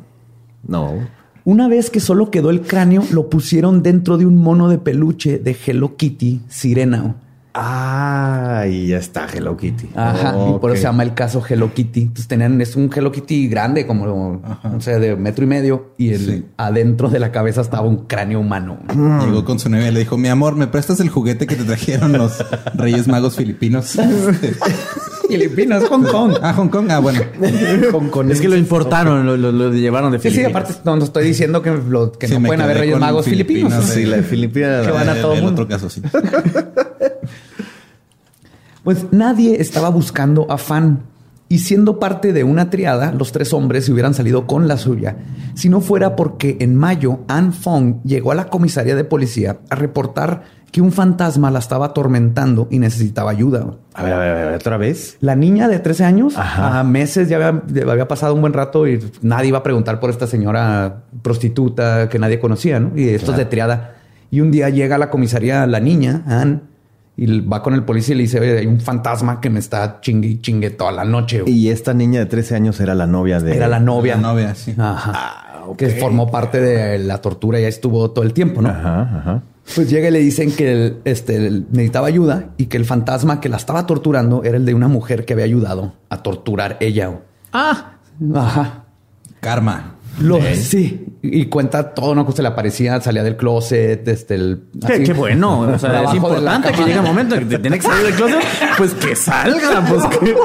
No. 0.68 1.08
Una 1.46 1.68
vez 1.68 1.90
que 1.90 2.00
solo 2.00 2.32
quedó 2.32 2.50
el 2.50 2.62
cráneo, 2.62 3.04
lo 3.12 3.30
pusieron 3.30 3.82
dentro 3.82 4.18
de 4.18 4.26
un 4.26 4.38
mono 4.38 4.68
de 4.68 4.78
peluche 4.78 5.40
de 5.40 5.56
Hello 5.66 5.96
Kitty, 5.96 6.42
Sirena. 6.48 7.16
Ah, 7.62 8.66
y 8.70 8.88
ya 8.88 8.97
está 8.97 9.28
Hello 9.34 9.57
Kitty. 9.57 9.89
Ajá, 9.93 10.34
y 10.49 10.60
por 10.60 10.72
eso 10.72 10.78
se 10.78 10.84
llama 10.88 11.03
el 11.03 11.14
caso 11.14 11.43
Hello 11.47 11.74
Kitty. 11.74 12.03
Entonces 12.03 12.28
tenían, 12.28 12.62
es 12.62 12.78
un 12.78 12.89
Hello 12.95 13.12
Kitty 13.12 13.49
grande, 13.49 13.86
como, 13.86 14.41
no 14.64 14.80
sé, 14.82 14.97
de 14.99 15.18
metro 15.18 15.43
y 15.43 15.47
medio, 15.47 15.93
y 15.97 16.12
el, 16.14 16.20
Sí. 16.26 16.45
adentro 16.55 17.10
de 17.10 17.20
la 17.20 17.32
cabeza 17.34 17.60
estaba 17.60 17.86
un 17.88 18.05
cráneo 18.05 18.39
humano. 18.39 18.80
Llegó 19.26 19.43
con 19.43 19.60
su 19.60 19.70
novia 19.70 19.89
y 19.89 19.91
le 19.91 19.99
dijo, 19.99 20.18
mi 20.18 20.30
amor, 20.30 20.55
¿me 20.55 20.68
prestas 20.68 21.01
el 21.01 21.10
juguete 21.10 21.47
que 21.47 21.55
te 21.57 21.66
trajeron 21.66 22.14
los 22.14 22.43
Reyes 22.76 23.07
Magos 23.10 23.36
filipinos? 23.36 23.97
Filipinas, 25.30 25.84
Hong 25.89 26.05
Kong. 26.05 26.34
ah, 26.41 26.53
Hong 26.53 26.70
Kong. 26.70 26.88
Ah, 26.89 26.97
bueno. 26.99 27.20
Hong 27.91 28.10
Kong. 28.10 28.32
Es 28.32 28.41
que 28.41 28.47
lo 28.49 28.55
importaron, 28.57 29.26
lo, 29.28 29.38
lo- 29.38 29.51
lo 29.51 29.72
llevaron 29.72 30.12
de 30.12 30.18
Sí, 30.18 30.30
sí, 30.30 30.38
Filipinas. 30.38 30.64
aparte 30.64 30.82
no, 30.86 30.95
no 30.95 31.03
estoy 31.03 31.24
diciendo 31.26 31.62
que, 31.62 31.70
lo- 31.72 32.12
que 32.14 32.28
Sí, 32.28 32.34
no 32.34 32.47
pueden 32.47 32.62
haber 32.62 32.80
reyes 32.80 32.97
magos 32.97 33.26
filipinos. 33.26 33.72
Filipinas, 33.72 33.93
Sí, 33.93 34.05
la 34.05 34.16
de 34.18 34.24
Filipinas. 34.24 34.86
Que 34.88 34.91
van 34.91 35.07
a 35.07 35.12
El- 35.14 35.22
todo 35.22 35.34
el 35.34 35.43
mundo. 35.43 35.62
otro 35.64 35.68
caso, 35.68 35.88
sí. 35.88 36.01
Pues 38.84 39.08
nadie 39.12 39.62
estaba 39.62 39.90
buscando 39.90 40.46
a 40.50 40.58
Fan. 40.58 41.04
Y 41.52 41.60
siendo 41.60 41.98
parte 42.00 42.32
de 42.32 42.44
una 42.44 42.70
triada, 42.70 43.12
los 43.12 43.32
tres 43.32 43.54
hombres 43.54 43.86
se 43.86 43.92
hubieran 43.92 44.14
salido 44.14 44.46
con 44.46 44.68
la 44.68 44.78
suya, 44.78 45.18
si 45.56 45.68
no 45.68 45.82
fuera 45.82 46.16
porque 46.16 46.58
en 46.60 46.76
mayo 46.76 47.22
Ann 47.28 47.54
Fong 47.54 48.04
llegó 48.04 48.32
a 48.32 48.36
la 48.36 48.46
comisaría 48.46 48.96
de 48.96 49.04
policía 49.04 49.58
a 49.72 49.76
reportar 49.76 50.44
que 50.72 50.80
un 50.80 50.92
fantasma 50.92 51.50
la 51.50 51.58
estaba 51.58 51.88
atormentando 51.88 52.68
y 52.70 52.78
necesitaba 52.78 53.32
ayuda. 53.32 53.66
A 53.96 54.04
ver, 54.04 54.14
a 54.14 54.20
ver, 54.20 54.30
a 54.30 54.46
ver, 54.46 54.54
otra 54.54 54.78
vez. 54.78 55.18
La 55.22 55.36
niña 55.36 55.68
de 55.68 55.80
13 55.80 56.06
años, 56.06 56.38
Ajá. 56.38 56.80
a 56.80 56.84
meses 56.84 57.28
ya 57.30 57.38
había, 57.38 57.64
ya 57.68 57.92
había 57.92 58.08
pasado 58.08 58.36
un 58.36 58.42
buen 58.42 58.54
rato 58.54 58.88
y 58.88 59.00
nadie 59.24 59.48
iba 59.48 59.58
a 59.58 59.64
preguntar 59.64 60.00
por 60.00 60.12
esta 60.12 60.28
señora 60.28 61.06
prostituta 61.24 62.10
que 62.10 62.20
nadie 62.20 62.40
conocía, 62.40 62.80
¿no? 62.80 62.92
Y 62.96 63.10
estos 63.10 63.36
de 63.36 63.46
triada. 63.46 63.96
Y 64.30 64.42
un 64.42 64.52
día 64.52 64.70
llega 64.70 64.98
a 64.98 65.00
la 65.00 65.10
comisaría 65.10 65.66
la 65.66 65.80
niña, 65.80 66.22
Ann, 66.28 66.69
y 67.22 67.42
va 67.42 67.62
con 67.62 67.74
el 67.74 67.84
policía 67.84 68.14
y 68.16 68.18
le 68.20 68.24
dice, 68.24 68.40
oye, 68.40 68.60
hay 68.60 68.66
un 68.68 68.80
fantasma 68.80 69.42
que 69.42 69.50
me 69.50 69.60
está 69.60 70.00
chingue 70.02 70.28
y 70.30 70.42
chingue 70.42 70.70
toda 70.70 70.92
la 70.92 71.04
noche. 71.06 71.42
güey". 71.42 71.54
Y 71.54 71.70
esta 71.70 71.94
niña 71.94 72.20
de 72.22 72.26
13 72.28 72.56
años 72.56 72.80
era 72.80 72.96
la 72.96 73.08
novia 73.08 73.40
de... 73.40 73.56
Era 73.56 73.68
la 73.68 73.80
novia. 73.80 74.16
La 74.16 74.22
novia, 74.22 74.56
sí. 74.56 74.74
Ajá. 74.78 75.12
Ah. 75.16 75.46
Que 75.78 75.90
formó 75.90 76.32
parte 76.32 76.60
de 76.62 76.98
la 77.00 77.20
tortura 77.22 77.60
y 77.60 77.64
ya 77.64 77.68
estuvo 77.68 78.10
todo 78.12 78.24
el 78.26 78.34
tiempo, 78.34 78.62
¿no? 78.62 78.70
Ajá, 78.70 79.02
ajá. 79.02 79.42
Pues 79.76 79.88
llega 79.90 80.08
y 80.08 80.12
le 80.12 80.20
dicen 80.20 80.52
que 80.52 80.72
el- 80.72 80.98
este, 81.06 81.36
el- 81.46 81.66
necesitaba 81.72 82.08
ayuda 82.08 82.46
y 82.58 82.66
que 82.68 82.78
el 82.78 82.86
fantasma 82.86 83.40
que 83.40 83.50
la 83.50 83.58
estaba 83.58 83.86
torturando 83.86 84.44
era 84.44 84.58
el 84.58 84.66
de 84.66 84.74
una 84.74 84.88
mujer 84.88 85.26
que 85.26 85.34
había 85.34 85.46
ayudado 85.46 85.94
a 86.10 86.24
torturar 86.24 86.78
ella. 86.80 87.20
Ah, 87.54 87.92
Ajá. 88.34 88.86
Karma. 89.42 89.96
Lo, 90.20 90.40
sí. 90.56 91.06
Y 91.22 91.46
cuenta 91.46 91.94
todo, 91.94 92.16
¿no? 92.16 92.26
Que 92.26 92.32
se 92.34 92.42
le 92.42 92.48
aparecía, 92.48 93.00
salía 93.02 93.24
del 93.24 93.38
closet, 93.38 94.08
este, 94.08 94.36
el... 94.36 94.64
qué, 94.86 94.94
así, 94.94 95.04
qué 95.04 95.14
bueno. 95.14 95.62
O 95.62 95.80
sea, 95.80 96.04
es 96.04 96.14
importante 96.14 96.72
que 96.72 96.84
llegue 96.84 97.00
un 97.00 97.06
momento 97.06 97.36
en 97.36 97.48
que 97.48 97.56
te 97.56 97.60
tiene 97.60 97.78
que 97.78 97.84
salir 97.84 98.06
del 98.06 98.16
closet. 98.16 98.40
Pues 98.78 98.94
que 98.94 99.16
salga. 99.16 99.86
Pues 99.88 100.06
que... 100.06 100.36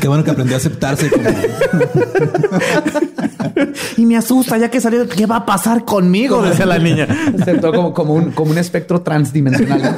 Qué 0.00 0.08
bueno 0.08 0.24
que 0.24 0.30
aprendió 0.30 0.56
a 0.56 0.58
aceptarse 0.58 1.10
como... 1.10 1.28
Y 3.96 4.06
me 4.06 4.16
asusta 4.16 4.58
ya 4.58 4.70
que 4.70 4.80
salió. 4.80 5.08
¿Qué 5.08 5.26
va 5.26 5.36
a 5.36 5.46
pasar 5.46 5.84
conmigo? 5.84 6.42
Decía 6.42 6.66
la 6.66 6.78
niña. 6.78 7.06
Aceptó 7.40 7.72
como, 7.72 7.94
como, 7.94 8.14
un, 8.14 8.32
como 8.32 8.50
un 8.50 8.58
espectro 8.58 9.00
transdimensional. 9.02 9.96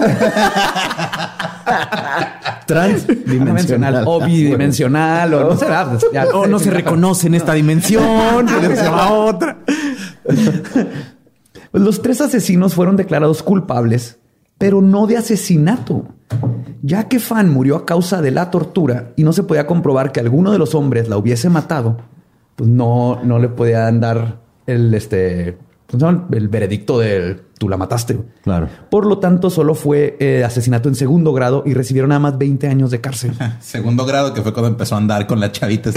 Transdimensional. 2.68 4.04
O 4.06 4.24
bidimensional. 4.24 5.32
O 5.32 5.50
no 5.50 5.56
sé. 5.56 5.66
ah, 5.70 5.86
pues, 5.90 6.06
ya 6.12 6.26
O 6.34 6.46
no 6.46 6.58
se 6.58 6.70
reconoce 6.70 7.26
en 7.26 7.34
esta 7.34 7.54
dimensión. 7.54 8.46
pero 8.46 8.76
se 8.76 8.88
va 8.88 9.04
a 9.06 9.12
otra. 9.12 9.58
Pues 11.70 11.82
los 11.82 12.02
tres 12.02 12.20
asesinos 12.20 12.74
fueron 12.74 12.96
declarados 12.96 13.42
culpables, 13.42 14.18
pero 14.58 14.80
no 14.80 15.06
de 15.06 15.16
asesinato, 15.16 16.06
ya 16.82 17.08
que 17.08 17.20
Fan 17.20 17.50
murió 17.50 17.76
a 17.76 17.86
causa 17.86 18.22
de 18.22 18.30
la 18.30 18.50
tortura 18.50 19.12
y 19.16 19.22
no 19.24 19.32
se 19.32 19.42
podía 19.42 19.66
comprobar 19.66 20.12
que 20.12 20.20
alguno 20.20 20.50
de 20.50 20.58
los 20.58 20.74
hombres 20.74 21.08
la 21.08 21.16
hubiese 21.18 21.50
matado, 21.50 21.98
pues 22.56 22.70
no, 22.70 23.20
no 23.22 23.38
le 23.38 23.48
podían 23.48 24.00
dar 24.00 24.40
el, 24.66 24.92
este. 24.94 25.58
El 26.32 26.48
veredicto 26.48 26.98
de 26.98 27.40
tú 27.58 27.68
la 27.68 27.76
mataste. 27.76 28.18
Claro. 28.42 28.68
Por 28.90 29.06
lo 29.06 29.18
tanto, 29.18 29.48
solo 29.50 29.74
fue 29.74 30.16
eh, 30.20 30.44
asesinato 30.44 30.88
en 30.88 30.94
segundo 30.94 31.32
grado 31.32 31.62
y 31.66 31.74
recibieron 31.74 32.10
nada 32.10 32.20
más 32.20 32.38
20 32.38 32.68
años 32.68 32.90
de 32.90 33.00
cárcel. 33.00 33.32
Segundo 33.60 34.04
grado, 34.04 34.32
que 34.34 34.42
fue 34.42 34.52
cuando 34.52 34.68
empezó 34.68 34.94
a 34.94 34.98
andar 34.98 35.26
con 35.26 35.40
la 35.40 35.50
chavita. 35.50 35.90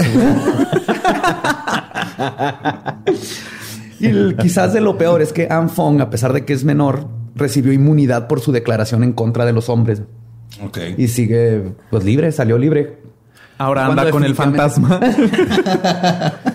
Y 4.00 4.06
el- 4.06 4.36
quizás 4.36 4.72
de 4.72 4.80
lo 4.80 4.98
peor 4.98 5.22
es 5.22 5.32
que 5.32 5.46
Anne 5.50 5.68
Fong, 5.68 6.00
a 6.00 6.10
pesar 6.10 6.32
de 6.32 6.44
que 6.44 6.52
es 6.52 6.64
menor, 6.64 7.06
recibió 7.34 7.72
inmunidad 7.72 8.26
por 8.28 8.40
su 8.40 8.50
declaración 8.52 9.04
en 9.04 9.12
contra 9.12 9.44
de 9.44 9.52
los 9.52 9.68
hombres. 9.68 10.02
ok. 10.64 10.78
Y 10.98 11.08
sigue 11.08 11.74
pues 11.90 12.04
libre, 12.04 12.32
salió 12.32 12.58
libre. 12.58 12.98
Ahora 13.58 13.86
anda 13.86 14.10
con 14.10 14.24
el 14.24 14.34
fantasma. 14.34 14.98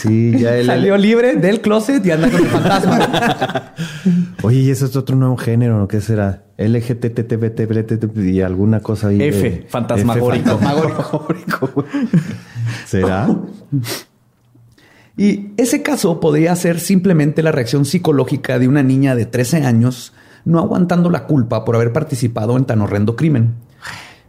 Sí, 0.00 0.32
ya 0.38 0.56
él... 0.58 0.66
Salió 0.66 0.96
libre 0.96 1.36
del 1.36 1.60
closet 1.60 2.04
y 2.04 2.10
anda 2.10 2.30
con 2.30 2.40
el 2.40 2.46
fantasma. 2.48 3.74
Oye, 4.42 4.60
y 4.60 4.70
eso 4.70 4.86
es 4.86 4.96
otro 4.96 5.16
nuevo 5.16 5.36
género. 5.36 5.86
¿Qué 5.88 6.00
será? 6.00 6.44
LGTTBT 6.58 8.16
y 8.16 8.40
alguna 8.40 8.80
cosa 8.80 9.08
ahí. 9.08 9.22
F, 9.22 9.66
fantasmagórico. 9.68 10.58
Fantasmagórico. 10.58 11.84
¿Será? 12.86 13.28
Y 15.16 15.52
ese 15.56 15.82
caso 15.82 16.20
podría 16.20 16.54
ser 16.56 16.80
simplemente 16.80 17.42
la 17.42 17.52
reacción 17.52 17.84
psicológica 17.84 18.58
de 18.58 18.68
una 18.68 18.82
niña 18.82 19.14
de 19.14 19.26
13 19.26 19.64
años 19.64 20.12
no 20.44 20.58
aguantando 20.58 21.10
la 21.10 21.26
culpa 21.26 21.64
por 21.64 21.76
haber 21.76 21.92
participado 21.92 22.56
en 22.56 22.64
tan 22.64 22.80
horrendo 22.80 23.16
crimen. 23.16 23.54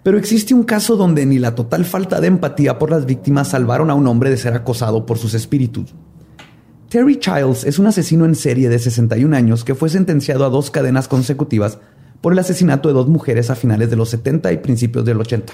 Pero 0.03 0.17
existe 0.17 0.53
un 0.53 0.63
caso 0.63 0.95
donde 0.95 1.25
ni 1.25 1.37
la 1.37 1.53
total 1.53 1.85
falta 1.85 2.19
de 2.19 2.27
empatía 2.27 2.79
por 2.79 2.89
las 2.89 3.05
víctimas 3.05 3.49
salvaron 3.49 3.89
a 3.89 3.93
un 3.93 4.07
hombre 4.07 4.29
de 4.29 4.37
ser 4.37 4.53
acosado 4.53 5.05
por 5.05 5.17
sus 5.17 5.33
espíritus. 5.33 5.93
Terry 6.89 7.19
Childs 7.19 7.63
es 7.63 7.79
un 7.79 7.87
asesino 7.87 8.25
en 8.25 8.35
serie 8.35 8.67
de 8.67 8.79
61 8.79 9.35
años 9.35 9.63
que 9.63 9.75
fue 9.75 9.89
sentenciado 9.89 10.43
a 10.43 10.49
dos 10.49 10.71
cadenas 10.71 11.07
consecutivas 11.07 11.77
por 12.19 12.33
el 12.33 12.39
asesinato 12.39 12.89
de 12.89 12.95
dos 12.95 13.07
mujeres 13.07 13.49
a 13.49 13.55
finales 13.55 13.89
de 13.89 13.95
los 13.95 14.09
70 14.09 14.51
y 14.51 14.57
principios 14.57 15.05
del 15.05 15.21
80. 15.21 15.53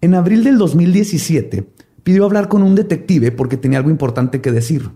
En 0.00 0.14
abril 0.14 0.42
del 0.42 0.56
2017 0.56 1.68
pidió 2.02 2.24
hablar 2.24 2.48
con 2.48 2.62
un 2.62 2.74
detective 2.74 3.32
porque 3.32 3.56
tenía 3.56 3.78
algo 3.78 3.90
importante 3.90 4.40
que 4.40 4.50
decir. 4.52 4.90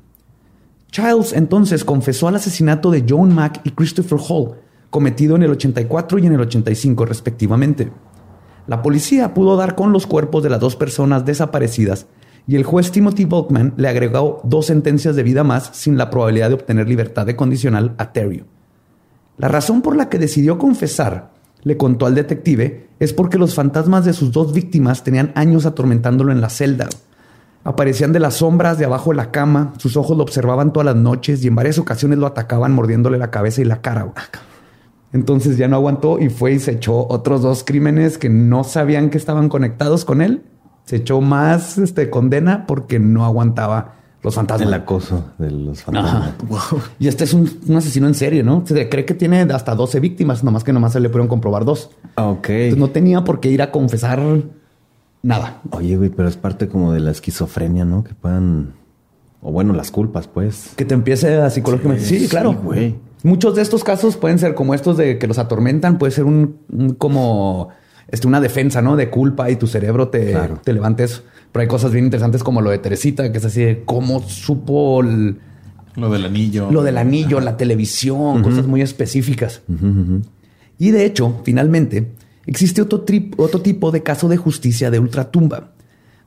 Childs 0.91 1.33
entonces 1.33 1.85
confesó 1.85 2.29
al 2.29 2.37
asesinato 2.37 2.91
de 2.91 3.05
Joan 3.07 3.35
Mack 3.35 3.61
y 3.65 3.71
Christopher 3.73 4.19
Hall, 4.29 4.55
cometido 4.91 5.37
en 5.37 5.43
el 5.43 5.51
84 5.51 6.19
y 6.21 6.27
en 6.27 6.33
el 6.35 6.41
85 6.41 7.05
respectivamente. 7.05 7.91
La 8.67 8.81
policía 8.81 9.35
pudo 9.35 9.57
dar 9.57 9.75
con 9.75 9.93
los 9.93 10.07
cuerpos 10.07 10.43
de 10.43 10.51
las 10.51 10.61
dos 10.61 10.77
personas 10.77 11.27
desaparecidas 11.27 12.07
y 12.47 12.57
el 12.57 12.65
juez 12.65 12.91
Timothy 12.91 13.25
Volkman 13.25 13.75
le 13.77 13.89
agregó 13.89 14.41
dos 14.45 14.67
sentencias 14.67 15.17
de 15.17 15.23
vida 15.23 15.45
más 15.45 15.71
sin 15.73 15.99
la 15.99 16.11
probabilidad 16.11 16.49
de 16.49 16.55
obtener 16.55 16.89
libertad 16.89 17.27
de 17.27 17.37
condicional 17.37 17.95
a 17.99 18.12
Terry. 18.12 18.45
La 19.37 19.49
razón 19.49 19.83
por 19.83 19.97
la 19.97 20.09
que 20.09 20.19
decidió 20.19 20.59
confesar, 20.59 21.33
le 21.62 21.77
contó 21.77 22.07
al 22.07 22.15
detective, 22.15 22.89
es 23.01 23.12
porque 23.12 23.39
los 23.39 23.55
fantasmas 23.55 24.05
de 24.05 24.12
sus 24.12 24.33
dos 24.33 24.53
víctimas 24.53 25.03
tenían 25.03 25.33
años 25.35 25.67
atormentándolo 25.67 26.31
en 26.31 26.41
la 26.41 26.51
celda. 26.51 26.89
Aparecían 27.65 28.12
de 28.12 28.21
las 28.21 28.35
sombras 28.35 28.79
de 28.79 28.85
abajo 28.85 29.11
de 29.11 29.17
la 29.17 29.31
cama, 29.31 29.73
sus 29.79 29.97
ojos 29.97 30.17
lo 30.17 30.23
observaban 30.23 30.73
todas 30.73 30.85
las 30.85 30.97
noches 30.97 31.43
y 31.43 31.49
en 31.49 31.55
varias 31.55 31.79
ocasiones 31.79 32.19
lo 32.19 32.27
atacaban 32.27 32.73
mordiéndole 32.73 33.17
la 33.17 33.31
cabeza 33.31 33.62
y 33.62 33.65
la 33.65 33.81
cara. 33.81 34.12
Entonces 35.15 35.57
ya 35.57 35.69
no 35.69 35.77
aguantó 35.77 36.19
y 36.19 36.29
fue 36.29 36.53
y 36.53 36.59
se 36.59 36.73
echó 36.73 37.07
otros 37.09 37.41
dos 37.41 37.62
crímenes 37.65 38.19
que 38.19 38.29
no 38.29 38.65
sabían 38.65 39.09
que 39.09 39.17
estaban 39.17 39.49
conectados 39.49 40.05
con 40.05 40.21
él. 40.21 40.43
Se 40.85 40.97
echó 40.97 41.21
más 41.23 41.79
este, 41.79 42.11
condena 42.11 42.67
porque 42.67 42.99
no 42.99 43.25
aguantaba 43.25 43.95
los 44.23 44.35
fantasmas. 44.35 44.67
El 44.69 44.75
acoso 44.75 45.25
de 45.39 45.51
los 45.51 45.83
fantasmas. 45.83 46.35
Y 46.99 47.07
este 47.09 47.25
es 47.25 47.33
un, 47.33 47.49
un 47.69 47.77
asesino 47.77 48.07
en 48.09 48.15
serie, 48.15 48.43
¿no? 48.43 48.65
Se 48.67 48.89
cree 48.89 49.05
que 49.05 49.15
tiene 49.15 49.41
hasta 49.43 49.75
12 49.75 50.01
víctimas, 50.01 50.43
nomás 50.43 50.65
que 50.65 50.73
nomás 50.73 50.93
se 50.93 51.01
le 51.01 51.09
pudieron 51.09 51.29
comprobar 51.29 51.65
dos. 51.65 51.91
Ah, 52.17 52.29
Ok. 52.29 52.49
Entonces 52.51 52.79
no 52.79 52.91
tenía 52.91 53.23
por 53.23 53.39
qué 53.41 53.51
ir 53.51 53.62
a 53.62 53.71
confesar 53.71 54.21
nada. 55.23 55.61
Oye, 55.71 55.97
güey, 55.97 56.11
pero 56.11 56.29
es 56.29 56.37
parte 56.37 56.69
como 56.69 56.93
de 56.93 57.01
la 57.01 57.12
esquizofrenia, 57.12 57.85
¿no? 57.85 58.03
Que 58.03 58.15
puedan... 58.15 58.73
O 59.43 59.53
bueno, 59.53 59.75
las 59.75 59.91
culpas, 59.91 60.27
pues. 60.27 60.73
Que 60.75 60.85
te 60.85 60.95
empiece 60.95 61.37
a 61.37 61.51
psicológicamente. 61.51 62.05
Sí, 62.05 62.19
Sí, 62.21 62.29
claro. 62.29 62.51
sí, 62.53 62.59
güey. 62.65 62.97
Muchos 63.25 63.57
de 63.57 63.62
estos 63.62 63.83
casos 63.83 64.16
pueden 64.16 64.39
ser 64.39 64.55
como 64.55 64.72
estos 64.75 64.97
de 64.97 65.18
que 65.18 65.27
los 65.27 65.39
atormentan, 65.39 65.99
puede 65.99 66.12
ser 66.12 66.25
un, 66.25 66.59
un 66.70 66.91
como 66.95 67.70
este, 68.09 68.29
una 68.29 68.41
defensa, 68.41 68.83
¿no? 68.83 68.95
De 68.97 69.11
culpa 69.11 69.51
y 69.51 69.57
tu 69.57 69.66
cerebro 69.66 70.09
te, 70.09 70.31
Claro. 70.31 70.61
te 70.62 70.72
levanta 70.72 71.03
eso. 71.05 71.22
Pero 71.51 71.62
hay 71.62 71.68
cosas 71.68 71.91
bien 71.91 72.05
interesantes 72.05 72.45
como 72.45 72.61
lo 72.61 72.70
de 72.70 72.79
Teresita, 72.79 73.33
que 73.33 73.39
es 73.39 73.45
así 73.45 73.62
de 73.64 73.83
cómo 73.85 74.20
supo 74.22 75.01
el- 75.01 75.39
Lo 75.97 76.11
del 76.11 76.25
anillo. 76.27 76.70
lo 76.70 76.83
del 76.83 76.99
anillo, 76.99 77.41
la 77.41 77.57
televisión, 77.57 78.43
cosas 78.43 78.66
muy 78.66 78.83
específicas. 78.83 79.62
Y 80.79 80.91
de 80.91 81.05
hecho, 81.07 81.41
finalmente, 81.45 82.12
existe 82.47 82.83
otro, 82.83 83.03
trip- 83.07 83.35
otro 83.39 83.61
tipo 83.62 83.91
de 83.91 84.03
caso 84.03 84.29
de 84.29 84.37
justicia 84.37 84.91
de 84.91 84.99
ultratumba, 84.99 85.70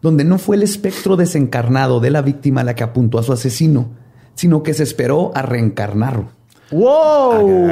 donde 0.02 0.24
no 0.24 0.38
fue 0.40 0.56
el 0.56 0.64
espectro 0.64 1.16
desencarnado 1.18 2.00
de 2.00 2.10
la 2.10 2.22
víctima 2.22 2.64
la 2.64 2.74
que 2.74 2.84
apuntó 2.84 3.20
a 3.20 3.24
su 3.24 3.34
asesino, 3.34 3.90
sino 4.34 4.64
que 4.64 4.74
se 4.74 4.84
esperó 4.84 5.32
a 5.36 5.42
reencarnarlo. 5.44 6.30
¡Wow! 6.72 7.68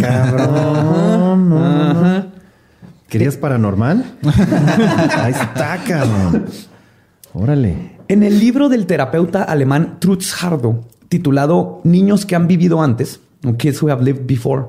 Cabrón. 0.00 1.52
¿Querías 3.08 3.36
paranormal? 3.36 4.04
Ahí 5.16 5.32
está, 5.32 5.78
cabrón. 5.86 6.46
Órale. 7.34 7.92
En 8.08 8.22
el 8.22 8.38
libro 8.38 8.68
del 8.68 8.86
terapeuta 8.86 9.42
alemán 9.42 9.98
Trutz 10.00 10.42
Hardo, 10.42 10.84
titulado 11.08 11.80
Niños 11.84 12.26
que 12.26 12.34
han 12.34 12.48
vivido 12.48 12.82
antes, 12.82 13.20
o 13.44 13.56
Kids 13.56 13.82
Who 13.82 13.90
Have 13.90 14.04
Lived 14.04 14.26
Before, 14.26 14.66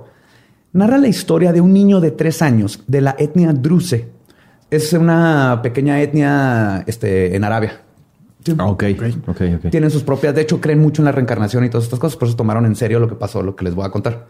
narra 0.74 0.98
la 0.98 1.08
historia 1.08 1.54
de 1.54 1.62
un 1.62 1.74
niño 1.74 2.02
de 2.02 2.12
tres 2.12 2.42
años 2.42 2.84
de 2.88 3.02
la 3.02 3.16
etnia 3.18 3.54
Druze. 3.54 4.10
Es 4.70 4.92
una 4.94 5.62
pequeña 5.64 6.02
etnia 6.02 6.84
este, 6.86 7.36
en 7.36 7.44
Arabia. 7.44 7.83
Ah, 8.58 8.68
Ok, 8.68 8.84
ok, 9.28 9.42
ok. 9.58 9.70
Tienen 9.72 9.90
sus 9.90 10.04
propias, 10.04 10.36
de 10.36 10.42
hecho 10.42 10.60
creen 10.60 10.80
mucho 10.80 11.02
en 11.02 11.06
la 11.06 11.12
reencarnación 11.12 11.64
y 11.66 11.70
todas 11.70 11.86
estas 11.86 12.00
cosas, 12.00 12.18
por 12.18 12.28
eso 12.28 12.38
tomaron 12.38 12.66
en 12.66 12.76
serio 12.76 13.00
lo 13.00 13.08
que 13.08 13.16
pasó, 13.16 13.42
lo 13.42 13.56
que 13.56 13.64
les 13.66 13.76
voy 13.76 13.86
a 13.86 13.90
contar. 13.90 14.28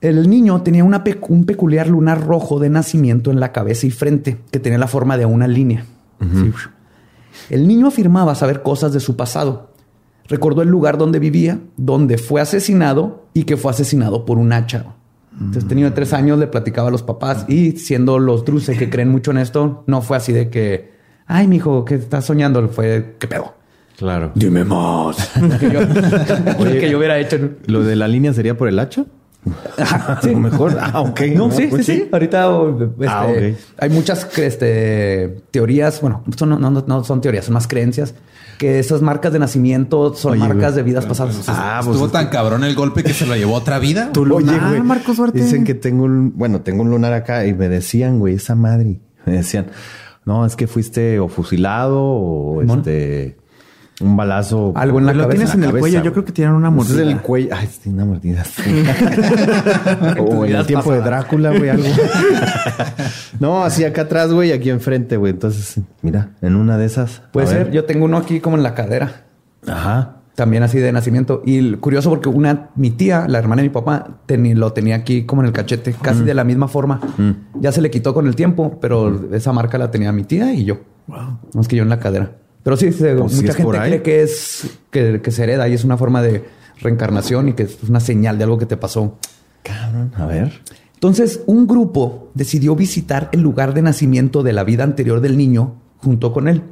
El 0.00 0.28
niño 0.28 0.62
tenía 0.62 0.84
una 0.84 1.02
un 1.28 1.44
peculiar 1.46 1.88
lunar 1.88 2.26
rojo 2.26 2.58
de 2.58 2.68
nacimiento 2.68 3.30
en 3.30 3.40
la 3.40 3.52
cabeza 3.52 3.86
y 3.86 3.90
frente, 3.90 4.38
que 4.50 4.60
tenía 4.60 4.78
la 4.78 4.86
forma 4.86 5.16
de 5.16 5.26
una 5.26 5.48
línea. 5.48 5.86
Sí. 6.20 6.52
El 7.50 7.66
niño 7.66 7.88
afirmaba 7.88 8.34
saber 8.34 8.62
cosas 8.62 8.92
de 8.92 9.00
su 9.00 9.16
pasado. 9.16 9.70
Recordó 10.28 10.62
el 10.62 10.68
lugar 10.68 10.96
donde 10.96 11.18
vivía, 11.18 11.58
donde 11.76 12.16
fue 12.18 12.40
asesinado 12.40 13.24
y 13.34 13.44
que 13.44 13.56
fue 13.56 13.70
asesinado 13.70 14.24
por 14.24 14.38
un 14.38 14.52
hacha. 14.52 14.86
Entonces, 15.38 15.64
niño 15.74 15.86
de 15.86 15.92
tres 15.92 16.12
años 16.12 16.38
le 16.38 16.46
platicaba 16.46 16.88
a 16.88 16.90
los 16.92 17.02
papás 17.02 17.44
y 17.48 17.72
siendo 17.72 18.18
los 18.18 18.44
druses 18.44 18.78
que 18.78 18.88
creen 18.88 19.08
mucho 19.08 19.32
en 19.32 19.38
esto, 19.38 19.82
no 19.86 20.00
fue 20.00 20.16
así 20.16 20.32
de 20.32 20.48
que, 20.48 20.93
ay, 21.26 21.48
mijo, 21.48 21.84
¿qué 21.84 21.96
estás 21.96 22.24
soñando? 22.24 22.66
Fue, 22.68 23.16
¿qué 23.18 23.26
pedo? 23.28 23.54
Claro. 23.96 24.32
Dime 24.34 24.64
más. 24.64 25.16
que, 25.60 25.70
yo, 25.70 25.80
que 26.80 26.90
yo 26.90 26.98
hubiera 26.98 27.18
hecho. 27.18 27.38
¿Lo 27.66 27.82
de 27.84 27.94
la 27.96 28.08
línea 28.08 28.32
sería 28.34 28.56
por 28.56 28.68
el 28.68 28.78
hacha? 28.78 29.04
A 29.78 30.20
lo 30.24 30.38
mejor. 30.38 30.76
Ah, 30.80 31.00
ok. 31.02 31.20
No, 31.34 31.50
sí, 31.50 31.66
pues 31.68 31.84
sí, 31.86 31.92
sí. 31.96 32.08
Ahorita 32.10 32.48
este, 32.98 33.06
Ah, 33.08 33.26
ok. 33.26 33.58
hay 33.78 33.90
muchas 33.90 34.26
este, 34.38 35.42
teorías, 35.50 36.00
bueno, 36.00 36.24
son- 36.36 36.48
no, 36.50 36.58
no- 36.58 36.84
no 36.86 37.04
son 37.04 37.20
teorías, 37.20 37.44
son 37.44 37.54
más 37.54 37.68
creencias, 37.68 38.14
que 38.58 38.78
esas 38.78 39.02
marcas 39.02 39.32
de 39.34 39.38
nacimiento 39.38 40.14
son 40.14 40.32
Oye, 40.32 40.40
marcas 40.40 40.72
güey. 40.72 40.76
de 40.76 40.82
vidas 40.82 41.04
pasadas. 41.06 41.36
Ah, 41.48 41.80
pues 41.84 41.90
Estuvo 41.96 42.06
es 42.06 42.12
tan 42.12 42.28
cabrón 42.28 42.64
el 42.64 42.74
golpe 42.74 43.04
que 43.04 43.12
se 43.12 43.26
lo 43.26 43.36
llevó 43.36 43.54
otra 43.54 43.78
vida. 43.78 44.10
Tu 44.12 44.24
lunar, 44.24 44.82
Marco 44.82 45.12
Suerte. 45.14 45.40
Dicen 45.42 45.64
que 45.64 45.74
tengo 45.74 46.04
un, 46.04 46.32
bueno, 46.36 46.62
tengo 46.62 46.82
un 46.82 46.90
lunar 46.90 47.12
acá 47.12 47.44
y 47.46 47.52
me 47.54 47.68
decían, 47.68 48.18
güey, 48.18 48.36
esa 48.36 48.54
madre. 48.54 49.00
Me 49.26 49.34
decían, 49.34 49.66
no, 50.24 50.44
es 50.46 50.56
que 50.56 50.66
fuiste 50.66 51.18
o 51.20 51.28
fusilado 51.28 52.00
o 52.02 52.62
Mon. 52.64 52.78
este 52.78 53.36
un 54.00 54.16
balazo. 54.16 54.72
Algo 54.74 54.98
en 54.98 55.06
la 55.06 55.12
Lo 55.12 55.22
cabeza. 55.22 55.36
tienes 55.36 55.54
en 55.54 55.60
el 55.62 55.66
cabeza, 55.68 55.80
cuello. 55.80 55.98
güey. 55.98 56.04
Yo 56.06 56.12
creo 56.12 56.24
que 56.24 56.32
tienen 56.32 56.54
una 56.56 56.74
Pues 56.74 56.88
es 56.90 56.96
mordida. 56.96 57.12
el 57.12 57.20
cuello. 57.20 57.48
Ay, 57.54 57.68
sí, 57.68 57.90
una 57.90 58.04
mordida. 58.04 58.42
sí. 58.44 58.62
o 60.18 60.44
en 60.44 60.56
el 60.56 60.66
tiempo 60.66 60.92
de 60.92 61.00
Drácula, 61.00 61.50
güey, 61.56 61.70
algo. 61.70 61.84
no, 63.40 63.62
así 63.64 63.84
acá 63.84 64.02
atrás, 64.02 64.32
güey, 64.32 64.50
aquí 64.52 64.70
enfrente, 64.70 65.16
güey. 65.16 65.32
Entonces, 65.32 65.80
mira, 66.02 66.30
en 66.42 66.56
una 66.56 66.76
de 66.76 66.86
esas. 66.86 67.22
Puede 67.32 67.46
ser. 67.46 67.64
ver. 67.66 67.72
Yo 67.72 67.84
tengo 67.84 68.04
uno 68.06 68.16
aquí 68.16 68.40
como 68.40 68.56
en 68.56 68.62
la 68.64 68.74
cadera. 68.74 69.24
Ajá. 69.66 70.16
También 70.34 70.62
así 70.64 70.78
de 70.78 70.90
nacimiento. 70.90 71.42
Y 71.46 71.74
curioso 71.74 72.10
porque 72.10 72.28
una, 72.28 72.70
mi 72.74 72.90
tía, 72.90 73.26
la 73.28 73.38
hermana 73.38 73.62
de 73.62 73.68
mi 73.68 73.72
papá, 73.72 74.18
teni- 74.26 74.54
lo 74.54 74.72
tenía 74.72 74.96
aquí 74.96 75.24
como 75.24 75.42
en 75.42 75.46
el 75.46 75.52
cachete, 75.52 75.94
casi 76.00 76.22
de 76.24 76.34
la 76.34 76.42
misma 76.44 76.66
forma. 76.68 77.00
Ya 77.60 77.70
se 77.70 77.80
le 77.80 77.90
quitó 77.90 78.12
con 78.14 78.26
el 78.26 78.34
tiempo, 78.34 78.78
pero 78.80 79.32
esa 79.32 79.52
marca 79.52 79.78
la 79.78 79.90
tenía 79.92 80.10
mi 80.12 80.24
tía 80.24 80.52
y 80.52 80.64
yo. 80.64 80.78
Wow. 81.06 81.38
Más 81.54 81.68
que 81.68 81.76
yo 81.76 81.82
en 81.84 81.88
la 81.88 82.00
cadera. 82.00 82.32
Pero 82.64 82.76
sí, 82.76 82.90
se- 82.92 83.14
Pues 83.14 83.32
mucha 83.42 83.52
gente 83.54 83.62
cree 83.88 84.02
que 84.02 84.22
es 84.22 84.78
que, 84.90 85.20
que 85.22 85.30
se 85.30 85.44
hereda 85.44 85.68
y 85.68 85.74
es 85.74 85.84
una 85.84 85.96
forma 85.96 86.20
de 86.22 86.44
reencarnación 86.80 87.48
y 87.48 87.52
que 87.52 87.64
es 87.64 87.78
una 87.88 88.00
señal 88.00 88.36
de 88.38 88.44
algo 88.44 88.58
que 88.58 88.66
te 88.66 88.76
pasó. 88.76 89.16
Cabrón, 89.62 90.12
a 90.16 90.26
ver. 90.26 90.60
Entonces, 90.94 91.42
un 91.46 91.66
grupo 91.66 92.30
decidió 92.34 92.74
visitar 92.74 93.28
el 93.32 93.40
lugar 93.40 93.74
de 93.74 93.82
nacimiento 93.82 94.42
de 94.42 94.52
la 94.52 94.64
vida 94.64 94.84
anterior 94.84 95.20
del 95.20 95.36
niño 95.36 95.74
junto 95.98 96.32
con 96.32 96.48
él. 96.48 96.62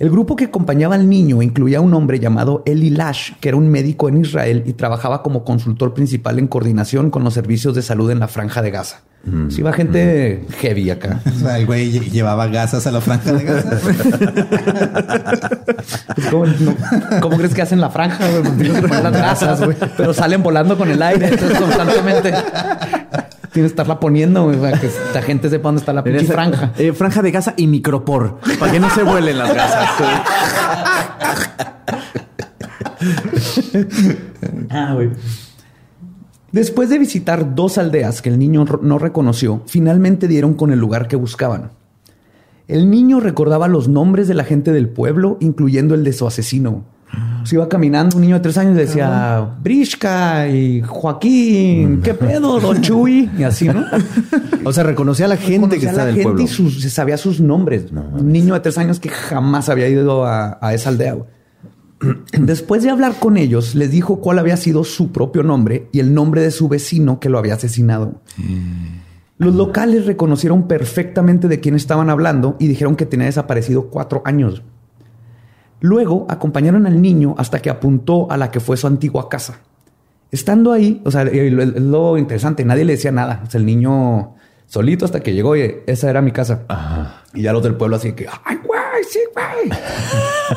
El 0.00 0.10
grupo 0.10 0.34
que 0.34 0.46
acompañaba 0.46 0.96
al 0.96 1.08
niño 1.08 1.40
incluía 1.40 1.78
a 1.78 1.80
un 1.80 1.94
hombre 1.94 2.18
llamado 2.18 2.64
Eli 2.66 2.90
Lash, 2.90 3.32
que 3.40 3.48
era 3.50 3.56
un 3.56 3.68
médico 3.68 4.08
en 4.08 4.16
Israel 4.18 4.64
y 4.66 4.72
trabajaba 4.72 5.22
como 5.22 5.44
consultor 5.44 5.94
principal 5.94 6.38
en 6.40 6.48
coordinación 6.48 7.10
con 7.10 7.22
los 7.22 7.32
servicios 7.34 7.76
de 7.76 7.82
salud 7.82 8.10
en 8.10 8.18
la 8.18 8.26
franja 8.26 8.60
de 8.60 8.72
Gaza. 8.72 9.02
Sí, 9.48 9.60
iba 9.60 9.72
gente 9.72 10.44
heavy 10.60 10.90
acá. 10.90 11.20
O 11.26 11.38
sea, 11.38 11.58
el 11.58 11.64
güey 11.64 11.90
lle- 11.92 12.10
llevaba 12.10 12.46
gasas 12.48 12.86
a 12.86 12.90
la 12.90 13.00
franja 13.00 13.32
de 13.32 13.44
Gaza. 13.44 13.78
Pues, 16.16 16.26
¿Cómo, 16.30 16.46
no? 16.46 16.74
¿Cómo 17.20 17.36
crees 17.36 17.54
que 17.54 17.62
hacen 17.62 17.80
la 17.80 17.90
franja? 17.90 18.24
güey? 18.28 18.70
Pues, 18.80 19.02
las 19.02 19.12
gasas, 19.12 19.62
güey. 19.64 19.76
Pero 19.96 20.12
salen 20.12 20.42
volando 20.42 20.76
con 20.76 20.90
el 20.90 21.00
aire, 21.02 21.28
entonces 21.28 21.58
constantemente 21.58 22.32
tienes 23.54 23.70
que 23.70 23.74
estarla 23.74 24.00
poniendo, 24.00 24.44
güey, 24.44 24.58
para 24.58 24.78
que 24.78 24.90
la 25.14 25.22
gente 25.22 25.48
sepa 25.48 25.68
dónde 25.68 25.78
está 25.78 25.92
la 25.92 26.02
pinche 26.02 26.26
franja. 26.26 26.72
eh, 26.76 26.92
franja 26.92 27.22
de 27.22 27.30
gasa 27.30 27.54
y 27.56 27.68
micropor. 27.68 28.38
Para 28.58 28.72
que 28.72 28.80
no 28.80 28.90
se 28.90 29.04
vuelen 29.04 29.38
las 29.38 29.54
gasas. 29.54 29.90
Ah, 34.70 34.96
Después 36.52 36.88
de 36.88 36.98
visitar 36.98 37.54
dos 37.54 37.76
aldeas 37.78 38.22
que 38.22 38.28
el 38.30 38.38
niño 38.38 38.64
no 38.80 38.98
reconoció, 38.98 39.62
finalmente 39.66 40.28
dieron 40.28 40.54
con 40.54 40.72
el 40.72 40.78
lugar 40.78 41.08
que 41.08 41.16
buscaban. 41.16 41.72
El 42.68 42.90
niño 42.90 43.20
recordaba 43.20 43.68
los 43.68 43.88
nombres 43.88 44.26
de 44.28 44.34
la 44.34 44.44
gente 44.44 44.72
del 44.72 44.88
pueblo, 44.88 45.36
incluyendo 45.40 45.94
el 45.94 46.04
de 46.04 46.12
su 46.12 46.26
asesino. 46.26 46.84
Se 47.44 47.56
iba 47.56 47.68
caminando 47.68 48.16
un 48.16 48.22
niño 48.22 48.36
de 48.36 48.40
tres 48.40 48.56
años 48.58 48.74
decía 48.76 49.48
Brishka 49.62 50.48
y 50.48 50.80
Joaquín, 50.82 52.00
¿qué 52.02 52.14
pedo, 52.14 52.58
Don 52.58 52.80
Chuy? 52.80 53.30
Y 53.38 53.42
así, 53.42 53.68
¿no? 53.68 53.84
O 54.64 54.72
sea, 54.72 54.82
reconocía 54.84 55.26
a 55.26 55.28
la 55.28 55.36
gente 55.36 55.78
que 55.78 55.86
Conocía 55.86 55.88
a 55.88 55.92
está 55.92 56.02
la 56.02 56.06
del 56.06 56.14
gente 56.14 56.24
pueblo. 56.28 56.42
y 56.42 56.46
sus- 56.48 56.80
se 56.82 56.88
sabía 56.90 57.16
sus 57.18 57.40
nombres. 57.40 57.86
un 57.92 58.32
niño 58.32 58.54
de 58.54 58.60
tres 58.60 58.78
años 58.78 58.98
que 58.98 59.10
jamás 59.10 59.68
había 59.68 59.88
ido 59.88 60.24
a, 60.24 60.58
a 60.60 60.72
esa 60.74 60.88
aldea. 60.88 61.16
Después 62.32 62.82
de 62.82 62.90
hablar 62.90 63.14
con 63.20 63.36
ellos, 63.36 63.74
les 63.74 63.90
dijo 63.90 64.20
cuál 64.20 64.38
había 64.38 64.56
sido 64.56 64.82
su 64.84 65.12
propio 65.12 65.42
nombre 65.42 65.88
y 65.92 66.00
el 66.00 66.14
nombre 66.14 66.40
de 66.40 66.50
su 66.50 66.68
vecino 66.68 67.20
que 67.20 67.28
lo 67.28 67.38
había 67.38 67.54
asesinado. 67.54 68.20
Los 69.38 69.54
locales 69.54 70.06
reconocieron 70.06 70.66
perfectamente 70.68 71.48
de 71.48 71.60
quién 71.60 71.74
estaban 71.74 72.08
hablando 72.08 72.56
y 72.58 72.68
dijeron 72.68 72.96
que 72.96 73.04
tenía 73.06 73.26
desaparecido 73.26 73.88
cuatro 73.90 74.22
años. 74.24 74.62
Luego 75.84 76.24
acompañaron 76.30 76.86
al 76.86 77.02
niño 77.02 77.34
hasta 77.36 77.60
que 77.60 77.68
apuntó 77.68 78.26
a 78.30 78.38
la 78.38 78.50
que 78.50 78.58
fue 78.58 78.78
su 78.78 78.86
antigua 78.86 79.28
casa. 79.28 79.58
Estando 80.30 80.72
ahí, 80.72 81.02
o 81.04 81.10
sea, 81.10 81.24
lo, 81.24 81.64
lo 81.66 82.16
interesante, 82.16 82.64
nadie 82.64 82.86
le 82.86 82.94
decía 82.94 83.12
nada. 83.12 83.42
O 83.46 83.50
sea, 83.50 83.60
el 83.60 83.66
niño 83.66 84.34
solito 84.64 85.04
hasta 85.04 85.20
que 85.20 85.34
llegó, 85.34 85.50
oye, 85.50 85.82
esa 85.86 86.08
era 86.08 86.22
mi 86.22 86.32
casa. 86.32 86.62
Y 87.34 87.42
ya 87.42 87.52
los 87.52 87.62
del 87.62 87.74
pueblo 87.74 87.96
así 87.96 88.12
que, 88.12 88.26
ay, 88.44 88.56
güey, 88.64 88.80
sí, 89.10 89.18
güey. 89.34 89.78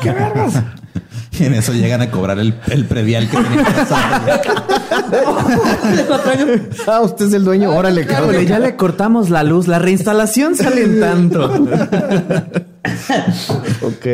¿Qué 0.00 0.12
vergas? 0.12 0.62
Y 1.38 1.44
en 1.44 1.52
eso 1.52 1.74
llegan 1.74 2.00
a 2.00 2.10
cobrar 2.10 2.38
el, 2.38 2.54
el 2.68 2.86
predial 2.86 3.28
que 3.28 3.36
tenía 3.36 3.64
que 3.64 3.70
pasar. 3.70 4.40
Ah, 6.86 7.00
usted 7.02 7.26
es 7.26 7.34
el 7.34 7.44
dueño. 7.44 7.70
Órale, 7.70 8.06
cabrón. 8.06 8.46
Ya 8.46 8.58
le 8.58 8.76
cortamos 8.76 9.28
la 9.28 9.42
luz. 9.42 9.68
La 9.68 9.78
reinstalación 9.78 10.56
sale 10.56 10.84
en 10.84 11.00
tanto. 11.00 11.52
Ok. 13.82 14.06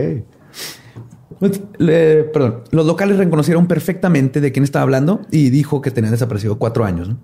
Pues, 1.45 1.61
perdón, 2.32 2.62
los 2.70 2.86
locales 2.86 3.18
reconocieron 3.18 3.66
perfectamente 3.66 4.40
de 4.40 4.51
quién 4.51 4.64
estaba 4.64 4.84
hablando 4.84 5.20
y 5.30 5.51
dijo 5.51 5.82
que 5.82 5.90
tenía 5.90 6.11
desaparecido 6.11 6.59
cuatro 6.59 6.86
años. 6.86 7.11
¿no? 7.11 7.18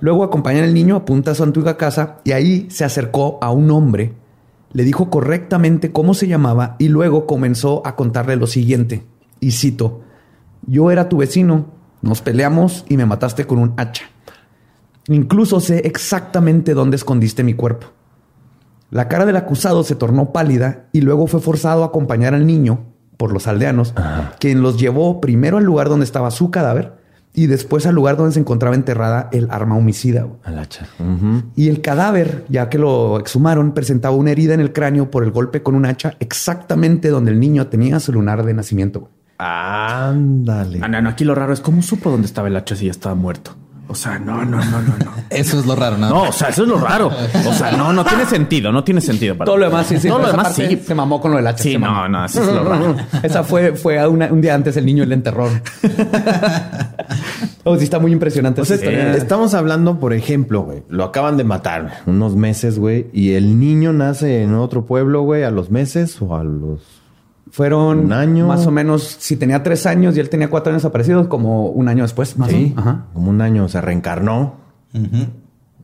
Luego 0.00 0.22
acompañan 0.22 0.64
al 0.64 0.74
niño, 0.74 0.96
apunta 0.96 1.30
a 1.30 1.34
su 1.34 1.44
antigua 1.44 1.78
casa 1.78 2.18
y 2.24 2.32
ahí 2.32 2.66
se 2.68 2.84
acercó 2.84 3.38
a 3.40 3.50
un 3.52 3.70
hombre, 3.70 4.12
le 4.74 4.84
dijo 4.84 5.08
correctamente 5.08 5.92
cómo 5.92 6.12
se 6.12 6.28
llamaba 6.28 6.76
y 6.78 6.88
luego 6.88 7.26
comenzó 7.26 7.80
a 7.86 7.96
contarle 7.96 8.36
lo 8.36 8.46
siguiente. 8.46 9.06
Y 9.40 9.52
cito, 9.52 10.02
yo 10.66 10.90
era 10.90 11.08
tu 11.08 11.16
vecino, 11.16 11.68
nos 12.02 12.20
peleamos 12.20 12.84
y 12.90 12.98
me 12.98 13.06
mataste 13.06 13.46
con 13.46 13.58
un 13.60 13.72
hacha. 13.78 14.04
Incluso 15.08 15.58
sé 15.60 15.78
exactamente 15.86 16.74
dónde 16.74 16.96
escondiste 16.96 17.42
mi 17.42 17.54
cuerpo. 17.54 17.86
La 18.90 19.08
cara 19.08 19.24
del 19.24 19.36
acusado 19.36 19.84
se 19.84 19.94
tornó 19.94 20.34
pálida 20.34 20.90
y 20.92 21.00
luego 21.00 21.26
fue 21.26 21.40
forzado 21.40 21.82
a 21.82 21.86
acompañar 21.86 22.34
al 22.34 22.46
niño 22.46 22.92
por 23.16 23.32
los 23.32 23.46
aldeanos, 23.46 23.94
quien 24.38 24.62
los 24.62 24.78
llevó 24.78 25.20
primero 25.20 25.58
al 25.58 25.64
lugar 25.64 25.88
donde 25.88 26.04
estaba 26.04 26.30
su 26.30 26.50
cadáver 26.50 26.94
y 27.36 27.48
después 27.48 27.84
al 27.86 27.96
lugar 27.96 28.16
donde 28.16 28.32
se 28.32 28.40
encontraba 28.40 28.76
enterrada 28.76 29.28
el 29.32 29.48
arma 29.50 29.76
homicida. 29.76 30.26
Al 30.44 30.58
hacha. 30.58 30.86
Y 31.56 31.68
el 31.68 31.80
cadáver, 31.80 32.44
ya 32.48 32.68
que 32.68 32.78
lo 32.78 33.18
exhumaron, 33.18 33.72
presentaba 33.72 34.14
una 34.14 34.30
herida 34.30 34.54
en 34.54 34.60
el 34.60 34.72
cráneo 34.72 35.10
por 35.10 35.24
el 35.24 35.32
golpe 35.32 35.62
con 35.62 35.74
un 35.74 35.84
hacha 35.84 36.14
exactamente 36.20 37.08
donde 37.08 37.32
el 37.32 37.40
niño 37.40 37.66
tenía 37.66 37.98
su 37.98 38.12
lunar 38.12 38.44
de 38.44 38.54
nacimiento. 38.54 39.10
Ándale. 39.38 40.78
Ah, 40.80 40.88
no, 40.88 41.02
no, 41.02 41.08
aquí 41.08 41.24
lo 41.24 41.34
raro 41.34 41.52
es 41.52 41.60
cómo 41.60 41.82
supo 41.82 42.08
dónde 42.10 42.26
estaba 42.26 42.46
el 42.46 42.56
hacha 42.56 42.76
si 42.76 42.86
ya 42.86 42.92
estaba 42.92 43.16
muerto. 43.16 43.56
O 43.86 43.94
sea, 43.94 44.18
no, 44.18 44.44
no, 44.44 44.56
no, 44.64 44.80
no, 44.82 44.94
no. 45.04 45.12
Eso 45.30 45.60
es 45.60 45.66
lo 45.66 45.76
raro, 45.76 45.98
¿no? 45.98 46.08
No, 46.08 46.22
o 46.24 46.32
sea, 46.32 46.48
eso 46.48 46.62
es 46.62 46.68
lo 46.68 46.78
raro. 46.78 47.10
O 47.46 47.52
sea, 47.52 47.72
no, 47.72 47.92
no 47.92 48.04
tiene 48.04 48.24
sentido, 48.24 48.72
no 48.72 48.82
tiene 48.82 49.00
sentido. 49.00 49.36
para 49.36 49.46
Todo 49.46 49.58
lo 49.58 49.66
demás 49.66 49.86
sí, 49.86 49.98
sí. 49.98 50.08
Todo 50.08 50.20
lo 50.20 50.28
demás 50.28 50.54
sí. 50.54 50.80
Se 50.84 50.94
mamó 50.94 51.20
con 51.20 51.32
lo 51.32 51.36
del 51.36 51.46
hacha. 51.46 51.62
Sí, 51.62 51.76
no, 51.76 52.08
no, 52.08 52.24
eso 52.24 52.42
es 52.42 52.48
lo 52.48 52.64
raro. 52.64 52.96
Esa 53.22 53.44
fue, 53.44 53.74
fue 53.74 54.06
una- 54.08 54.28
un 54.32 54.40
día 54.40 54.54
antes 54.54 54.76
el 54.76 54.86
niño 54.86 55.02
y 55.02 55.06
le 55.06 55.14
enterró. 55.14 55.44
oh, 57.64 57.76
sí, 57.76 57.84
está 57.84 57.98
muy 57.98 58.12
impresionante. 58.12 58.60
O 58.60 58.64
sea, 58.64 58.76
historia. 58.76 59.14
estamos 59.14 59.54
hablando, 59.54 59.98
por 59.98 60.12
ejemplo, 60.12 60.62
güey, 60.62 60.82
lo 60.88 61.04
acaban 61.04 61.36
de 61.36 61.44
matar 61.44 61.82
güey, 61.82 61.94
unos 62.06 62.36
meses, 62.36 62.78
güey, 62.78 63.06
y 63.12 63.32
el 63.34 63.58
niño 63.58 63.92
nace 63.92 64.42
en 64.42 64.54
otro 64.54 64.84
pueblo, 64.86 65.22
güey, 65.22 65.44
a 65.44 65.50
los 65.50 65.70
meses 65.70 66.20
o 66.22 66.36
a 66.36 66.44
los... 66.44 66.80
Fueron 67.54 68.06
Un 68.06 68.12
año. 68.12 68.48
Más 68.48 68.66
o 68.66 68.72
menos, 68.72 69.04
si 69.20 69.36
tenía 69.36 69.62
tres 69.62 69.86
años 69.86 70.16
y 70.16 70.20
él 70.20 70.28
tenía 70.28 70.50
cuatro 70.50 70.72
años 70.72 70.82
desaparecidos, 70.82 71.28
como 71.28 71.68
un 71.68 71.86
año 71.86 72.02
después. 72.02 72.36
Más 72.36 72.48
o 72.48 72.50
Sí, 72.50 72.56
menos. 72.70 72.78
Ajá. 72.78 73.04
como 73.14 73.30
un 73.30 73.40
año 73.40 73.68
se 73.68 73.80
reencarnó 73.80 74.56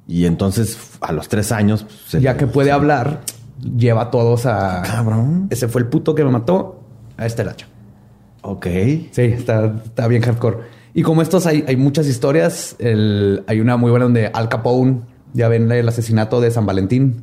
y 0.08 0.24
entonces 0.26 0.76
a 1.00 1.12
los 1.12 1.28
tres 1.28 1.52
años... 1.52 1.84
pues, 1.84 1.94
se 2.08 2.20
Ya 2.20 2.32
le- 2.32 2.38
que 2.38 2.46
puede 2.48 2.72
hablar, 2.72 3.20
lleva 3.62 4.02
a 4.02 4.10
todos 4.10 4.46
a. 4.46 4.82
Cabrón. 4.82 5.46
Ese 5.50 5.68
fue 5.68 5.82
el 5.82 5.86
puto 5.86 6.12
que 6.14 6.24
me 6.24 6.30
mató. 6.32 6.80
A 7.16 7.26
este 7.26 7.42
el 7.42 7.48
hacha. 7.50 7.66
Ok. 8.42 8.66
Sí, 9.12 9.22
está, 9.22 9.66
está 9.84 10.08
bien 10.08 10.22
hardcore. 10.22 10.58
Y 10.94 11.02
como 11.02 11.22
estos 11.22 11.46
hay, 11.46 11.64
hay 11.68 11.76
muchas 11.76 12.08
historias. 12.08 12.74
El- 12.80 13.44
hay 13.46 13.60
una 13.60 13.76
muy 13.76 13.90
buena 13.92 14.06
donde 14.06 14.26
Al 14.26 14.48
Capone, 14.48 15.02
ya 15.32 15.48
ven 15.48 15.70
el 15.70 15.88
asesinato 15.88 16.40
de 16.40 16.50
San 16.50 16.66
Valentín. 16.66 17.22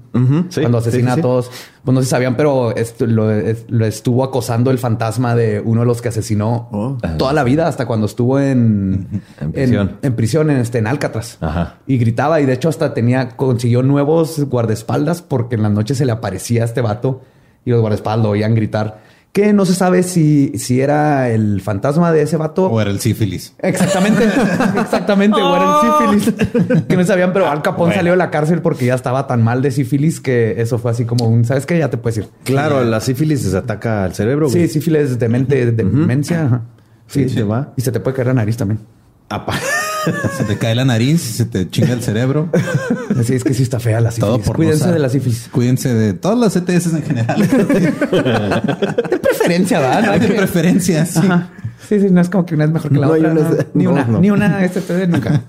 Sí, 0.50 0.62
cuando 0.62 0.78
asesina 0.80 1.12
sí, 1.12 1.16
sí. 1.16 1.20
a 1.20 1.22
todos. 1.22 1.52
Pues 1.84 1.94
no 1.96 2.02
se 2.02 2.08
sabían, 2.10 2.36
pero 2.36 2.76
esto- 2.76 3.06
lo, 3.06 3.32
es- 3.32 3.66
lo 3.70 3.86
estuvo 3.86 4.24
acosando 4.24 4.72
el 4.72 4.78
fantasma 4.78 5.36
de 5.36 5.60
uno 5.60 5.82
de 5.82 5.88
los 5.88 6.02
que 6.02 6.10
asesinó 6.10 6.70
Oh. 6.72 6.98
toda 7.18 7.34
la 7.34 7.44
vida 7.44 7.68
hasta 7.68 7.86
cuando 7.86 8.06
estuvo 8.08 8.40
en, 8.40 9.22
En 9.42 9.52
prisión. 9.52 9.90
En, 10.02 10.08
en 10.08 10.16
prisión, 10.16 10.50
en, 10.50 10.58
este, 10.58 10.78
en 10.80 10.88
Alcatraz. 10.88 11.38
Ajá. 11.42 11.78
Y 11.88 11.98
gritaba 11.98 12.42
y 12.42 12.46
de 12.46 12.54
hecho 12.54 12.70
hasta 12.70 12.94
tenía, 12.94 13.30
consiguió 13.36 13.84
nuevos 13.84 14.40
guardaespaldas 14.46 15.22
porque 15.22 15.56
en 15.56 15.64
las 15.64 15.72
noches 15.72 15.98
se 15.98 16.06
le 16.06 16.12
aparecía 16.12 16.64
a 16.64 16.66
este 16.66 16.82
vato 16.82 17.22
y 17.66 17.72
los 17.72 17.82
guardaespaldas 17.82 18.24
lo 18.24 18.30
oían 18.32 18.56
gritar. 18.56 19.02
Que 19.34 19.54
no 19.54 19.66
se 19.66 19.76
sabe 19.76 20.02
si, 20.02 20.54
si 20.58 20.82
era 20.82 21.30
el 21.30 21.62
fantasma 21.62 22.12
de 22.12 22.24
ese 22.24 22.38
vato. 22.38 22.66
O 22.68 22.82
era 22.82 22.90
el 22.90 23.00
sífilis. 23.00 23.54
Exactamente, 23.60 24.24
exactamente, 24.82 25.40
o 25.40 25.56
era 25.56 26.12
el 26.12 26.22
sífilis. 26.22 26.86
que 26.88 26.98
no 26.98 27.04
sabían, 27.04 27.34
pero 27.34 27.48
Al 27.48 27.62
Capone 27.62 27.94
salió 27.94 28.14
de 28.14 28.18
la 28.18 28.32
cárcel 28.32 28.62
porque 28.64 28.86
ya 28.88 28.96
estaba 28.96 29.28
tan 29.28 29.44
mal 29.44 29.62
de 29.62 29.70
sífilis 29.70 30.20
que 30.20 30.60
eso 30.60 30.80
fue 30.80 30.90
así 30.90 31.06
como 31.06 31.28
un, 31.28 31.46
¿sabes 31.46 31.68
qué? 31.68 31.78
Ya 31.78 31.90
te 31.92 31.98
puedes 31.98 32.18
ir. 32.18 32.30
Claro, 32.46 32.84
la 32.84 33.00
sífilis 33.00 33.42
se 33.42 33.56
ataca 33.56 34.06
al 34.06 34.16
cerebro, 34.16 34.50
Sí, 34.50 34.58
güey. 34.58 34.70
sífilis 34.70 35.20
de 35.20 35.30
mente, 35.30 35.66
de 35.68 35.72
demencia. 35.72 36.46
ajá. 36.46 36.62
Sí, 37.06 37.30
se 37.30 37.44
va. 37.44 37.74
Y 37.78 37.82
se 37.82 37.92
te 37.92 38.00
puede 38.00 38.16
caer 38.16 38.28
la 38.28 38.34
nariz 38.34 38.58
también. 38.58 38.80
Apa- 39.30 39.54
Se 40.38 40.44
te 40.44 40.58
cae 40.58 40.76
la 40.76 40.86
nariz, 40.86 41.22
se 41.22 41.46
te 41.46 41.70
chinga 41.70 41.94
el 41.94 42.02
cerebro. 42.02 42.50
Así 43.20 43.36
es 43.36 43.44
que 43.44 43.54
sí 43.54 43.64
está 43.64 43.80
fea 43.80 44.00
la 44.02 44.12
sífilis. 44.12 44.30
Todo 44.36 44.40
por 44.44 44.56
Cuídense 44.56 44.92
de 44.92 45.00
la 45.00 45.10
sífilis. 45.10 45.50
Cuídense 45.52 45.94
de 45.94 46.14
todas 46.14 46.38
las 46.38 46.56
ETS 46.56 46.94
en 46.94 47.04
general. 47.04 47.48
De 47.48 49.20
preferencia, 49.20 49.80
¿verdad? 49.80 50.04
No 50.06 50.12
hay 50.12 50.20
de 50.20 50.28
que- 50.28 50.34
preferencia, 50.34 51.06
sí. 51.06 51.20
Ajá. 51.20 51.50
Sí, 51.88 52.00
sí, 52.02 52.08
no 52.10 52.20
es 52.22 52.30
como 52.30 52.46
que 52.46 52.56
una 52.56 52.66
es 52.66 52.72
mejor 52.72 52.92
que 52.92 52.98
la 53.00 53.08
No 53.08 53.14
otra. 53.14 53.32
una- 53.32 53.42
no. 53.50 53.58
Ni 53.74 53.84
no, 53.86 53.92
una, 53.92 54.04
no. 54.06 54.20
ni 54.20 54.32
una, 54.32 54.66
este, 54.66 55.08
nunca. 55.08 55.42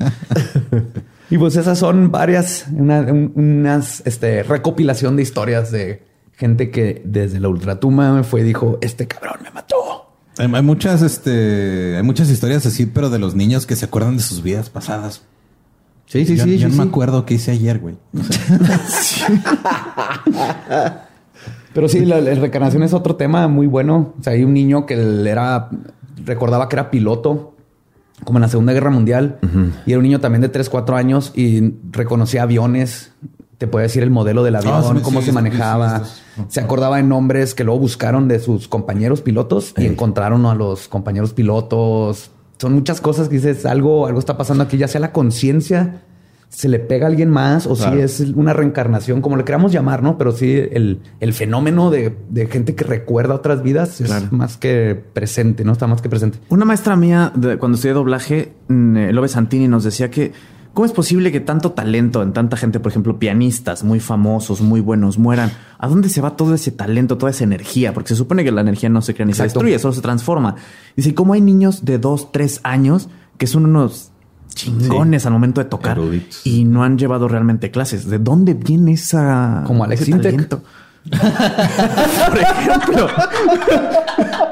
y 1.30 1.38
pues 1.38 1.56
esas 1.56 1.78
son 1.78 2.11
varias, 2.11 2.66
una- 2.72 3.00
un- 3.00 3.32
unas 3.34 4.02
este, 4.04 4.42
recopilación 4.44 5.16
de 5.16 5.22
historias 5.22 5.72
de 5.72 6.02
gente 6.36 6.70
que 6.70 7.02
desde 7.04 7.40
la 7.40 7.48
ultratumba 7.48 8.12
me 8.12 8.22
fue 8.22 8.42
y 8.42 8.44
dijo, 8.44 8.78
este 8.82 9.09
cabrón 9.09 9.38
me 9.42 9.50
mató. 9.50 10.07
Hay, 10.39 10.51
hay 10.53 10.62
muchas, 10.62 11.03
este, 11.03 11.97
hay 11.97 12.03
muchas 12.03 12.30
historias 12.30 12.64
así, 12.66 12.86
pero 12.86 13.11
de 13.11 13.18
los 13.18 13.34
niños 13.34 13.66
que 13.66 13.76
se 13.76 13.84
acuerdan 13.84 14.16
de 14.16 14.22
sus 14.22 14.43
vidas 14.43 14.70
pasadas. 14.70 15.22
Sí, 16.07 16.24
sí, 16.24 16.36
yo, 16.36 16.45
sí. 16.45 16.59
yo 16.59 16.68
sí, 16.70 16.76
no 16.76 16.84
me 16.84 16.89
acuerdo 16.89 17.26
qué 17.26 17.34
hice 17.34 17.51
ayer, 17.51 17.78
güey. 17.78 17.97
O 18.18 18.22
sea, 18.22 19.45
Pero 21.74 21.89
sí, 21.89 22.05
la, 22.05 22.20
la 22.20 22.34
reencarnación 22.34 22.82
es 22.82 22.93
otro 22.93 23.16
tema 23.16 23.47
muy 23.47 23.66
bueno. 23.66 24.14
O 24.18 24.22
sea, 24.22 24.32
hay 24.32 24.43
un 24.43 24.55
niño 24.55 24.86
que 24.86 24.95
era, 25.28 25.68
recordaba 26.24 26.68
que 26.68 26.76
era 26.76 26.91
piloto, 26.91 27.55
como 28.24 28.39
en 28.39 28.43
la 28.43 28.49
Segunda 28.49 28.72
Guerra 28.72 28.91
Mundial, 28.91 29.39
y 29.86 29.93
era 29.93 29.99
un 29.99 30.03
niño 30.03 30.20
también 30.20 30.43
de 30.43 30.49
3, 30.49 30.68
4 30.68 30.97
años 30.97 31.32
y 31.36 31.74
reconocía 31.93 32.43
aviones. 32.43 33.12
Te 33.59 33.66
puede 33.66 33.84
decir 33.86 34.02
el 34.04 34.11
modelo 34.11 34.44
del 34.44 34.54
avión, 34.56 34.74
Ah, 34.76 34.82
sí, 34.94 35.00
cómo 35.02 35.18
sí, 35.20 35.26
se 35.26 35.30
sí, 35.32 35.34
manejaba. 35.34 36.04
Se 36.48 36.61
acordaba 36.61 36.96
de 36.98 37.02
nombres 37.02 37.54
que 37.54 37.64
luego 37.64 37.80
buscaron 37.80 38.28
de 38.28 38.38
sus 38.38 38.68
compañeros 38.68 39.20
pilotos 39.20 39.74
y 39.76 39.86
encontraron 39.86 40.46
a 40.46 40.54
los 40.54 40.86
compañeros 40.88 41.32
pilotos. 41.34 42.30
Son 42.59 42.72
muchas 42.74 43.00
cosas 43.00 43.28
que 43.28 43.34
dices, 43.36 43.66
algo, 43.66 44.06
algo 44.06 44.18
está 44.20 44.36
pasando 44.36 44.62
aquí, 44.64 44.76
ya 44.78 44.86
sea 44.88 45.00
la 45.00 45.12
conciencia 45.12 46.02
se 46.50 46.66
le 46.70 46.78
pega 46.78 47.06
a 47.06 47.11
alguien 47.11 47.28
más 47.28 47.66
o 47.66 47.74
Claro. 47.74 47.96
si 47.96 48.00
es 48.02 48.20
una 48.34 48.54
reencarnación, 48.54 49.20
como 49.20 49.36
le 49.36 49.44
queramos 49.44 49.70
llamar, 49.70 50.02
¿no? 50.02 50.16
Pero 50.16 50.32
sí, 50.32 50.50
el, 50.72 51.02
el 51.20 51.34
fenómeno 51.34 51.90
de, 51.90 52.16
de 52.30 52.46
gente 52.46 52.74
que 52.74 52.84
recuerda 52.84 53.34
otras 53.34 53.62
vidas 53.62 54.00
es 54.00 54.32
más 54.32 54.56
que 54.56 54.94
presente, 55.12 55.62
¿no? 55.64 55.72
Está 55.72 55.86
más 55.86 56.00
que 56.00 56.09
presente. 56.09 56.38
Una 56.48 56.64
maestra 56.64 56.96
mía, 56.96 57.32
de- 57.34 57.59
cuando 57.59 57.76
estudié 57.76 57.92
doblaje, 57.92 58.54
mm, 58.68 58.96
eh, 58.96 59.12
Lobe 59.12 59.28
Santini, 59.28 59.68
nos 59.68 59.84
decía 59.84 60.11
que 60.11 60.32
¿cómo 60.78 60.86
es 60.86 60.92
posible 60.92 61.32
que 61.32 61.40
tanto 61.40 61.72
talento 61.72 62.22
en 62.22 62.32
tanta 62.32 62.56
gente, 62.56 62.78
por 62.78 62.92
ejemplo, 62.92 63.18
pianistas 63.18 63.82
muy 63.82 63.98
famosos, 63.98 64.60
muy 64.60 64.80
buenos, 64.80 65.18
mueran? 65.18 65.50
¿A 65.76 65.88
dónde 65.88 66.08
se 66.08 66.20
va 66.20 66.36
todo 66.36 66.54
ese 66.54 66.70
talento, 66.70 67.18
toda 67.18 67.30
esa 67.32 67.42
energía? 67.42 67.92
Porque 67.92 68.10
se 68.10 68.14
supone 68.14 68.44
que 68.44 68.52
la 68.52 68.60
energía 68.60 68.88
no 68.88 69.02
se 69.02 69.12
crea 69.12 69.26
ni 69.26 69.32
se 69.34 69.42
destruye, 69.42 69.76
solo 69.80 69.92
se 69.92 70.02
transforma. 70.02 70.54
Dice, 70.94 71.16
¿cómo 71.16 71.32
hay 71.32 71.40
niños 71.40 71.84
de 71.84 71.98
dos, 71.98 72.30
tres 72.30 72.60
años 72.62 73.08
que 73.38 73.48
son 73.48 73.64
unos 73.64 74.12
chingones 74.54 75.26
al 75.26 75.32
momento 75.32 75.60
de 75.60 75.64
tocar 75.64 75.98
Eruditos. 75.98 76.46
y 76.46 76.64
no 76.64 76.84
han 76.84 76.96
llevado 76.96 77.26
realmente 77.26 77.72
clases? 77.72 78.08
¿De 78.08 78.20
dónde 78.20 78.54
viene 78.54 78.92
esa 78.92 79.64
Como 79.66 79.82
Alex 79.82 80.02
ese 80.02 80.12
talento? 80.12 80.62
por 81.10 82.38
ejemplo. 82.38 83.08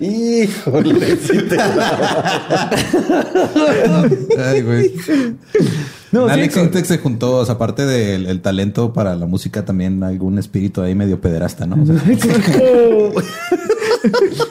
Híjole, 0.00 1.16
sí 1.16 1.38
te- 1.48 1.56
ay, 4.38 4.62
güey. 4.62 4.92
No, 6.12 6.26
sí, 6.26 6.32
Alex 6.32 6.54
con- 6.54 6.64
Intec 6.64 6.84
se 6.84 6.98
juntó, 6.98 7.38
o 7.38 7.44
sea, 7.44 7.54
aparte 7.56 7.84
del 7.86 8.26
el 8.26 8.40
talento 8.40 8.92
para 8.92 9.16
la 9.16 9.26
música, 9.26 9.64
también 9.64 10.02
algún 10.04 10.38
espíritu 10.38 10.82
ahí 10.82 10.94
medio 10.94 11.20
pederasta, 11.20 11.66
¿no? 11.66 11.82
O 11.82 11.86
sea, 11.86 11.94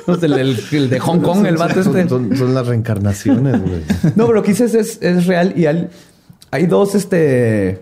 No 0.08 0.16
sé, 0.20 0.26
el, 0.26 0.34
el- 0.34 0.60
el 0.72 0.90
de 0.90 1.00
Hong 1.00 1.20
Kong, 1.22 1.46
el 1.46 1.58
vato 1.58 1.84
son, 1.84 1.98
este. 1.98 2.10
son- 2.10 2.36
son 2.36 2.54
las 2.54 2.68
reencarnaciones, 2.68 3.62
güey. 3.62 3.82
No, 4.16 4.26
pero 4.26 4.34
lo 4.34 4.44
que 4.44 4.52
dices 4.52 4.74
es, 4.74 4.98
es 5.02 5.26
real 5.28 5.54
y 5.56 5.66
hay, 5.68 5.88
hay 6.52 6.66
dos, 6.66 6.96
este, 6.96 7.80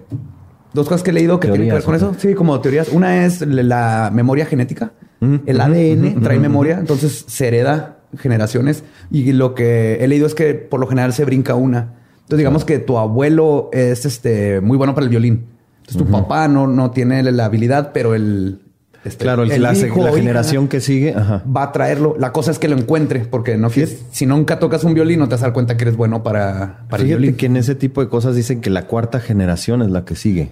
dos 0.73 0.87
cosas 0.87 1.03
que 1.03 1.11
he 1.11 1.13
leído 1.13 1.39
que 1.39 1.47
tienen 1.47 1.69
que 1.69 1.73
ver 1.75 1.83
con 1.83 1.95
eso. 1.95 2.13
Sí, 2.17 2.33
como 2.33 2.59
teorías. 2.61 2.89
Una 2.89 3.25
es 3.25 3.41
la 3.41 4.11
memoria 4.13 4.45
genética. 4.45 4.91
Mm, 5.23 5.35
El 5.45 5.61
ADN 5.61 6.21
trae 6.21 6.39
memoria, 6.39 6.77
entonces 6.79 7.25
se 7.27 7.47
hereda 7.47 7.99
generaciones. 8.17 8.83
Y 9.11 9.31
lo 9.33 9.55
que 9.55 9.95
he 10.03 10.07
leído 10.07 10.27
es 10.27 10.35
que 10.35 10.53
por 10.53 10.79
lo 10.79 10.87
general 10.87 11.13
se 11.13 11.25
brinca 11.25 11.55
una. 11.55 11.93
Entonces, 12.15 12.37
digamos 12.37 12.63
que 12.65 12.79
tu 12.79 12.97
abuelo 12.97 13.69
es 13.73 14.05
este 14.05 14.61
muy 14.61 14.77
bueno 14.77 14.93
para 14.93 15.03
el 15.05 15.09
violín. 15.09 15.45
Entonces, 15.81 15.97
tu 15.97 16.05
papá 16.11 16.47
no, 16.47 16.67
no 16.67 16.91
tiene 16.91 17.21
la 17.23 17.45
habilidad, 17.45 17.91
pero 17.93 18.15
el. 18.15 18.61
este, 19.03 19.23
Claro, 19.23 19.43
el- 19.43 19.61
la, 19.61 19.73
hijo 19.73 19.97
la 20.03 20.05
o 20.05 20.07
hija 20.09 20.17
generación 20.17 20.67
que 20.69 20.79
sigue, 20.79 21.13
ajá. 21.13 21.43
va 21.45 21.63
a 21.63 21.71
traerlo. 21.73 22.15
La 22.17 22.31
cosa 22.31 22.51
es 22.51 22.59
que 22.59 22.69
lo 22.69 22.77
encuentre, 22.77 23.19
porque 23.25 23.57
no 23.57 23.69
si 23.69 24.25
nunca 24.25 24.59
tocas 24.59 24.83
un 24.85 24.93
violín, 24.93 25.19
no 25.19 25.27
te 25.27 25.31
vas 25.35 25.41
a 25.41 25.47
dar 25.47 25.53
cuenta 25.53 25.75
que 25.75 25.83
eres 25.83 25.97
bueno 25.97 26.23
para, 26.23 26.85
para 26.89 27.01
el 27.03 27.07
violín. 27.09 27.35
que 27.35 27.47
en 27.47 27.57
ese 27.57 27.75
tipo 27.75 27.99
de 28.01 28.07
cosas 28.07 28.35
dicen 28.35 28.61
que 28.61 28.69
la 28.69 28.87
cuarta 28.87 29.19
generación 29.19 29.81
es 29.81 29.91
la 29.91 30.05
que 30.05 30.15
sigue. 30.15 30.51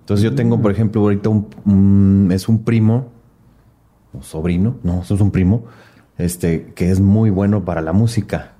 Entonces 0.00 0.24
yo 0.24 0.34
tengo, 0.34 0.60
por 0.60 0.70
ejemplo, 0.70 1.00
ahorita 1.02 1.28
un, 1.28 1.48
un- 1.66 2.30
es 2.32 2.48
un 2.48 2.62
primo 2.64 3.12
o 4.18 4.22
sobrino, 4.22 4.76
no, 4.82 5.02
eso 5.02 5.14
es 5.14 5.20
un 5.20 5.30
primo, 5.30 5.64
este, 6.18 6.72
que 6.74 6.90
es 6.90 7.00
muy 7.00 7.30
bueno 7.30 7.64
para 7.64 7.80
la 7.80 7.92
música. 7.92 8.52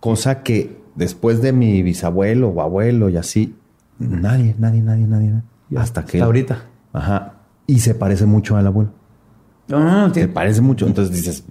Cosa 0.00 0.42
que 0.42 0.76
después 0.94 1.42
de 1.42 1.52
mi 1.52 1.82
bisabuelo 1.82 2.48
o 2.48 2.60
abuelo 2.60 3.08
y 3.08 3.16
así, 3.16 3.56
nadie, 3.98 4.54
nadie, 4.58 4.82
nadie, 4.82 5.06
nadie. 5.06 5.32
hasta 5.76 6.04
que... 6.04 6.18
Hasta 6.18 6.24
ahorita. 6.26 6.64
Ajá. 6.92 7.34
Y 7.66 7.78
se 7.78 7.94
parece 7.94 8.26
mucho 8.26 8.56
al 8.56 8.66
abuelo. 8.66 8.90
Ah, 9.70 10.10
Se 10.12 10.28
parece 10.28 10.60
mucho. 10.60 10.86
Entonces 10.86 11.14
dices, 11.14 11.44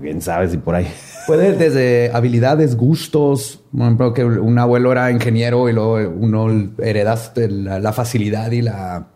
bien 0.00 0.22
sabes 0.22 0.54
y 0.54 0.56
por 0.56 0.74
ahí. 0.74 0.86
Puede 1.26 1.52
desde 1.56 2.10
habilidades, 2.14 2.76
gustos. 2.76 3.62
Por 3.72 3.82
ejemplo, 3.82 4.14
que 4.14 4.24
un 4.24 4.58
abuelo 4.58 4.92
era 4.92 5.10
ingeniero 5.10 5.68
y 5.68 5.72
luego 5.72 5.96
uno 6.16 6.46
heredaste 6.78 7.48
la, 7.48 7.80
la 7.80 7.92
facilidad 7.92 8.50
y 8.52 8.62
la, 8.62 9.08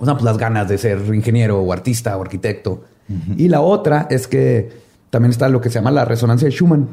o 0.00 0.04
sea, 0.04 0.14
pues 0.14 0.24
las 0.24 0.38
ganas 0.38 0.68
de 0.68 0.78
ser 0.78 0.98
ingeniero 1.14 1.60
o 1.60 1.72
artista 1.72 2.16
o 2.16 2.22
arquitecto. 2.22 2.82
Y 3.36 3.48
la 3.48 3.60
otra 3.60 4.06
es 4.10 4.26
que 4.26 4.70
también 5.10 5.30
está 5.30 5.48
lo 5.48 5.60
que 5.60 5.68
se 5.68 5.76
llama 5.76 5.90
la 5.90 6.04
resonancia 6.04 6.46
de 6.46 6.52
Schumann, 6.52 6.88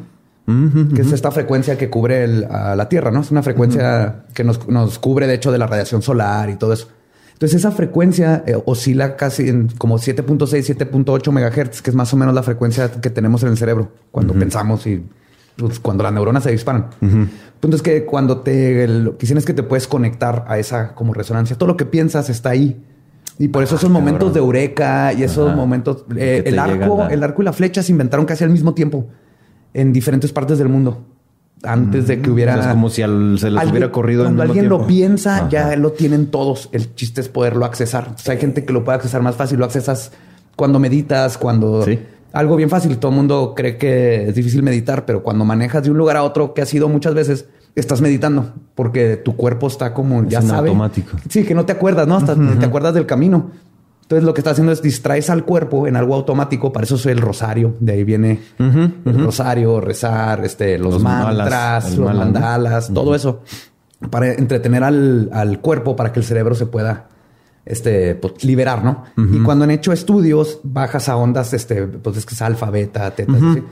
que 0.95 1.01
es 1.01 1.11
esta 1.11 1.29
frecuencia 1.31 1.77
que 1.77 1.89
cubre 1.89 2.23
el- 2.23 2.45
a 2.45 2.75
la 2.75 2.87
Tierra, 2.89 3.11
¿no? 3.11 3.21
Es 3.21 3.31
una 3.31 3.43
frecuencia 3.43 4.23
que 4.33 4.43
nos, 4.43 4.67
nos 4.67 4.97
cubre, 4.99 5.27
de 5.27 5.33
hecho, 5.35 5.51
de 5.51 5.57
la 5.57 5.67
radiación 5.67 6.01
solar 6.01 6.49
y 6.49 6.55
todo 6.55 6.73
eso. 6.73 6.87
Entonces, 7.33 7.59
esa 7.59 7.69
frecuencia 7.71 8.43
eh, 8.47 8.57
oscila 8.65 9.15
casi 9.15 9.47
en 9.49 9.67
como 9.77 9.99
7.6, 9.99 10.63
7.8 10.63 11.31
megahertz, 11.31 11.81
que 11.83 11.91
es 11.91 11.95
más 11.95 12.11
o 12.13 12.17
menos 12.17 12.33
la 12.33 12.41
frecuencia 12.43 12.89
que 12.99 13.09
tenemos 13.11 13.43
en 13.43 13.49
el 13.49 13.57
cerebro 13.57 13.91
cuando 14.11 14.33
pensamos 14.33 14.87
y 14.87 15.05
pues, 15.55 15.79
cuando 15.79 16.03
las 16.03 16.13
neuronas 16.13 16.43
se 16.43 16.51
disparan. 16.51 16.87
El 17.01 17.27
punto 17.59 17.75
es 17.77 17.83
que 17.83 18.05
cuando 18.05 18.39
te 18.39 18.87
lo 18.87 19.11
que 19.17 19.21
dicen 19.25 19.37
es 19.37 19.45
que 19.45 19.53
te 19.53 19.63
puedes 19.63 19.87
conectar 19.87 20.45
a 20.47 20.57
esa 20.57 20.95
como 20.95 21.13
resonancia, 21.13 21.55
todo 21.57 21.67
lo 21.67 21.77
que 21.77 21.85
piensas 21.85 22.29
está 22.31 22.49
ahí. 22.51 22.83
Y 23.39 23.49
por 23.49 23.63
eso 23.63 23.75
esos 23.75 23.89
momentos 23.89 24.33
de 24.33 24.39
eureka 24.39 25.13
y 25.13 25.23
esos 25.23 25.47
Ajá. 25.49 25.55
momentos, 25.55 26.05
eh, 26.15 26.43
el 26.45 26.57
arco, 26.57 26.97
la- 26.97 27.07
el 27.07 27.23
arco 27.23 27.41
y 27.41 27.45
la 27.45 27.53
flecha 27.53 27.83
se 27.83 27.91
inventaron 27.91 28.25
casi 28.25 28.43
al 28.43 28.49
mismo 28.49 28.73
tiempo 28.73 29.05
en 29.73 29.93
diferentes 29.93 30.31
partes 30.33 30.57
del 30.57 30.69
mundo. 30.69 31.05
Antes 31.63 32.07
de 32.07 32.21
que 32.21 32.29
hubiera. 32.29 32.53
O 32.53 32.57
sea, 32.57 32.67
es 32.67 32.73
como 32.73 32.89
si 32.89 33.01
al- 33.01 33.37
se 33.39 33.49
les 33.49 33.57
Alguien- 33.59 33.71
hubiera 33.71 33.91
corrido 33.91 34.21
al 34.21 34.27
Cuando 34.27 34.43
mismo 34.43 34.53
alguien 34.53 34.69
lo 34.69 34.85
piensa, 34.87 35.37
Ajá. 35.37 35.49
ya 35.49 35.75
lo 35.75 35.91
tienen 35.91 36.27
todos. 36.27 36.69
El 36.71 36.93
chiste 36.95 37.21
es 37.21 37.29
poderlo 37.29 37.65
accesar. 37.65 38.03
Entonces, 38.05 38.29
hay 38.29 38.37
gente 38.37 38.63
que 38.63 38.73
lo 38.73 38.83
puede 38.83 38.97
accesar 38.97 39.21
más 39.23 39.35
fácil. 39.35 39.57
Lo 39.57 39.65
accesas 39.65 40.11
cuando 40.55 40.77
meditas, 40.79 41.37
cuando 41.39 41.83
Sí. 41.83 41.99
algo 42.31 42.55
bien 42.57 42.69
fácil. 42.69 42.97
Todo 42.99 43.09
el 43.11 43.17
mundo 43.17 43.53
cree 43.55 43.77
que 43.77 44.29
es 44.29 44.35
difícil 44.35 44.61
meditar, 44.61 45.05
pero 45.05 45.23
cuando 45.23 45.45
manejas 45.45 45.83
de 45.83 45.89
un 45.91 45.97
lugar 45.97 46.17
a 46.17 46.23
otro, 46.23 46.53
que 46.53 46.61
ha 46.61 46.65
sido 46.67 46.89
muchas 46.89 47.15
veces, 47.15 47.45
estás 47.79 48.01
meditando 48.01 48.53
porque 48.75 49.17
tu 49.17 49.35
cuerpo 49.35 49.67
está 49.67 49.93
como 49.93 50.27
ya 50.27 50.41
sabe. 50.41 50.69
automático. 50.69 51.17
Sí, 51.29 51.43
que 51.43 51.53
no 51.53 51.65
te 51.65 51.71
acuerdas, 51.71 52.07
¿no? 52.07 52.17
Hasta 52.17 52.35
te 52.35 52.65
acuerdas 52.65 52.93
del 52.93 53.05
camino. 53.05 53.51
Entonces 54.01 54.23
lo 54.23 54.33
que 54.33 54.39
está 54.39 54.51
haciendo 54.51 54.71
es 54.71 54.81
distraes 54.81 55.29
al 55.29 55.43
cuerpo 55.43 55.85
en 55.85 55.97
algo 55.97 56.15
automático. 56.15 56.71
Para 56.71 56.85
eso 56.85 56.95
es 56.95 57.05
el 57.07 57.19
rosario. 57.19 57.75
De 57.79 57.91
ahí 57.91 58.03
viene 58.03 58.39
el 58.57 59.23
rosario, 59.23 59.81
rezar, 59.81 60.45
este, 60.45 60.77
los, 60.77 60.93
Los 60.93 61.03
mantras, 61.03 61.37
malas, 61.37 61.97
los 61.97 62.15
mandalas, 62.15 62.93
todo 62.93 63.15
eso. 63.15 63.41
Para 64.09 64.31
entretener 64.33 64.83
al, 64.83 65.29
al 65.33 65.59
cuerpo 65.59 65.95
para 65.95 66.13
que 66.13 66.19
el 66.19 66.25
cerebro 66.25 66.55
se 66.55 66.67
pueda 66.67 67.07
este, 67.69 68.15
pues, 68.15 68.43
liberar, 68.43 68.83
¿no? 68.83 69.03
Y 69.17 69.39
cuando 69.43 69.63
han 69.65 69.71
hecho 69.71 69.91
estudios, 69.93 70.59
bajas 70.63 71.09
a 71.09 71.15
ondas, 71.17 71.53
este, 71.53 71.83
pues 71.87 72.17
es 72.17 72.25
que 72.25 72.33
es 72.33 72.41
alfa, 72.41 72.69
beta, 72.69 73.11
teta, 73.11 73.33
así. 73.33 73.63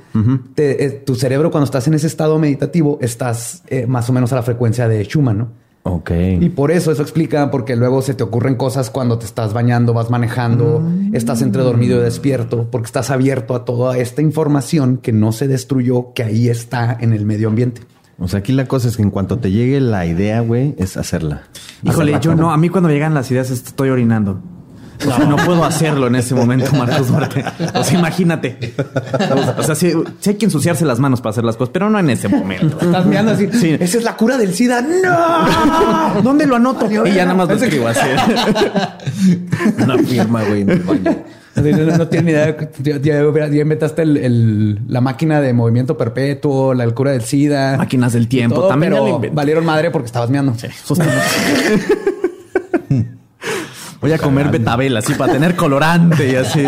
Te- 0.54 0.86
eh, 0.86 0.90
tu 0.92 1.16
cerebro 1.16 1.52
cuando 1.52 1.66
estás 1.66 1.88
en 1.88 1.94
ese 1.96 2.08
estado 2.08 2.38
meditativo, 2.40 2.98
estás 3.02 3.64
eh, 3.68 3.86
más 3.88 4.10
o 4.10 4.14
menos 4.14 4.32
a 4.34 4.36
la 4.36 4.44
frecuencia 4.44 4.88
de 4.88 5.04
Schumann, 5.04 5.38
¿no? 5.38 5.66
Ok. 5.88 6.10
Y 6.42 6.50
por 6.50 6.72
eso 6.72 6.92
eso 6.92 7.04
explica, 7.04 7.52
porque 7.52 7.76
luego 7.76 8.02
se 8.02 8.16
te 8.16 8.24
ocurren 8.24 8.56
cosas 8.56 8.90
cuando 8.90 9.20
te 9.20 9.26
estás 9.26 9.54
bañando, 9.54 9.94
vas 9.94 10.10
manejando, 10.10 10.82
estás 11.14 11.44
entre 11.44 11.62
dormido 11.62 12.00
y 12.00 12.04
despierto, 12.04 12.68
porque 12.72 12.88
estás 12.88 13.12
abierto 13.12 13.54
a 13.54 13.66
toda 13.66 13.96
esta 14.00 14.24
información 14.24 14.98
que 14.98 15.12
no 15.12 15.32
se 15.32 15.48
destruyó, 15.48 16.12
que 16.14 16.24
ahí 16.24 16.50
está 16.50 16.98
en 17.00 17.14
el 17.14 17.24
medio 17.26 17.50
ambiente. 17.50 17.82
O 18.18 18.28
sea, 18.28 18.40
aquí 18.40 18.54
la 18.54 18.66
cosa 18.66 18.88
es 18.88 18.96
que 18.98 19.04
en 19.04 19.12
cuanto 19.12 19.38
te 19.40 19.52
llegue 19.52 19.80
la 19.82 20.06
idea, 20.06 20.40
güey, 20.40 20.74
es 20.78 20.96
hacerla. 20.98 21.44
Híjole, 21.84 22.18
yo 22.22 22.34
no, 22.36 22.52
a 22.52 22.58
mí 22.58 22.70
cuando 22.70 22.88
me 22.88 22.94
llegan 22.94 23.14
las 23.14 23.30
ideas 23.32 23.52
estoy 23.52 23.90
orinando. 23.90 24.42
O 25.06 25.14
sea, 25.14 25.26
no 25.26 25.36
puedo 25.36 25.66
hacerlo 25.66 26.08
en 26.08 26.16
ese 26.16 26.34
momento, 26.34 26.72
Marcos 26.74 27.10
Duarte. 27.10 27.44
O 27.74 27.84
sea, 27.84 28.00
imagínate. 28.00 28.74
O 29.58 29.62
sea, 29.64 29.76
sí, 29.76 29.92
sí 30.22 30.30
hay 30.30 30.36
que 30.38 30.46
ensuciarse 30.46 30.86
las 30.86 31.00
manos 31.00 31.20
para 31.20 31.32
hacer 31.32 31.44
las 31.44 31.58
cosas, 31.58 31.72
pero 31.74 31.90
no 31.90 32.00
en 32.00 32.10
ese 32.10 32.30
momento. 32.30 32.80
Estás 32.80 33.06
mirando 33.06 33.34
así, 33.34 33.50
Sí. 33.52 33.76
esa 33.78 33.98
es 33.98 34.04
la 34.06 34.16
cura 34.16 34.38
del 34.38 34.54
SIDA. 34.54 34.82
¡No! 34.82 36.22
¿Dónde 36.22 36.48
lo 36.48 36.56
anoto? 36.56 36.90
Y 36.90 37.12
ya 37.14 37.26
nada 37.26 37.34
más 37.34 37.50
lo 37.50 37.56
escribo 37.56 37.90
así. 37.90 38.00
Una 39.84 39.98
firma, 39.98 40.44
güey, 40.44 40.62
en 40.62 40.70
el 40.70 40.80
baño. 40.80 41.18
No, 41.56 41.62
no, 41.86 41.98
no 41.98 42.08
tienes 42.08 42.26
ni 42.26 42.32
idea. 42.32 42.58
Ya, 42.82 42.98
ya- 43.00 43.48
ya 43.48 43.62
inventaste 43.62 44.02
el- 44.02 44.18
el- 44.18 44.80
la 44.88 45.02
máquina 45.02 45.40
de 45.42 45.54
movimiento 45.54 45.98
perpetuo, 45.98 46.74
la 46.74 46.90
cura 46.92 47.12
del 47.12 47.22
SIDA. 47.22 47.78
Máquinas 47.78 48.14
del 48.14 48.28
tiempo, 48.28 48.56
todo, 48.58 48.68
también 48.68 48.94
pero 48.94 49.22
valieron 49.34 49.66
madre 49.66 49.92
porque 49.92 50.08
estabas 50.08 50.30
meando. 50.30 50.54
Voy 54.02 54.12
a 54.12 54.18
comer 54.18 54.50
betabel 54.50 54.96
así 54.98 55.14
para 55.14 55.34
tener 55.34 55.56
colorante 55.56 56.32
y 56.32 56.36
así. 56.36 56.64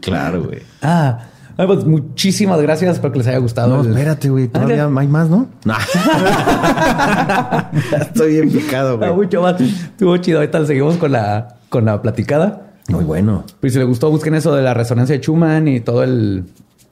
Claro, 0.00 0.44
güey. 0.44 0.60
Ah, 0.82 1.18
ay, 1.56 1.66
pues 1.66 1.84
muchísimas 1.84 2.60
gracias. 2.60 2.94
Espero 2.94 3.12
que 3.12 3.18
les 3.18 3.28
haya 3.28 3.38
gustado. 3.38 3.82
No, 3.82 3.88
espérate, 3.88 4.28
güey. 4.30 4.48
Todavía 4.48 4.86
hay 4.96 5.08
más, 5.08 5.28
¿no? 5.28 5.48
No. 5.64 5.74
Estoy 8.00 8.32
bien 8.40 8.50
picado, 8.50 8.94
Ah, 9.02 9.10
güey. 9.10 9.26
mucho 9.26 9.42
más. 9.42 9.60
Estuvo 9.60 10.16
chido. 10.16 10.38
Ahorita 10.38 10.64
seguimos 10.66 10.96
con 10.96 11.12
la, 11.12 11.55
con 11.68 11.84
la 11.84 12.00
platicada. 12.02 12.74
Muy 12.88 13.04
bueno. 13.04 13.44
Pues 13.60 13.72
si 13.72 13.78
les 13.78 13.88
gustó, 13.88 14.10
busquen 14.10 14.34
eso 14.34 14.54
de 14.54 14.62
la 14.62 14.74
resonancia 14.74 15.16
de 15.16 15.22
Schumann 15.22 15.66
y 15.68 15.80
todo 15.80 16.02
el 16.04 16.44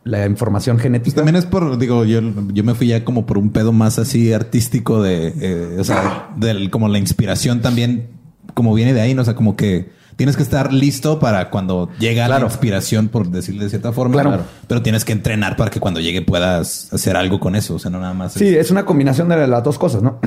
la 0.05 0.27
información 0.27 0.79
genética. 0.79 1.05
Pues 1.05 1.15
también 1.15 1.37
es 1.37 1.47
por, 1.47 1.79
digo, 1.79 2.05
yo, 2.05 2.21
yo 2.53 2.63
me 2.63 2.75
fui 2.75 2.89
ya 2.89 3.05
como 3.05 3.25
por 3.25 3.39
un 3.39 3.51
pedo 3.51 3.73
más 3.73 3.99
así 3.99 4.35
artístico 4.35 5.03
de, 5.03 5.33
eh, 5.41 5.77
o 5.81 5.85
sea, 5.85 6.29
del, 6.37 6.69
como 6.71 6.89
la 6.89 6.99
inspiración 6.99 7.63
también, 7.63 8.09
como 8.53 8.75
viene 8.75 8.93
de 8.93 9.01
ahí, 9.01 9.15
¿no? 9.15 9.23
O 9.23 9.25
sea, 9.25 9.35
como 9.35 9.57
que 9.57 9.89
tienes 10.17 10.37
que 10.37 10.43
estar 10.43 10.75
listo 10.75 11.19
para 11.21 11.49
cuando 11.49 11.89
llega 11.99 12.23
la 12.29 12.37
Claro. 12.37 12.47
inspiración, 12.49 13.09
por 13.09 13.31
decirlo 13.31 13.63
de 13.65 13.71
cierta 13.71 13.93
forma. 13.93 14.21
Claro. 14.21 14.43
Pero 14.69 14.83
tienes 14.83 15.07
que 15.07 15.13
entrenar 15.13 15.57
para 15.57 15.71
que 15.71 15.81
cuando 15.81 16.01
llegue 16.01 16.21
puedas 16.21 16.93
hacer 16.93 17.17
algo 17.17 17.41
con 17.41 17.57
eso. 17.57 17.77
O 17.77 17.79
sea, 17.79 17.91
no 17.91 17.99
nada 17.99 18.13
más. 18.13 18.35
Sí, 18.35 18.47
es 18.47 18.71
una 18.71 18.85
combinación 18.85 19.31
de 19.31 19.47
las 19.47 19.63
dos 19.65 19.79
cosas, 19.79 20.03
¿no? 20.03 20.19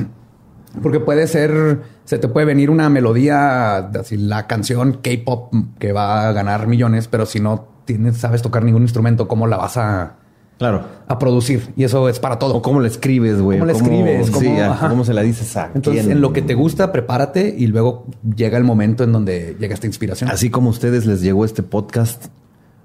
Porque 0.82 1.00
puede 1.00 1.26
ser, 1.26 1.80
se 2.04 2.18
te 2.18 2.28
puede 2.28 2.46
venir 2.46 2.70
una 2.70 2.88
melodía, 2.90 3.76
así 3.78 4.16
la 4.16 4.46
canción 4.46 4.98
K-pop 5.02 5.52
que 5.78 5.92
va 5.92 6.28
a 6.28 6.32
ganar 6.32 6.66
millones, 6.66 7.08
pero 7.08 7.26
si 7.26 7.40
no 7.40 7.66
tienes, 7.84 8.18
sabes 8.18 8.42
tocar 8.42 8.64
ningún 8.64 8.82
instrumento, 8.82 9.28
¿cómo 9.28 9.46
la 9.46 9.56
vas 9.56 9.76
a, 9.78 10.16
Claro. 10.58 10.82
a 11.06 11.18
producir? 11.18 11.72
Y 11.76 11.84
eso 11.84 12.08
es 12.08 12.18
para 12.18 12.38
todo. 12.38 12.54
O 12.56 12.62
cómo 12.62 12.80
le 12.80 12.88
escribes, 12.88 13.40
güey. 13.40 13.58
¿Cómo 13.58 13.72
o 13.72 13.74
escribes? 13.74 14.26
Sí, 14.26 14.32
¿Cómo- 14.32 14.62
ajá. 14.62 14.88
cómo 14.90 15.04
se 15.04 15.14
la 15.14 15.22
dices 15.22 15.56
a 15.56 15.70
Entonces, 15.74 16.02
quién. 16.04 16.16
en 16.16 16.20
lo 16.20 16.32
que 16.34 16.42
te 16.42 16.54
gusta, 16.54 16.92
prepárate 16.92 17.54
y 17.56 17.66
luego 17.68 18.06
llega 18.36 18.58
el 18.58 18.64
momento 18.64 19.04
en 19.04 19.12
donde 19.12 19.56
llega 19.58 19.72
esta 19.72 19.86
inspiración. 19.86 20.30
Así 20.30 20.50
como 20.50 20.68
a 20.68 20.70
ustedes 20.72 21.06
les 21.06 21.22
llegó 21.22 21.44
este 21.46 21.62
podcast. 21.62 22.26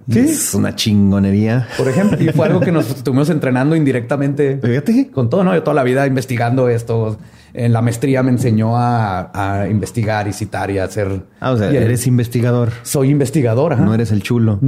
Es 0.08 0.54
una 0.54 0.76
chingonería. 0.76 1.68
Por 1.78 1.88
ejemplo, 1.88 2.18
y 2.22 2.30
fue 2.30 2.48
algo 2.48 2.60
que 2.60 2.72
nos 2.72 2.90
estuvimos 2.90 3.30
entrenando 3.30 3.76
indirectamente 3.76 4.60
Fíjate. 4.62 5.10
con 5.12 5.30
todo, 5.30 5.44
¿no? 5.44 5.54
Yo 5.54 5.64
toda 5.64 5.76
la 5.76 5.84
vida 5.84 6.06
investigando 6.08 6.68
esto. 6.70 7.18
En 7.56 7.72
la 7.72 7.84
maestría 7.84 8.24
me 8.24 8.32
enseñó 8.32 8.76
a, 8.76 9.30
a 9.62 9.68
investigar 9.68 10.28
y 10.28 10.34
citar 10.34 10.72
y 10.72 10.80
a 10.80 10.86
hacer. 10.86 11.22
Ah, 11.40 11.52
o 11.52 11.58
sea, 11.58 11.72
y 11.72 11.78
el- 11.78 11.84
eres 11.84 12.08
investigador. 12.08 12.72
Soy 12.82 13.12
investigador, 13.12 13.74
ajá. 13.74 13.84
No 13.86 13.94
eres 13.94 14.12
el 14.12 14.24
chulo. 14.24 14.60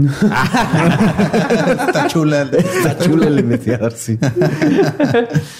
Está 1.87 2.07
chula. 2.07 2.43
Está 2.43 2.97
chulo 2.99 3.27
el 3.27 3.39
investigador, 3.39 3.91
sí. 3.93 4.17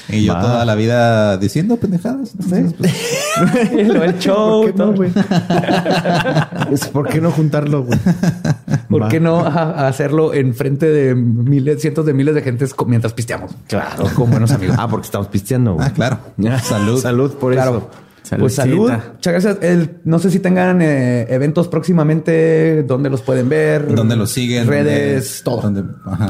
Y 0.09 0.26
yo 0.26 0.34
Va. 0.34 0.41
toda 0.41 0.65
la 0.65 0.76
vida 0.76 1.38
diciendo 1.38 1.78
pendejadas. 1.78 2.34
Entonces, 2.34 2.73
pues, 2.78 3.88
lo 3.88 4.03
el 4.03 4.19
show, 4.19 4.61
¿Por 4.63 4.71
qué 4.73 4.78
no, 4.78 4.93
güey? 4.93 5.11
Es, 6.71 6.88
¿Por 6.89 7.09
qué 7.09 7.21
no 7.21 7.32
juntarlo, 7.32 7.84
güey? 7.86 7.97
¿Por 8.89 9.01
Va. 9.03 9.09
qué 9.09 9.19
no 9.19 9.39
ajá, 9.39 9.64
hacerlo 9.72 10.34
en 10.34 10.53
frente 10.55 10.86
de 10.88 11.16
miles, 11.16 11.82
cientos 11.82 12.05
de 12.05 12.13
miles 12.13 12.36
de 12.36 12.41
gentes 12.41 12.74
mientras 12.88 13.13
pisteamos? 13.13 13.51
Claro. 13.68 14.05
Con 14.16 14.32
buenos 14.32 14.51
amigos. 14.53 14.76
Ah, 14.80 14.88
porque 14.88 15.05
estamos 15.05 15.28
pisteando, 15.28 15.74
güey. 15.76 15.88
ah, 15.88 15.91
claro. 15.93 16.20
Salud. 16.63 16.99
Salud 17.01 17.32
por 17.34 17.53
Claro. 17.53 17.78
eso. 17.78 17.89
Pues 18.39 18.55
salud. 18.55 18.88
Saludcita. 18.88 19.11
Muchas 19.13 19.34
gracias. 19.34 19.57
El- 19.61 19.97
no 20.03 20.18
sé 20.18 20.32
si 20.32 20.39
tengan 20.39 20.82
eh, 20.82 21.28
eventos 21.30 21.68
próximamente, 21.68 22.82
dónde 22.82 23.11
los 23.11 23.22
pueden 23.22 23.49
ver, 23.49 23.93
¿Dónde 23.93 24.16
lo 24.16 24.26
siguen? 24.26 24.66
redes, 24.68 25.41
todo. 25.43 25.72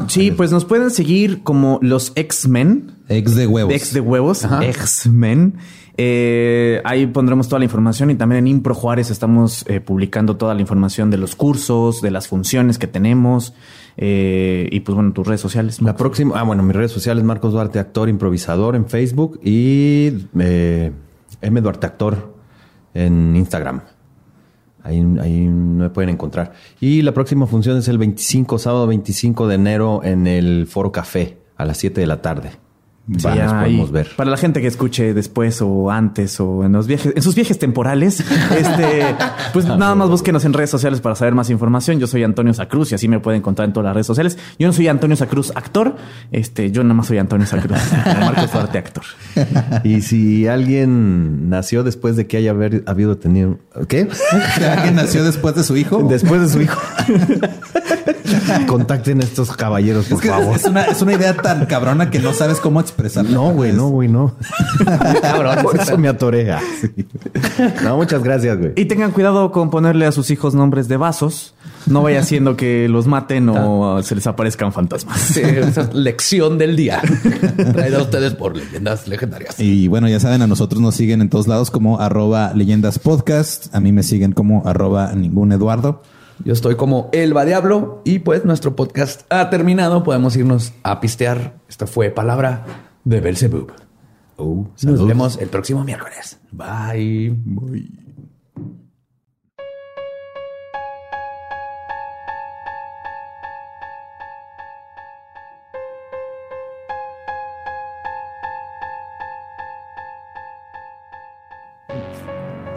Sí, 0.08 0.32
pues 0.32 0.52
nos 0.52 0.66
pueden 0.66 0.92
seguir 0.92 1.42
como 1.44 1.80
los 1.82 2.12
X-Men. 2.16 2.92
Ex 3.08 3.36
de 3.36 3.48
huevos. 3.48 3.74
Ex 3.74 3.94
de 3.94 4.02
huevos. 4.02 4.46
X-Men. 4.62 5.56
Eh, 5.98 6.82
ahí 6.84 7.08
pondremos 7.08 7.48
toda 7.48 7.60
la 7.60 7.66
información 7.66 8.12
y 8.12 8.16
también 8.16 8.39
en 8.39 8.48
Impro 8.48 8.76
Juárez 8.76 9.12
estamos 9.12 9.64
eh, 9.68 9.80
publicando 9.80 10.36
toda 10.36 10.54
la 10.54 10.62
información 10.62 11.10
de 11.10 11.18
los 11.18 11.36
cursos, 11.36 12.02
de 12.02 12.12
las 12.12 12.28
funciones 12.28 12.78
que 12.78 12.88
tenemos 12.88 13.54
eh, 13.98 14.68
y 14.72 14.82
pues 14.82 14.96
bueno, 14.96 15.14
tus 15.14 15.26
redes 15.26 15.41
sociales. 15.41 15.82
La 15.82 15.96
próxima, 15.96 16.39
ah, 16.39 16.43
bueno, 16.43 16.64
mis 16.64 16.76
redes 16.76 16.91
sociales, 16.91 17.24
Marcos 17.24 17.54
Duarte, 17.54 17.80
actor 17.80 18.10
improvisador 18.10 18.76
en 18.76 18.88
Facebook 18.88 19.39
y 19.43 20.28
eh, 20.38 20.91
M 21.41 21.62
Duarte 21.62 21.88
Actor 21.88 22.36
en 22.93 23.36
Instagram. 23.36 23.82
Ahí, 24.84 25.04
ahí 25.20 25.48
me 25.48 25.89
pueden 25.89 26.10
encontrar. 26.10 26.54
Y 26.80 27.02
la 27.02 27.14
próxima 27.14 27.48
función 27.48 27.78
es 27.78 27.88
el 27.88 27.98
25, 27.98 28.60
sábado 28.60 28.86
25 28.86 29.48
de 29.48 29.56
enero 29.56 30.02
en 30.04 30.28
el 30.28 30.68
Foro 30.68 30.91
Café 30.91 31.39
a 31.56 31.66
las 31.66 31.78
7 31.78 32.02
de 32.02 32.08
la 32.08 32.22
tarde. 32.22 32.64
Sí, 33.18 33.28
ahí, 33.28 33.39
podemos 33.47 33.91
ver. 33.91 34.10
Para 34.16 34.32
la 34.32 34.38
gente 34.38 34.62
que 34.62 34.68
escuche 34.68 35.14
después 35.14 35.62
o 35.62 35.91
antes 35.91 36.39
o 36.39 36.64
en 36.64 36.72
los 36.72 36.88
viajes, 36.88 37.14
en 37.16 37.22
sus 37.22 37.36
viajes 37.36 37.60
temporales, 37.60 38.20
este, 38.58 39.16
pues 39.53 39.66
nada 39.66 39.93
más 39.93 40.10
búsquenos 40.10 40.43
en 40.43 40.53
redes 40.53 40.72
sociales 40.72 41.01
para 41.01 41.16
saber 41.16 41.36
más 41.36 41.51
información. 41.51 41.99
Yo 41.99 42.08
soy 42.08 42.24
Antonio 42.24 42.53
Sacruz 42.53 42.91
y 42.91 42.95
así 42.95 43.08
me 43.08 43.20
pueden 43.20 43.41
encontrar 43.41 43.68
en 43.68 43.74
todas 43.74 43.86
las 43.86 43.93
redes 43.93 44.08
sociales. 44.08 44.39
Yo 44.58 44.68
no 44.68 44.74
soy 44.74 44.88
Antonio 44.88 45.16
Sacruz 45.16 45.51
actor, 45.56 45.95
este, 46.32 46.72
yo 46.72 46.82
nada 46.84 46.95
más 46.95 47.06
soy 47.06 47.20
Antonio 47.20 47.45
Sacruz, 47.45 47.78
Marcos 48.20 48.51
Duarte 48.51 48.80
actor. 48.80 49.03
Y 49.84 50.01
si 50.01 50.47
alguien 50.47 51.47
nació 51.49 51.84
después 51.84 52.16
de 52.16 52.26
que 52.26 52.38
haya 52.38 52.51
haber, 52.51 52.84
habido 52.88 53.18
tenido... 53.18 53.60
¿Qué? 53.88 54.08
¿Alguien 54.78 54.95
nació 54.95 55.24
después 55.24 55.53
de 55.56 55.64
su 55.64 55.78
hijo? 55.78 56.01
Después 56.10 56.41
de 56.41 56.49
su 56.49 56.62
hijo. 56.62 56.82
Contacten 58.68 59.22
a 59.22 59.24
estos 59.24 59.56
caballeros, 59.56 60.06
por 60.06 60.18
Es 60.18 60.22
que 60.22 60.30
favor. 60.30 60.56
es 60.56 60.66
una, 60.66 60.84
es 60.86 61.02
una 61.02 61.14
idea 61.14 61.36
tan 61.36 61.66
cabrona 61.66 62.10
que 62.10 62.20
no 62.20 62.34
sabes 62.34 62.60
cómo 62.60 62.80
expresarla. 62.80 63.32
No, 63.32 63.52
güey, 63.54 63.72
no, 63.74 63.90
güey, 63.90 64.08
no. 64.10 64.36
Cabrón, 65.22 65.60
Por 65.64 65.80
eso 65.80 65.98
me 65.98 66.08
atorea. 66.08 66.60
Sí. 66.82 67.06
No, 67.84 67.98
muchas 67.98 68.24
gracias, 68.24 68.58
güey. 68.58 68.74
Y 68.76 68.86
tengan 68.86 69.12
cuidado 69.12 69.52
con 69.52 69.70
ponerle 69.70 70.06
a 70.06 70.12
sus 70.12 70.30
hijos 70.32 70.54
nombres 70.56 70.88
de 70.88 70.98
vasos. 70.98 71.54
No 71.88 72.02
vaya 72.02 72.20
haciendo 72.20 72.58
que 72.58 72.90
los 72.90 73.06
maten 73.06 73.48
o 73.50 74.02
se 74.02 74.16
les 74.16 74.26
aparezcan 74.26 74.74
fantasmas. 74.74 75.20
Sí, 75.20 75.42
esa 75.42 75.82
es 75.82 75.94
lección 75.94 76.58
del 76.58 76.76
día. 76.76 77.00
Traída 77.74 78.00
a 78.00 78.02
ustedes 78.02 78.34
por 78.34 78.56
leyendas 78.58 79.08
legendarias. 79.08 79.60
Y 79.60 79.88
bueno, 79.88 80.10
ya 80.10 80.20
saben, 80.20 80.42
a 80.42 80.48
nosotros 80.48 80.82
nos 80.82 80.96
siguen 80.96 81.22
en 81.22 81.30
todos 81.30 81.48
lados 81.48 81.70
como 81.70 82.00
arroba 82.00 82.54
leyendas 82.56 82.98
podcast. 82.98 83.74
A 83.76 83.80
mí 83.80 83.92
me 83.92 84.02
siguen 84.02 84.32
como 84.32 84.64
arroba 84.68 85.14
ningún 85.14 85.52
Eduardo. 85.52 86.02
Yo 86.44 86.54
estoy 86.54 86.76
como 86.76 87.10
Elba 87.14 87.46
Diablo 87.46 88.02
y 88.04 88.20
pues 88.20 88.46
nuestro 88.46 88.76
podcast 88.76 89.22
ha 89.32 89.50
terminado. 89.50 90.04
Podemos 90.04 90.36
irnos 90.36 90.74
a 90.84 91.00
pistear. 91.00 91.56
Esta 91.70 91.88
fue 91.88 92.10
palabra 92.10 92.66
de 93.04 93.22
Belzebub. 93.22 93.72
Uh, 94.38 94.66
Nos 94.84 95.08
vemos 95.08 95.38
el 95.38 95.48
próximo 95.48 95.84
miércoles. 95.84 96.40
Bye. 96.52 98.05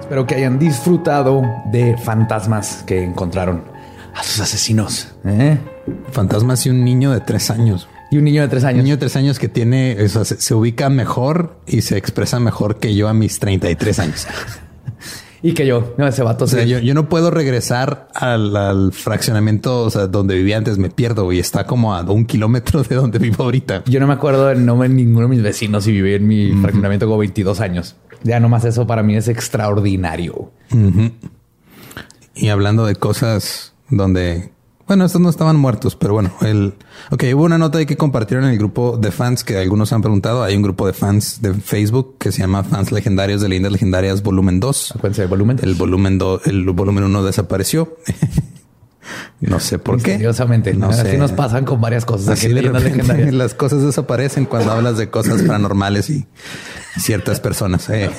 Espero 0.08 0.26
que 0.26 0.36
hayan 0.36 0.58
disfrutado 0.58 1.42
de 1.70 1.94
fantasmas 1.98 2.82
que 2.86 3.04
encontraron 3.04 3.64
a 4.14 4.22
sus 4.22 4.40
asesinos. 4.40 5.08
¿eh? 5.26 5.58
Fantasmas 6.12 6.64
y 6.64 6.70
un 6.70 6.82
niño 6.82 7.10
de 7.10 7.20
tres 7.20 7.50
años. 7.50 7.90
Y 8.10 8.16
un 8.16 8.24
niño 8.24 8.40
de 8.40 8.48
tres 8.48 8.62
Un 8.62 8.68
años. 8.70 8.84
niño 8.84 8.94
de 8.96 9.00
tres 9.00 9.16
años 9.16 9.38
que 9.38 9.48
tiene, 9.50 9.98
o 10.02 10.08
sea, 10.08 10.24
se, 10.24 10.40
se 10.40 10.54
ubica 10.54 10.88
mejor 10.88 11.60
y 11.66 11.82
se 11.82 11.98
expresa 11.98 12.40
mejor 12.40 12.78
que 12.78 12.94
yo 12.94 13.06
a 13.08 13.12
mis 13.12 13.38
33 13.38 13.98
años. 13.98 14.26
Y 15.40 15.52
que 15.52 15.64
yo, 15.68 15.94
no, 15.96 16.04
ese 16.08 16.24
vato 16.24 16.46
O 16.46 16.48
sea, 16.48 16.62
se- 16.64 16.68
yo, 16.68 16.80
yo 16.80 16.94
no 16.94 17.08
puedo 17.08 17.30
regresar 17.30 18.08
al, 18.12 18.56
al 18.56 18.92
fraccionamiento, 18.92 19.82
o 19.84 19.90
sea, 19.90 20.08
donde 20.08 20.34
vivía 20.34 20.56
antes, 20.56 20.78
me 20.78 20.90
pierdo 20.90 21.30
y 21.32 21.38
está 21.38 21.64
como 21.64 21.94
a 21.94 22.00
un 22.02 22.24
kilómetro 22.26 22.82
de 22.82 22.96
donde 22.96 23.20
vivo 23.20 23.44
ahorita. 23.44 23.84
Yo 23.86 24.00
no 24.00 24.08
me 24.08 24.14
acuerdo 24.14 24.46
del 24.48 24.66
nombre 24.66 24.88
de 24.88 24.96
ninguno 24.96 25.28
de 25.28 25.36
mis 25.36 25.42
vecinos 25.44 25.86
y 25.86 25.92
viví 25.92 26.14
en 26.14 26.26
mi 26.26 26.50
fraccionamiento 26.60 27.06
como 27.06 27.18
22 27.18 27.60
años. 27.60 27.94
Ya 28.22 28.40
nomás 28.40 28.64
eso 28.64 28.86
para 28.86 29.02
mí 29.02 29.16
es 29.16 29.28
extraordinario. 29.28 30.50
Y 32.34 32.48
hablando 32.48 32.86
de 32.86 32.94
cosas 32.94 33.72
donde, 33.90 34.52
bueno, 34.86 35.04
estos 35.04 35.20
no 35.20 35.28
estaban 35.28 35.56
muertos, 35.56 35.96
pero 35.96 36.14
bueno, 36.14 36.32
el, 36.42 36.74
ok, 37.10 37.24
hubo 37.34 37.44
una 37.44 37.58
nota 37.58 37.78
ahí 37.78 37.86
que 37.86 37.96
compartieron 37.96 38.46
en 38.46 38.52
el 38.52 38.58
grupo 38.58 38.96
de 38.96 39.10
fans 39.10 39.44
que 39.44 39.58
algunos 39.58 39.92
han 39.92 40.02
preguntado. 40.02 40.42
Hay 40.42 40.56
un 40.56 40.62
grupo 40.62 40.86
de 40.86 40.92
fans 40.92 41.42
de 41.42 41.54
Facebook 41.54 42.16
que 42.18 42.32
se 42.32 42.40
llama 42.40 42.64
Fans 42.64 42.92
Legendarios 42.92 43.40
de 43.40 43.48
Leyendas 43.48 43.72
Legendarias 43.72 44.22
Volumen 44.22 44.60
2. 44.60 44.92
Acuérdense 44.96 45.22
del 45.22 45.30
volumen. 45.30 45.58
El 45.62 45.74
volumen 45.74 46.18
2, 46.18 46.46
el 46.46 46.64
volumen 46.70 47.04
1 47.04 47.24
desapareció. 47.24 47.96
no 49.40 49.60
sé 49.60 49.78
por 49.78 49.96
qué. 49.96 50.12
Misteriosamente. 50.12 50.74
No 50.74 50.90
Así 50.90 51.02
sé. 51.02 51.18
nos 51.18 51.32
pasan 51.32 51.64
con 51.64 51.80
varias 51.80 52.04
cosas. 52.04 52.28
Así 52.28 52.48
de 52.48 52.62
repente 52.62 53.32
las 53.32 53.54
cosas 53.54 53.82
desaparecen 53.82 54.44
cuando 54.44 54.72
hablas 54.72 54.98
de 54.98 55.10
cosas 55.10 55.42
paranormales 55.42 56.10
y 56.10 56.26
ciertas 56.96 57.40
personas. 57.40 57.88
eh. 57.90 58.10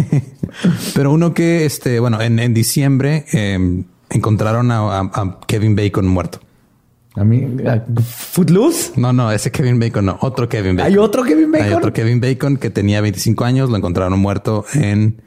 Pero 0.96 1.12
uno 1.12 1.34
que, 1.34 1.66
este, 1.66 2.00
bueno, 2.00 2.22
en, 2.22 2.40
en 2.40 2.54
diciembre 2.54 3.26
eh, 3.34 3.84
encontraron 4.10 4.72
a, 4.72 4.80
a- 5.00 5.12
a 5.14 5.40
Kevin 5.48 5.76
Bacon 5.76 6.08
muerto. 6.08 6.40
A 7.16 7.24
mí, 7.24 7.46
a- 7.68 7.84
Footloose. 8.04 8.94
No, 8.96 9.12
no, 9.14 9.32
ese 9.32 9.52
Kevin 9.52 9.80
Bacon 9.80 10.06
no, 10.06 10.18
otro 10.22 10.48
Kevin 10.48 10.76
Bacon. 10.78 10.92
Hay 10.92 10.98
otro 10.98 11.24
Kevin 11.24 11.52
Bacon. 11.52 11.68
Hay 11.68 11.74
otro 11.74 11.92
Kevin 11.94 12.22
Bacon 12.22 12.58
que 12.58 12.70
tenía 12.70 13.02
25 13.02 13.44
años, 13.46 13.70
lo 13.70 13.78
encontraron 13.78 14.18
muerto 14.20 14.66
en 14.74 15.22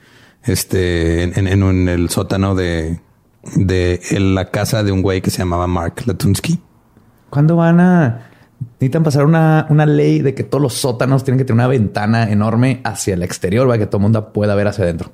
este, 0.44 1.22
en, 1.24 1.46
en- 1.46 1.62
en 1.62 1.88
el 1.88 2.08
sótano 2.10 2.54
de, 2.54 3.00
de 3.56 4.00
en 4.10 4.34
la 4.34 4.50
casa 4.50 4.82
de 4.82 4.92
un 4.92 5.02
güey 5.02 5.20
que 5.20 5.30
se 5.30 5.38
llamaba 5.38 5.66
Mark 5.66 5.94
Latunsky. 6.06 6.58
¿Cuándo 7.30 7.56
van 7.56 7.80
a... 7.80 8.28
Necesitan 8.74 9.02
pasar 9.02 9.24
una, 9.24 9.66
una 9.70 9.86
ley 9.86 10.20
de 10.20 10.34
que 10.34 10.44
todos 10.44 10.60
los 10.62 10.74
sótanos 10.74 11.24
tienen 11.24 11.38
que 11.38 11.44
tener 11.44 11.54
una 11.56 11.68
ventana 11.68 12.30
enorme 12.30 12.80
hacia 12.84 13.14
el 13.14 13.22
exterior 13.22 13.66
para 13.66 13.78
que 13.78 13.86
todo 13.86 13.98
el 13.98 14.02
mundo 14.02 14.32
pueda 14.32 14.54
ver 14.54 14.68
hacia 14.68 14.84
adentro. 14.84 15.12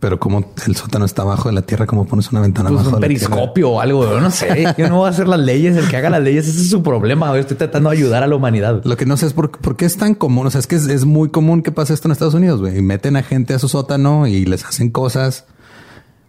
Pero 0.00 0.20
como 0.20 0.52
el 0.64 0.76
sótano 0.76 1.04
está 1.04 1.22
abajo 1.22 1.48
de 1.48 1.56
la 1.56 1.62
tierra, 1.62 1.84
¿cómo 1.84 2.06
pones 2.06 2.30
una 2.30 2.40
ventana 2.40 2.68
Pues 2.68 2.82
abajo 2.82 2.96
un 2.96 3.00
de 3.00 3.08
la 3.08 3.14
tierra? 3.18 3.34
periscopio 3.34 3.70
o 3.70 3.80
algo. 3.80 4.04
Yo 4.08 4.20
no 4.20 4.30
sé. 4.30 4.72
Yo 4.78 4.88
no 4.88 4.98
voy 4.98 5.06
a 5.08 5.10
hacer 5.10 5.26
las 5.26 5.40
leyes. 5.40 5.76
El 5.76 5.88
que 5.88 5.96
haga 5.96 6.08
las 6.08 6.22
leyes, 6.22 6.46
ese 6.46 6.60
es 6.60 6.70
su 6.70 6.84
problema. 6.84 7.26
Yo 7.32 7.34
estoy 7.36 7.56
tratando 7.56 7.90
de 7.90 7.96
ayudar 7.96 8.22
a 8.22 8.28
la 8.28 8.36
humanidad. 8.36 8.80
Lo 8.84 8.96
que 8.96 9.06
no 9.06 9.16
sé 9.16 9.26
es 9.26 9.32
por, 9.32 9.50
por 9.50 9.74
qué 9.74 9.86
es 9.86 9.96
tan 9.96 10.14
común. 10.14 10.46
O 10.46 10.50
sea, 10.50 10.60
es 10.60 10.68
que 10.68 10.76
es, 10.76 10.86
es 10.86 11.04
muy 11.04 11.30
común 11.30 11.62
que 11.62 11.72
pase 11.72 11.94
esto 11.94 12.06
en 12.06 12.12
Estados 12.12 12.34
Unidos. 12.34 12.60
Y 12.72 12.80
meten 12.80 13.16
a 13.16 13.24
gente 13.24 13.54
a 13.54 13.58
su 13.58 13.68
sótano 13.68 14.28
y 14.28 14.44
les 14.44 14.64
hacen 14.64 14.90
cosas. 14.90 15.46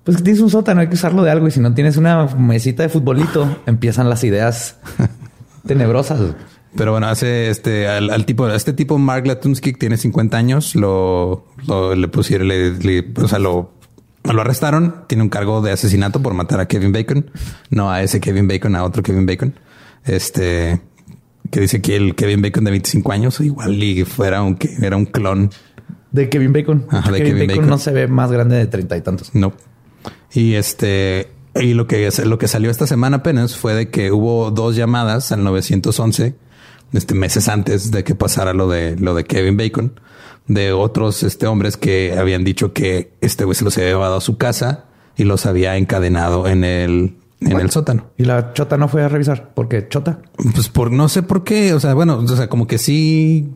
Pues 0.03 0.17
que 0.17 0.24
tienes 0.24 0.41
un 0.41 0.49
sótano, 0.49 0.82
hay 0.82 0.88
que 0.88 0.95
usarlo 0.95 1.22
de 1.22 1.30
algo. 1.30 1.47
Y 1.47 1.51
si 1.51 1.59
no 1.59 1.72
tienes 1.76 1.95
una 1.95 2.26
mesita 2.26 2.82
de 2.82 2.89
futbolito, 2.89 3.55
empiezan 3.67 4.09
las 4.09 4.24
ideas 4.24 4.78
tenebrosas. 5.66 6.36
Pero 6.76 6.91
bueno, 6.91 7.07
hace 7.07 7.49
este 7.49 7.88
al, 7.88 8.10
al 8.12 8.26
tipo, 8.26 8.47
este 8.49 8.74
tipo 8.74 8.97
Mark 8.99 9.26
Latunsky 9.26 9.74
tiene 9.74 9.97
50 9.97 10.38
años, 10.38 10.76
lo, 10.76 11.45
lo- 11.68 11.95
le 11.95 12.07
pusieron, 12.07 12.47
le, 12.47 12.74
le- 12.78 13.12
o 13.22 13.28
sea, 13.28 13.39
lo, 13.39 13.74
lo 14.24 14.41
arrestaron. 14.41 15.05
Tiene 15.07 15.24
un 15.24 15.30
cargo 15.30 15.62
de 15.62 15.72
asesinato 15.72 16.22
por 16.22 16.34
matar 16.36 16.60
a 16.60 16.68
Kevin 16.68 16.91
Bacon, 16.91 17.32
no 17.72 17.89
a 17.91 18.03
ese 18.03 18.20
Kevin 18.20 18.47
Bacon, 18.47 18.76
a 18.76 18.84
otro 18.84 19.01
Kevin 19.01 19.26
Bacon. 19.26 19.55
Este 20.05 20.82
que 21.51 21.62
dice 21.62 21.82
que 21.82 21.95
el 21.95 22.14
Kevin 22.16 22.41
Bacon 22.43 22.64
de 22.64 22.72
25 22.72 23.12
años 23.12 23.39
igual 23.41 23.82
y 23.82 24.03
fuera 24.05 24.43
un 24.43 24.57
era 24.82 24.95
un 24.95 25.05
clon. 25.05 25.49
De 26.12 26.30
Kevin 26.30 26.53
Bacon. 26.53 26.86
Ajá, 26.89 27.12
de 27.12 27.18
Kevin, 27.18 27.34
Kevin 27.34 27.47
Bacon, 27.47 27.57
Bacon. 27.64 27.70
no 27.70 27.78
se 27.80 27.91
ve 27.91 28.07
más 28.07 28.32
grande 28.32 28.55
de 28.57 28.68
treinta 28.68 28.95
y 28.97 29.01
tantos. 29.01 29.34
No. 29.34 29.53
Y 30.34 30.53
este, 30.53 31.30
y 31.60 31.74
lo 31.74 31.88
que, 31.88 32.10
lo 32.26 32.38
que 32.38 32.47
salió 32.47 32.72
esta 32.72 32.88
semana 32.88 33.18
apenas 33.18 33.55
fue 33.55 33.74
de 33.74 33.89
que 33.89 34.12
hubo 34.12 34.51
dos 34.51 34.76
llamadas 34.76 35.32
al 35.32 35.43
911, 35.43 36.36
este, 36.93 37.14
meses 37.14 37.47
antes 37.49 37.91
de 37.91 38.03
que 38.03 38.16
pasara 38.16 38.53
lo 38.53 38.70
de, 38.70 38.95
lo 38.97 39.14
de 39.14 39.26
Kevin 39.26 39.57
Bacon, 39.57 39.99
de 40.47 40.72
otros, 40.72 41.24
este, 41.24 41.47
hombres 41.47 41.78
que 41.78 42.16
habían 42.18 42.43
dicho 42.43 42.74
que 42.74 43.14
este 43.22 43.45
güey 43.45 43.55
se 43.55 43.64
los 43.64 43.78
había 43.78 43.89
llevado 43.89 44.18
a 44.18 44.22
su 44.22 44.38
casa 44.38 44.86
y 45.16 45.26
los 45.26 45.45
había 45.45 45.76
encadenado 45.76 46.47
en 46.47 46.64
el, 46.64 47.18
en 47.41 47.60
el 47.60 47.70
sótano. 47.70 48.07
Y 48.18 48.24
la 48.24 48.53
chota 48.53 48.78
no 48.78 48.88
fue 48.88 49.03
a 49.03 49.10
revisar 49.10 49.51
porque 49.53 49.88
chota. 49.88 50.20
Pues 50.53 50.70
por, 50.70 50.91
no 50.91 51.10
sé 51.10 51.24
por 51.24 51.43
qué, 51.43 51.74
o 51.74 51.80
sea, 51.80 51.93
bueno, 51.93 52.18
o 52.18 52.28
sea, 52.28 52.47
como 52.47 52.68
que 52.68 52.78
sí, 52.78 53.49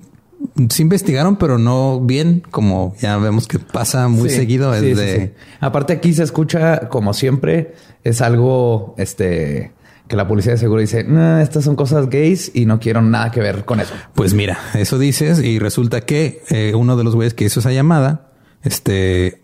sí 0.70 0.82
investigaron, 0.82 1.36
pero 1.38 1.58
no 1.58 2.00
bien, 2.00 2.44
como 2.52 2.96
ya 3.00 3.18
vemos 3.18 3.48
que 3.48 3.60
pasa 3.60 4.08
muy 4.08 4.30
Sí, 4.30 4.36
seguido. 4.36 4.74
Sí, 4.80 4.96
sí. 4.96 5.32
Aparte 5.60 5.94
aquí 5.94 6.14
se 6.14 6.24
escucha 6.24 6.90
como 6.90 7.14
siempre, 7.14 7.74
es 8.04 8.22
algo 8.22 8.96
este 8.98 9.72
que 10.08 10.16
la 10.18 10.28
policía 10.28 10.52
de 10.52 10.58
seguro 10.58 10.82
dice, 10.82 11.04
"Nah, 11.06 11.42
estas 11.42 11.64
son 11.64 11.76
cosas 11.76 12.10
gays 12.10 12.52
y 12.54 12.66
no 12.66 12.80
quiero 12.80 13.02
nada 13.02 13.32
que 13.32 13.40
ver 13.40 13.64
con 13.66 13.80
eso. 13.80 13.94
Pues 14.14 14.34
mira, 14.34 14.58
eso 14.76 15.00
dices 15.00 15.40
y 15.40 15.60
resulta 15.60 16.02
que 16.02 16.44
eh, 16.50 16.74
uno 16.76 16.98
de 16.98 17.04
los 17.06 17.16
güeyes 17.16 17.34
que 17.34 17.46
hizo 17.46 17.62
esa 17.62 17.72
llamada, 17.72 18.32
este, 18.64 19.42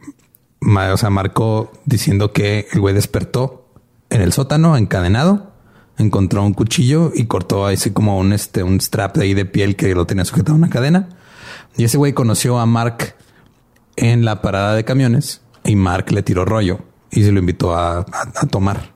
o 0.62 0.98
sea, 0.98 1.10
marcó 1.10 1.72
diciendo 1.86 2.34
que 2.34 2.68
el 2.74 2.82
güey 2.82 2.94
despertó 2.94 3.72
en 4.10 4.22
el 4.22 4.34
sótano 4.34 4.76
encadenado, 4.76 5.49
encontró 6.00 6.44
un 6.44 6.54
cuchillo 6.54 7.12
y 7.14 7.26
cortó 7.26 7.68
así 7.68 7.92
como 7.92 8.18
un 8.18 8.34
este 8.34 8.64
un 8.64 8.80
strap 8.82 9.18
de 9.18 9.26
ahí 9.26 9.34
de 9.36 9.46
piel 9.46 9.76
que 9.76 9.94
lo 9.94 10.08
tenía 10.08 10.26
sujetado 10.26 10.54
a 10.54 10.58
una 10.58 10.70
cadena. 10.70 11.10
Y 11.78 11.84
ese 11.84 11.98
güey 11.98 12.14
conoció 12.14 12.58
a 12.60 12.66
Mark 12.66 13.14
en 13.96 14.26
la 14.26 14.42
parada 14.42 14.74
de 14.76 14.84
camiones 14.86 15.42
y 15.64 15.76
Mark 15.76 16.12
le 16.12 16.24
tiró 16.24 16.46
rollo 16.46 16.80
y 17.12 17.24
se 17.24 17.32
lo 17.32 17.40
invitó 17.40 17.76
a, 17.76 18.00
a- 18.00 18.06
a 18.36 18.48
tomar. 18.48 18.92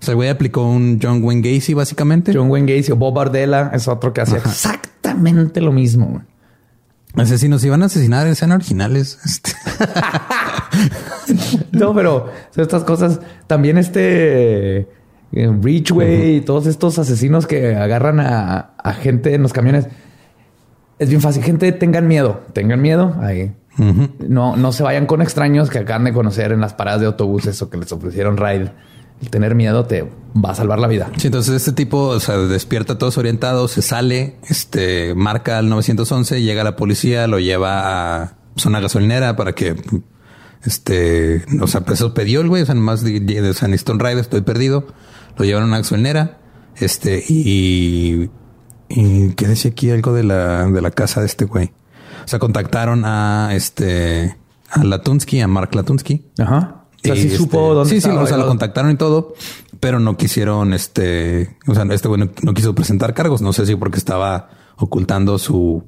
O 0.00 0.04
sea, 0.06 0.12
el 0.12 0.16
güey 0.16 0.28
aplicó 0.28 0.62
un 0.62 1.00
John 1.02 1.22
Wayne 1.24 1.42
Gacy 1.54 1.74
básicamente. 1.74 2.32
John 2.34 2.48
Wayne 2.50 2.76
Gacy 2.76 2.92
o 2.92 2.96
Bob 2.96 3.14
Bardella 3.14 3.70
es 3.74 3.88
otro 3.88 4.12
que 4.12 4.20
hacía 4.20 4.38
exactamente 4.38 5.60
lo 5.60 5.72
mismo. 5.72 6.06
güey. 6.06 6.22
Asesinos 7.16 7.64
iban 7.64 7.82
a 7.82 7.86
asesinar, 7.86 8.32
sean 8.36 8.52
originales. 8.52 9.18
Este. 9.24 9.52
No, 11.72 11.94
pero 11.94 12.30
estas 12.56 12.84
cosas 12.84 13.20
también 13.46 13.78
este 13.78 14.88
eh, 15.32 15.50
Ridgeway 15.60 16.36
y 16.36 16.40
todos 16.40 16.66
estos 16.66 16.98
asesinos 16.98 17.46
que 17.46 17.74
agarran 17.74 18.20
a, 18.20 18.74
a 18.78 18.92
gente 18.94 19.34
en 19.34 19.42
los 19.42 19.52
camiones. 19.52 19.88
Es 20.98 21.08
bien 21.08 21.20
fácil. 21.20 21.42
Gente, 21.42 21.70
tengan 21.72 22.08
miedo. 22.08 22.42
Tengan 22.52 22.80
miedo. 22.80 23.14
Ahí. 23.20 23.52
No, 24.26 24.56
no 24.56 24.72
se 24.72 24.82
vayan 24.82 25.06
con 25.06 25.20
extraños 25.20 25.68
que 25.68 25.78
acaban 25.78 26.04
de 26.04 26.12
conocer 26.12 26.52
en 26.52 26.60
las 26.60 26.72
paradas 26.72 27.00
de 27.00 27.06
autobuses 27.06 27.60
o 27.60 27.68
que 27.68 27.76
les 27.76 27.92
ofrecieron 27.92 28.36
ride. 28.36 28.72
El 29.20 29.30
tener 29.30 29.54
miedo 29.54 29.84
te 29.84 30.10
va 30.34 30.50
a 30.50 30.54
salvar 30.54 30.78
la 30.78 30.88
vida. 30.88 31.10
Sí, 31.16 31.28
entonces 31.28 31.54
este 31.54 31.72
tipo, 31.72 31.98
o 32.08 32.20
sea, 32.20 32.36
despierta 32.36 32.98
todos 32.98 33.16
orientados, 33.18 33.72
se 33.72 33.82
sale, 33.82 34.36
este, 34.48 35.14
marca 35.14 35.58
al 35.58 35.68
911, 35.68 36.42
llega 36.42 36.64
la 36.64 36.76
policía, 36.76 37.26
lo 37.26 37.38
lleva 37.38 38.22
a 38.22 38.36
zona 38.56 38.80
gasolinera 38.80 39.36
para 39.36 39.54
que, 39.54 39.76
este, 40.66 41.44
o 41.60 41.66
sea, 41.66 41.82
pues 41.82 42.00
eso 42.00 42.14
pidió 42.14 42.40
el 42.40 42.48
güey, 42.48 42.62
o 42.62 42.66
sea, 42.66 42.74
nomás 42.74 43.02
de, 43.02 43.20
de 43.20 43.54
San 43.54 43.74
Stone 43.74 44.02
Ride, 44.02 44.20
estoy 44.20 44.42
perdido. 44.42 44.86
Lo 45.36 45.44
llevaron 45.44 45.68
a 45.68 45.72
una 45.72 45.78
gasolinera, 45.78 46.38
este, 46.76 47.22
y, 47.28 48.30
y 48.88 49.30
¿qué 49.34 49.46
decía 49.46 49.70
aquí 49.70 49.90
algo 49.90 50.12
de 50.12 50.24
la, 50.24 50.66
de 50.66 50.80
la 50.80 50.90
casa 50.90 51.20
de 51.20 51.26
este 51.26 51.44
güey? 51.44 51.72
O 52.24 52.28
sea, 52.28 52.38
contactaron 52.38 53.04
a 53.04 53.50
este, 53.52 54.36
a 54.70 54.82
Latunsky, 54.82 55.40
a 55.40 55.48
Mark 55.48 55.74
Latunsky. 55.74 56.26
Ajá. 56.38 56.84
O 56.96 57.06
sea, 57.06 57.14
sí 57.14 57.26
este, 57.26 57.36
supo 57.36 57.74
dónde 57.74 57.94
Sí, 57.94 58.00
sí, 58.00 58.10
o 58.10 58.26
sea, 58.26 58.36
lo 58.36 58.46
contactaron 58.48 58.90
y 58.90 58.96
todo, 58.96 59.34
pero 59.78 60.00
no 60.00 60.16
quisieron, 60.16 60.72
este, 60.72 61.56
o 61.66 61.74
sea, 61.74 61.84
este 61.90 62.08
güey 62.08 62.20
no, 62.20 62.30
no 62.42 62.54
quiso 62.54 62.74
presentar 62.74 63.14
cargos. 63.14 63.42
No 63.42 63.52
sé 63.52 63.66
si 63.66 63.76
porque 63.76 63.98
estaba 63.98 64.50
ocultando 64.76 65.38
su 65.38 65.84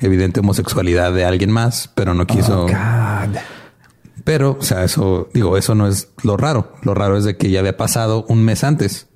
evidente 0.00 0.40
homosexualidad 0.40 1.12
de 1.12 1.24
alguien 1.24 1.50
más, 1.50 1.90
pero 1.94 2.14
no 2.14 2.26
quiso. 2.26 2.64
Oh. 2.64 2.68
Pero, 4.24 4.56
o 4.58 4.62
sea, 4.62 4.84
eso, 4.84 5.28
digo, 5.32 5.56
eso 5.56 5.74
no 5.74 5.86
es 5.86 6.08
lo 6.22 6.36
raro. 6.36 6.72
Lo 6.82 6.94
raro 6.94 7.16
es 7.16 7.24
de 7.24 7.36
que 7.36 7.50
ya 7.50 7.60
había 7.60 7.76
pasado 7.76 8.24
un 8.28 8.44
mes 8.44 8.64
antes. 8.64 9.08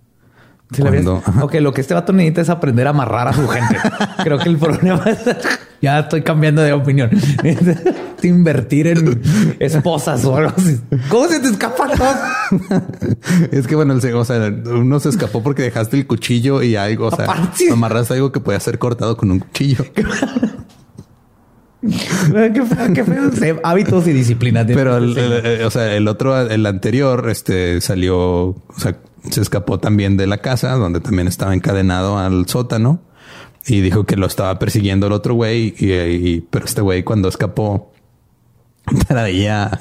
Sí, 0.72 0.82
Cuando-. 0.82 1.22
Ok, 1.42 1.54
lo 1.56 1.72
que 1.72 1.80
este 1.80 1.94
vato 1.94 2.12
necesita 2.12 2.40
es 2.40 2.48
aprender 2.48 2.86
a 2.86 2.90
amarrar 2.90 3.28
a 3.28 3.32
su 3.32 3.46
gente. 3.46 3.76
Creo 4.22 4.38
que 4.38 4.48
el 4.48 4.58
problema 4.58 5.04
es... 5.06 5.18
ya 5.84 5.98
estoy 6.00 6.22
cambiando 6.22 6.62
de 6.62 6.72
opinión. 6.72 7.10
Invertir 8.22 8.86
en 8.86 9.20
esposas 9.60 10.24
o 10.24 10.34
algo 10.34 10.52
así. 10.56 10.80
¿Cómo 11.10 11.28
se 11.28 11.40
te 11.40 11.48
escapa 11.48 11.86
es 13.52 13.66
que 13.66 13.74
bueno, 13.74 13.92
el, 13.92 14.14
o 14.14 14.24
sea, 14.24 14.50
uno 14.64 14.98
se 14.98 15.10
escapó 15.10 15.42
porque 15.42 15.60
dejaste 15.60 15.98
el 15.98 16.06
cuchillo 16.06 16.62
y 16.62 16.74
algo, 16.76 17.08
o 17.08 17.10
sea, 17.14 17.26
Aparte, 17.26 17.70
amarraste 17.70 18.14
algo 18.14 18.32
que 18.32 18.40
podía 18.40 18.60
ser 18.60 18.78
cortado 18.78 19.18
con 19.18 19.30
un 19.30 19.40
cuchillo. 19.40 19.84
Qué 21.84 22.52
qué 22.94 23.04
feo. 23.04 23.60
Hábitos 23.62 24.06
y 24.08 24.12
disciplinas. 24.12 24.66
Pero 24.66 24.96
el, 24.96 25.16
el- 25.16 25.32
el- 25.46 25.62
o 25.64 25.70
sea, 25.70 25.94
el 25.94 26.08
otro, 26.08 26.38
el 26.40 26.66
anterior, 26.66 27.28
este 27.30 27.80
salió, 27.80 28.18
o 28.20 28.56
sea, 28.76 28.96
se 29.30 29.40
escapó 29.40 29.78
también 29.80 30.16
de 30.16 30.26
la 30.26 30.38
casa 30.38 30.72
donde 30.72 31.00
también 31.00 31.28
estaba 31.28 31.54
encadenado 31.54 32.18
al 32.18 32.46
sótano 32.46 33.00
y 33.66 33.80
dijo 33.80 34.04
que 34.04 34.16
lo 34.16 34.26
estaba 34.26 34.58
persiguiendo 34.58 35.06
el 35.06 35.12
otro 35.12 35.34
güey. 35.34 35.74
Y, 35.78 35.92
y- 35.92 36.40
pero 36.50 36.64
este 36.66 36.80
güey, 36.82 37.02
cuando 37.04 37.28
escapó, 37.28 37.92
traía 39.08 39.80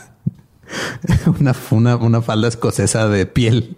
una, 1.40 1.56
una, 1.72 1.96
una 1.98 2.22
falda 2.22 2.48
escocesa 2.48 3.08
de 3.10 3.26
piel. 3.26 3.76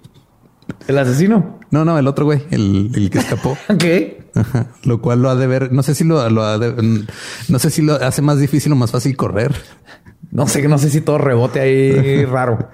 El 0.88 0.98
asesino. 0.98 1.60
No, 1.72 1.84
no, 1.86 1.98
el 2.00 2.08
otro 2.08 2.26
güey, 2.26 2.44
el, 2.52 2.92
el 2.96 3.10
que 3.10 3.20
escapó. 3.20 3.58
¿Qué? 3.80 4.25
Ajá. 4.36 4.68
Lo 4.84 5.02
cual 5.02 5.22
lo 5.22 5.30
ha 5.30 5.36
de 5.36 5.48
ver, 5.48 5.72
no 5.72 5.82
sé 5.82 5.96
si 5.96 6.04
lo, 6.04 6.30
lo 6.30 6.44
ha 6.44 6.58
de- 6.58 7.06
no 7.50 7.60
sé 7.60 7.70
si 7.70 7.82
lo 7.82 7.94
hace 7.96 8.22
más 8.22 8.38
difícil 8.40 8.72
o 8.72 8.76
más 8.76 8.92
fácil 8.92 9.16
correr. 9.18 9.54
No 10.32 10.48
sé, 10.48 10.68
no 10.68 10.78
sé 10.78 10.90
si 10.90 11.02
todo 11.02 11.18
rebote 11.18 11.60
ahí 11.62 12.26
raro. 12.26 12.70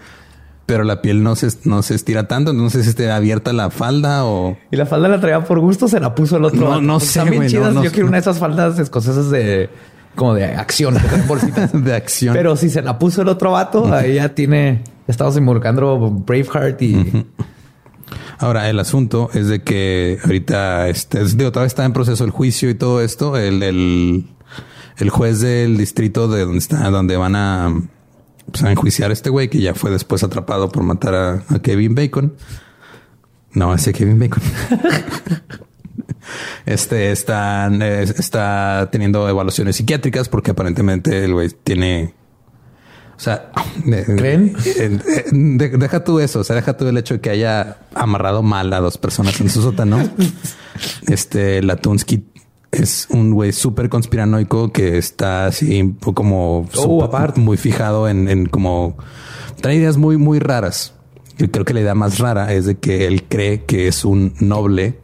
pero 0.66 0.84
la 0.84 1.01
piel 1.01 1.22
no 1.22 1.36
se, 1.36 1.49
no 1.66 1.84
se 1.84 1.95
estira 1.95 2.28
tanto. 2.28 2.53
No 2.53 2.70
sé 2.70 2.82
si 2.84 2.89
esté 2.89 3.12
abierta 3.12 3.53
la 3.53 3.70
falda 3.70 4.26
o 4.26 4.57
Y 4.72 4.78
la 4.78 4.86
falda 4.86 5.07
la 5.07 5.20
traía 5.20 5.43
por 5.43 5.59
gusto, 5.59 5.88
se 5.88 5.99
la 5.99 6.16
puso 6.16 6.38
el 6.38 6.45
otro. 6.45 6.59
No, 6.62 6.82
no 6.82 6.99
sé, 6.99 7.24
no, 7.26 7.47
chidas. 7.47 7.74
no 7.74 7.84
Yo 7.84 7.91
quiero 7.91 8.07
una 8.07 8.18
de 8.18 8.22
esas 8.22 8.39
faldas 8.39 8.80
escocesas 8.80 9.30
de 9.30 9.70
como 10.16 10.34
de 10.34 10.43
acción, 10.45 10.97
bolsitas. 11.28 11.72
de 11.86 11.95
acción. 11.95 12.34
Pero 12.34 12.55
si 12.57 12.70
se 12.70 12.82
la 12.82 12.97
puso 12.99 13.22
el 13.22 13.28
otro 13.30 13.51
vato, 13.51 13.93
ahí 13.93 14.16
ya 14.16 14.30
tiene. 14.36 14.84
Estamos 15.07 15.36
involucrando 15.38 15.97
Braveheart 16.09 16.82
y 16.82 17.26
ahora 18.39 18.70
el 18.70 18.80
asunto 18.80 19.30
es 19.34 19.47
de 19.47 19.62
que 19.64 20.20
ahorita 20.24 20.88
este, 20.89 21.22
es- 21.22 21.38
digo, 21.38 21.51
todavía 21.51 21.68
está 21.68 21.86
en 21.86 21.93
proceso 21.93 22.24
el 22.24 22.32
juicio 22.32 22.70
y 22.70 22.76
todo 22.76 23.01
esto. 23.01 23.38
El, 23.38 23.62
el, 23.64 24.26
el 24.97 25.09
juez 25.09 25.39
del 25.41 25.78
distrito 25.78 26.28
de 26.28 26.41
donde 26.41 26.57
está, 26.59 26.89
donde 26.89 27.18
van 27.18 27.36
a, 27.36 27.74
pues, 28.51 28.64
a 28.64 28.72
enjuiciar 28.72 29.09
a 29.09 29.14
este 29.14 29.30
güey 29.30 29.49
que 29.49 29.59
ya 29.59 29.74
fue 29.74 29.91
después 29.91 30.24
atrapado 30.24 30.70
por 30.70 30.84
matar 30.84 31.16
a, 31.16 31.43
a 31.49 31.59
Kevin 31.59 31.95
Bacon. 31.95 32.34
No, 33.53 33.74
ese 33.74 33.91
Kevin 33.93 34.20
Bacon. 34.20 34.41
Este 36.66 37.12
están, 37.12 37.82
eh, 37.82 38.03
está 38.03 38.89
teniendo 38.91 39.28
evaluaciones 39.28 39.76
psiquiátricas 39.76 40.30
porque 40.30 40.51
aparentemente 40.51 41.26
el 41.26 41.34
güey 41.34 41.49
tiene. 41.64 42.14
O 43.22 43.24
sea, 43.24 43.51
¿Creen? 44.17 44.53
de- 45.32 45.69
deja 45.78 46.03
tú 46.03 46.19
eso. 46.19 46.39
O 46.39 46.43
sea, 46.43 46.55
deja 46.55 46.76
tú 46.76 46.88
el 46.88 46.97
hecho 46.97 47.13
de 47.13 47.22
que 47.22 47.30
haya 47.30 47.78
amarrado 47.93 48.41
mal 48.41 48.74
a 48.74 48.80
dos 48.80 48.97
personas 48.97 49.39
en 49.41 49.47
su 49.51 49.61
sótano. 49.61 49.99
Este 51.07 51.61
Latunsky 51.61 52.26
es 52.72 53.05
un 53.11 53.32
güey 53.32 53.51
súper 53.51 53.89
conspiranoico 53.89 54.72
que 54.72 54.97
está 54.97 55.45
así 55.45 55.93
como 56.15 56.67
aparte. 57.03 57.39
muy 57.39 57.57
fijado 57.57 58.07
en, 58.09 58.28
en 58.28 58.47
como 58.47 58.97
trae 59.61 59.76
ideas 59.76 59.97
muy, 59.97 60.17
muy 60.17 60.39
raras. 60.39 60.95
Yo 61.38 61.51
creo 61.51 61.63
que 61.63 61.76
la 61.76 61.82
idea 61.82 61.93
más 61.93 62.17
rara 62.17 62.51
es 62.53 62.65
de 62.65 62.80
que 62.80 63.05
él 63.05 63.26
cree 63.30 63.65
que 63.65 63.88
es 63.88 64.03
un 64.03 64.34
noble 64.39 64.97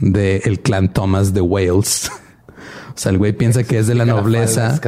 del 0.00 0.58
clan 0.60 0.92
Thomas 0.92 1.32
de 1.34 1.40
Wales. 1.40 2.10
O 2.94 2.98
sea, 2.98 3.10
el 3.10 3.18
güey 3.18 3.32
piensa 3.32 3.64
que 3.64 3.78
es 3.78 3.86
de 3.86 3.94
la 3.94 4.04
nobleza. 4.04 4.78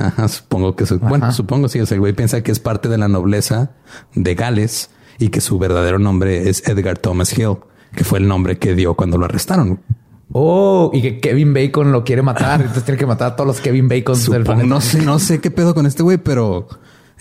Ajá, 0.00 0.28
supongo 0.28 0.74
que 0.76 0.86
su- 0.86 0.98
bueno, 0.98 1.32
supongo 1.32 1.68
sí. 1.68 1.80
O 1.80 1.86
sea, 1.86 1.94
el 1.94 2.00
güey 2.00 2.12
piensa 2.12 2.42
que 2.42 2.52
es 2.52 2.58
parte 2.58 2.88
de 2.88 2.98
la 2.98 3.08
nobleza 3.08 3.70
de 4.14 4.34
Gales 4.34 4.90
y 5.18 5.28
que 5.28 5.40
su 5.40 5.58
verdadero 5.58 5.98
nombre 5.98 6.48
es 6.48 6.66
Edgar 6.68 6.98
Thomas 6.98 7.36
Hill, 7.38 7.56
que 7.94 8.04
fue 8.04 8.18
el 8.18 8.26
nombre 8.28 8.58
que 8.58 8.74
dio 8.74 8.94
cuando 8.94 9.18
lo 9.18 9.24
arrestaron. 9.26 9.80
Oh, 10.32 10.90
y 10.94 11.02
que 11.02 11.20
Kevin 11.20 11.52
Bacon 11.52 11.92
lo 11.92 12.04
quiere 12.04 12.22
matar. 12.22 12.60
Entonces 12.60 12.84
tiene 12.84 12.98
que 12.98 13.06
matar 13.06 13.32
a 13.32 13.36
todos 13.36 13.46
los 13.46 13.60
Kevin 13.60 13.86
Bacons 13.88 14.18
del 14.30 14.42
Supongo, 14.42 14.44
planeta. 14.44 14.66
no 14.74 14.80
sé, 14.80 15.02
no 15.02 15.18
sé 15.18 15.40
qué 15.40 15.50
pedo 15.50 15.74
con 15.74 15.86
este 15.86 16.02
güey, 16.02 16.16
pero 16.18 16.68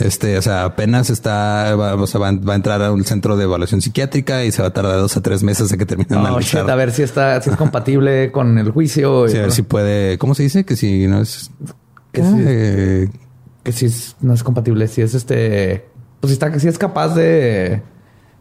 este, 0.02 0.38
o 0.38 0.42
sea, 0.42 0.66
apenas 0.66 1.10
está, 1.10 1.76
va, 1.76 1.96
o 1.96 2.08
sea, 2.08 2.20
va, 2.20 2.32
va 2.32 2.54
a 2.54 2.56
entrar 2.56 2.82
a 2.82 2.92
un 2.92 3.04
centro 3.04 3.38
de 3.38 3.44
evaluación 3.46 3.82
psiquiátrica 3.82 4.44
y 4.44 4.52
se 4.52 4.62
va 4.62 4.70
a 4.70 4.74
tardar 4.74 4.98
dos 4.98 5.16
a 5.18 5.22
tres 5.22 5.44
meses 5.44 5.72
a 5.72 5.78
que 5.78 5.86
termine 5.86 6.10
de 6.10 6.42
shit, 6.44 6.60
a 6.60 6.76
ver 6.76 6.92
si 6.92 7.04
está, 7.04 7.42
si 7.42 7.50
es 7.50 7.56
compatible 7.56 8.32
con 8.34 8.58
el 8.58 8.72
juicio. 8.72 9.28
Sí, 9.28 9.36
y- 9.36 9.40
a 9.40 9.44
ver 9.44 9.52
si 9.52 9.62
puede, 9.62 10.18
¿cómo 10.18 10.36
se 10.36 10.44
dice? 10.44 10.66
Que 10.66 10.76
si 10.76 11.08
no 11.08 11.22
es, 11.22 11.52
Que 12.12 12.22
que 12.22 12.28
sí. 12.28 12.36
eh, 12.40 13.10
que 13.64 13.72
si 13.72 13.86
es- 13.86 14.16
no 14.22 14.34
es 14.34 14.44
compatible, 14.44 14.88
si 14.88 15.02
es 15.02 15.14
este, 15.14 15.86
pues 16.20 16.30
si 16.30 16.34
está, 16.34 16.60
si 16.60 16.68
es 16.68 16.78
capaz 16.78 17.10
de, 17.16 17.82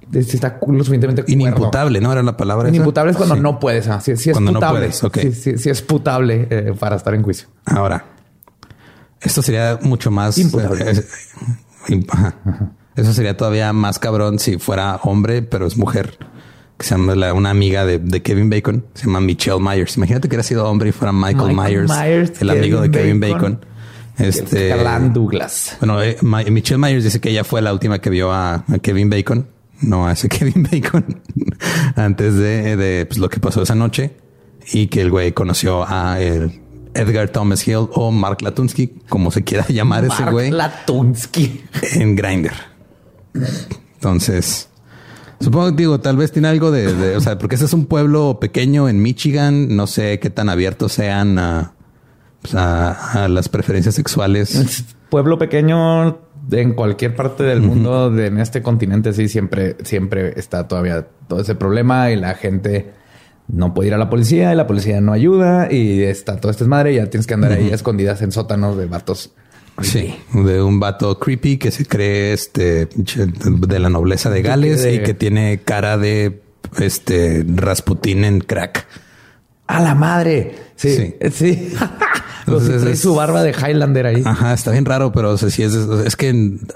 de- 0.09 0.23
si 0.23 0.37
está 0.37 0.59
lo 0.67 0.79
suficientemente 0.79 1.25
inimputable, 1.31 2.01
¿no? 2.01 2.11
Era 2.13 2.23
la 2.23 2.37
palabra. 2.37 2.69
esa? 2.69 2.75
Inimputable 2.75 3.11
es 3.13 3.17
cuando 3.17 3.35
Sí. 3.37 3.41
no 3.43 3.59
puedes. 3.61 3.87
ah, 3.89 4.01
Si, 4.01 4.17
si 4.17 4.31
es 4.31 4.35
Cuando 4.35 4.53
no 4.53 4.59
putable. 4.61 4.81
puedes, 4.81 5.05
ok. 5.05 5.19
Si, 5.19 5.33
si- 5.33 5.59
si 5.59 5.71
es 5.71 5.83
putable 5.83 6.47
eh, 6.51 6.75
para 6.79 6.97
estar 6.97 7.15
en 7.15 7.23
juicio. 7.23 7.49
Ahora, 7.67 8.05
esto 9.21 9.43
sería 9.43 9.79
mucho 9.83 10.11
más 10.11 10.39
Imputable. 10.39 10.91
eh, 10.91 11.05
eh, 11.89 12.05
ajá. 12.09 12.35
Eso 12.97 13.13
sería 13.13 13.37
todavía 13.37 13.73
más 13.73 13.99
cabrón 13.99 14.39
si 14.39 14.59
fuera 14.59 14.97
hombre, 15.03 15.43
pero 15.43 15.67
es 15.67 15.77
mujer. 15.77 16.19
Que 16.77 16.85
se 16.87 16.95
llama 16.95 17.15
la- 17.15 17.35
una 17.35 17.51
amiga 17.51 17.85
de, 17.85 17.99
de 17.99 18.23
Kevin 18.23 18.49
Bacon, 18.51 18.85
se 18.95 19.07
llama 19.07 19.21
Michelle 19.21 19.61
Myers. 19.61 19.97
Imagínate 19.97 20.29
que 20.29 20.35
hubiera 20.35 20.43
sido 20.43 20.67
hombre 20.69 20.89
y 20.89 20.93
fuera 20.93 21.13
Michael, 21.13 21.55
Michael 21.55 21.83
Myers, 21.87 21.91
Myers, 21.91 22.43
el 22.43 22.51
amigo 22.51 22.81
de 22.81 22.91
Kevin 22.91 23.21
Kevin 23.21 23.35
Bacon. 23.35 23.53
Bacon. 23.61 23.71
Este, 24.19 24.69
Galán 24.69 25.13
Douglas. 25.15 25.77
bueno, 25.81 26.03
eh, 26.03 26.17
Ma- 26.23 26.43
Michelle 26.45 26.79
Myers 26.79 27.05
dice 27.05 27.21
que 27.21 27.31
ella 27.31 27.45
fue 27.45 27.63
la 27.63 27.73
última 27.73 28.01
que 28.01 28.11
vio 28.11 28.33
a, 28.33 28.55
a 28.67 28.79
Kevin 28.83 29.09
Bacon, 29.09 29.47
no 29.83 30.07
a 30.07 30.13
ese 30.13 30.29
Kevin 30.31 30.67
Bacon, 30.71 31.23
antes 31.97 32.35
de, 32.35 32.77
de, 32.77 33.07
pues, 33.07 33.19
lo 33.19 33.29
que 33.31 33.41
pasó 33.41 33.63
esa 33.63 33.75
noche 33.75 34.17
y 34.73 34.89
que 34.89 35.01
el 35.01 35.11
güey 35.11 35.33
conoció 35.33 35.85
a 35.89 36.21
el 36.21 36.61
Edgar 36.95 37.29
Thomas 37.29 37.67
Hill 37.67 37.89
o 37.95 38.11
Mark 38.11 38.43
Latunsky, 38.43 38.95
como 39.09 39.31
se 39.31 39.43
quiera 39.45 39.67
llamar 39.69 40.05
ese 40.05 40.23
Mark 40.23 40.33
güey, 40.33 40.51
Latunsky. 40.51 41.65
en 41.95 42.17
Grinder. 42.17 42.53
Entonces, 43.95 44.69
supongo, 45.41 45.73
digo, 45.73 46.01
tal 46.01 46.17
vez 46.17 46.33
tiene 46.33 46.49
algo 46.49 46.71
de, 46.71 46.95
de- 46.95 47.17
o 47.17 47.21
sea, 47.21 47.39
porque 47.39 47.57
ese 47.57 47.65
es 47.67 47.73
un 47.73 47.87
pueblo 47.87 48.39
pequeño 48.41 48.89
en 48.89 49.03
Michigan, 49.03 49.77
no 49.77 49.87
sé 49.87 50.19
qué 50.21 50.31
tan 50.31 50.49
abiertos 50.49 50.93
sean 50.93 51.39
a, 51.39 51.75
pues, 52.43 52.55
a- 52.55 53.25
a 53.25 53.29
las 53.29 53.49
preferencias 53.49 53.95
sexuales. 53.95 54.85
Pueblo 55.11 55.39
pequeño 55.39 56.19
en 56.51 56.73
cualquier 56.75 57.15
parte 57.15 57.43
del 57.45 57.61
mundo, 57.61 58.11
de, 58.11 58.27
en 58.27 58.39
este 58.39 58.63
continente, 58.63 59.13
sí, 59.13 59.29
siempre, 59.29 59.77
siempre 59.85 60.33
está 60.39 60.67
todavía 60.67 61.07
todo 61.29 61.41
ese 61.41 61.55
problema 61.55 62.11
y 62.11 62.17
la 62.17 62.35
gente 62.35 62.93
no 63.53 63.75
puede 63.75 63.89
ir 63.89 63.95
a 63.95 63.99
la 63.99 64.09
policía 64.11 64.53
y 64.53 64.57
la 64.57 64.67
policía 64.67 65.01
no 65.01 65.13
ayuda 65.13 65.73
y 65.73 66.03
está 66.03 66.37
todo 66.41 66.51
este 66.53 66.65
madre 66.65 66.93
y 66.93 66.97
ya 66.97 67.07
tienes 67.11 67.27
que 67.27 67.35
andar 67.35 67.53
ahí 67.53 67.71
escondidas 67.73 68.23
en 68.23 68.33
sótanos 68.33 68.77
de 68.77 68.87
vatos. 68.87 69.33
Sí, 69.83 70.15
de 70.35 70.63
un 70.63 70.79
vato 70.79 71.19
creepy 71.19 71.57
que 71.57 71.71
se 71.71 71.87
cree 71.87 72.33
este 72.35 72.87
de 72.87 73.79
la 73.79 73.89
nobleza 73.89 74.29
de 74.29 74.43
Gales 74.43 74.83
de- 74.83 74.95
y 74.97 75.03
que 75.03 75.15
tiene 75.15 75.61
cara 75.65 75.97
de 75.97 76.43
este 76.79 77.45
Rasputín 77.49 78.25
en 78.25 78.41
crack. 78.41 78.87
¡A 79.67 79.81
la 79.81 79.95
madre! 79.95 80.55
Sí, 80.77 81.15
Sí. 81.33 81.73
Entonces 82.47 82.83
es- 82.83 83.01
su 83.01 83.15
barba 83.15 83.43
de 83.43 83.53
Highlander 83.53 84.07
ahí. 84.07 84.23
Ajá, 84.25 84.53
está 84.53 84.73
bien 84.73 84.85
raro, 84.85 85.13
pero 85.13 85.31
o 85.31 85.39
sea, 85.39 85.51
sí 85.51 85.63
es, 85.63 85.73
es 85.75 86.17
que 86.17 86.31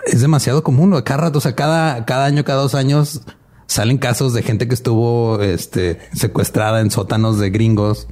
es 0.07 0.21
demasiado 0.21 0.63
común. 0.63 0.91
¿no? 0.91 1.03
Cada 1.05 1.23
rato, 1.23 1.39
o 1.39 1.41
sea, 1.41 1.55
cada, 1.55 2.05
cada 2.05 2.27
año, 2.27 2.45
cada 2.45 2.63
dos 2.63 2.75
años 2.75 3.23
salen 3.67 3.99
casos 3.99 4.33
de 4.35 4.43
gente 4.43 4.69
que 4.69 4.75
estuvo 4.75 5.41
este, 5.41 5.99
secuestrada 6.13 6.81
en 6.81 6.91
sótanos 6.91 7.39
de 7.39 7.51
gringos. 7.51 8.09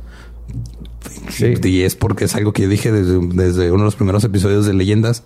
Sí. 1.30 1.54
Y 1.62 1.82
es 1.82 1.96
porque 1.96 2.24
es 2.24 2.34
algo 2.34 2.52
que 2.52 2.62
yo 2.62 2.68
dije 2.68 2.92
desde, 2.92 3.18
desde 3.28 3.70
uno 3.70 3.80
de 3.80 3.86
los 3.86 3.96
primeros 3.96 4.24
episodios 4.24 4.66
de 4.66 4.74
leyendas. 4.74 5.24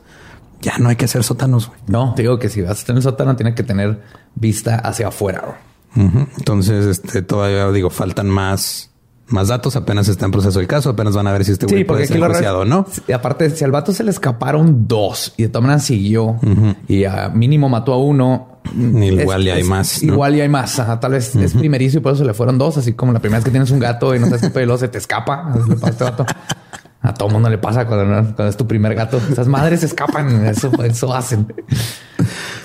Ya 0.63 0.79
no 0.79 0.89
hay 0.89 0.97
que 0.97 1.05
hacer 1.05 1.23
sótanos. 1.23 1.71
No, 1.87 2.15
te 2.15 2.23
digo 2.23 2.39
que 2.39 2.49
si 2.49 2.63
vas 2.63 2.89
a 2.89 2.93
el 2.93 3.03
sótano, 3.03 3.37
tiene 3.37 3.55
que 3.55 3.63
tener 3.63 4.01
vista 4.35 4.77
hacia 4.77 5.09
afuera. 5.09 5.61
Entonces, 5.95 6.85
este, 6.87 7.23
todavía 7.23 7.71
digo, 7.71 7.89
faltan 7.89 8.29
más, 8.29 8.91
más 9.29 9.49
datos. 9.49 9.77
Apenas 9.77 10.09
está 10.09 10.27
en 10.27 10.33
proceso 10.33 10.61
el 10.61 10.67
caso. 10.67 10.91
Apenas 10.91 11.15
van 11.15 11.27
a 11.27 11.33
ver 11.33 11.45
si 11.45 11.53
este 11.53 11.67
güey 11.67 11.85
puede 11.85 12.07
ser 12.07 12.19
lo 12.19 12.59
o 12.59 12.65
no. 12.65 12.87
Y 13.09 13.13
aparte, 13.13 13.51
si 13.51 13.65
al 13.65 13.71
vato 13.71 13.93
se 13.93 14.05
le 14.05 14.11
escaparon 14.11 14.87
dos 14.87 15.35
y 15.37 15.45
de 15.45 15.49
todas 15.49 15.63
maneras 15.63 15.85
siguió 15.85 16.37
y 16.89 17.05
a 17.05 17.29
mínimo 17.29 17.69
mató 17.69 17.93
a 17.93 17.99
uno. 17.99 18.56
Igual 18.75 19.47
y 19.47 19.51
hay 19.51 19.63
más, 19.63 20.03
¿no? 20.03 20.13
Igual 20.15 20.37
y 20.37 20.41
hay 20.41 20.49
más. 20.49 20.79
Ajá, 20.79 21.01
tal 21.01 21.13
vez 21.13 21.35
es 21.37 21.55
primerizo 21.55 21.99
y 21.99 22.01
por 22.01 22.13
eso 22.13 22.23
se 22.23 22.27
le 22.27 22.35
fueron 22.35 22.59
dos. 22.59 22.77
Así 22.79 22.93
como 22.93 23.13
la 23.13 23.21
primera 23.21 23.39
vez 23.39 23.45
que 23.45 23.51
tienes 23.51 23.71
un 23.71 23.79
gato 23.79 24.15
y 24.15 24.19
no 24.19 24.27
sabes 24.27 24.43
qué 24.43 24.51
pelo 24.51 24.77
se 24.79 24.89
te 24.89 24.99
escapa. 24.99 25.55
Le 25.69 25.77
pasa 25.77 25.87
a 25.87 25.91
este 25.91 26.05
vato. 26.05 26.27
A 27.03 27.15
todo 27.15 27.29
mundo 27.29 27.49
le 27.49 27.59
pasa 27.59 27.87
cuando, 27.87 28.35
cuando 28.35 28.49
es 28.49 28.57
tu 28.57 28.67
primer 28.67 28.95
gato. 28.95 29.21
Esas 29.31 29.47
madres 29.47 29.81
se 29.81 29.87
escapan. 29.87 30.47
Eso, 30.47 30.71
eso 30.83 31.15
hacen. 31.15 31.47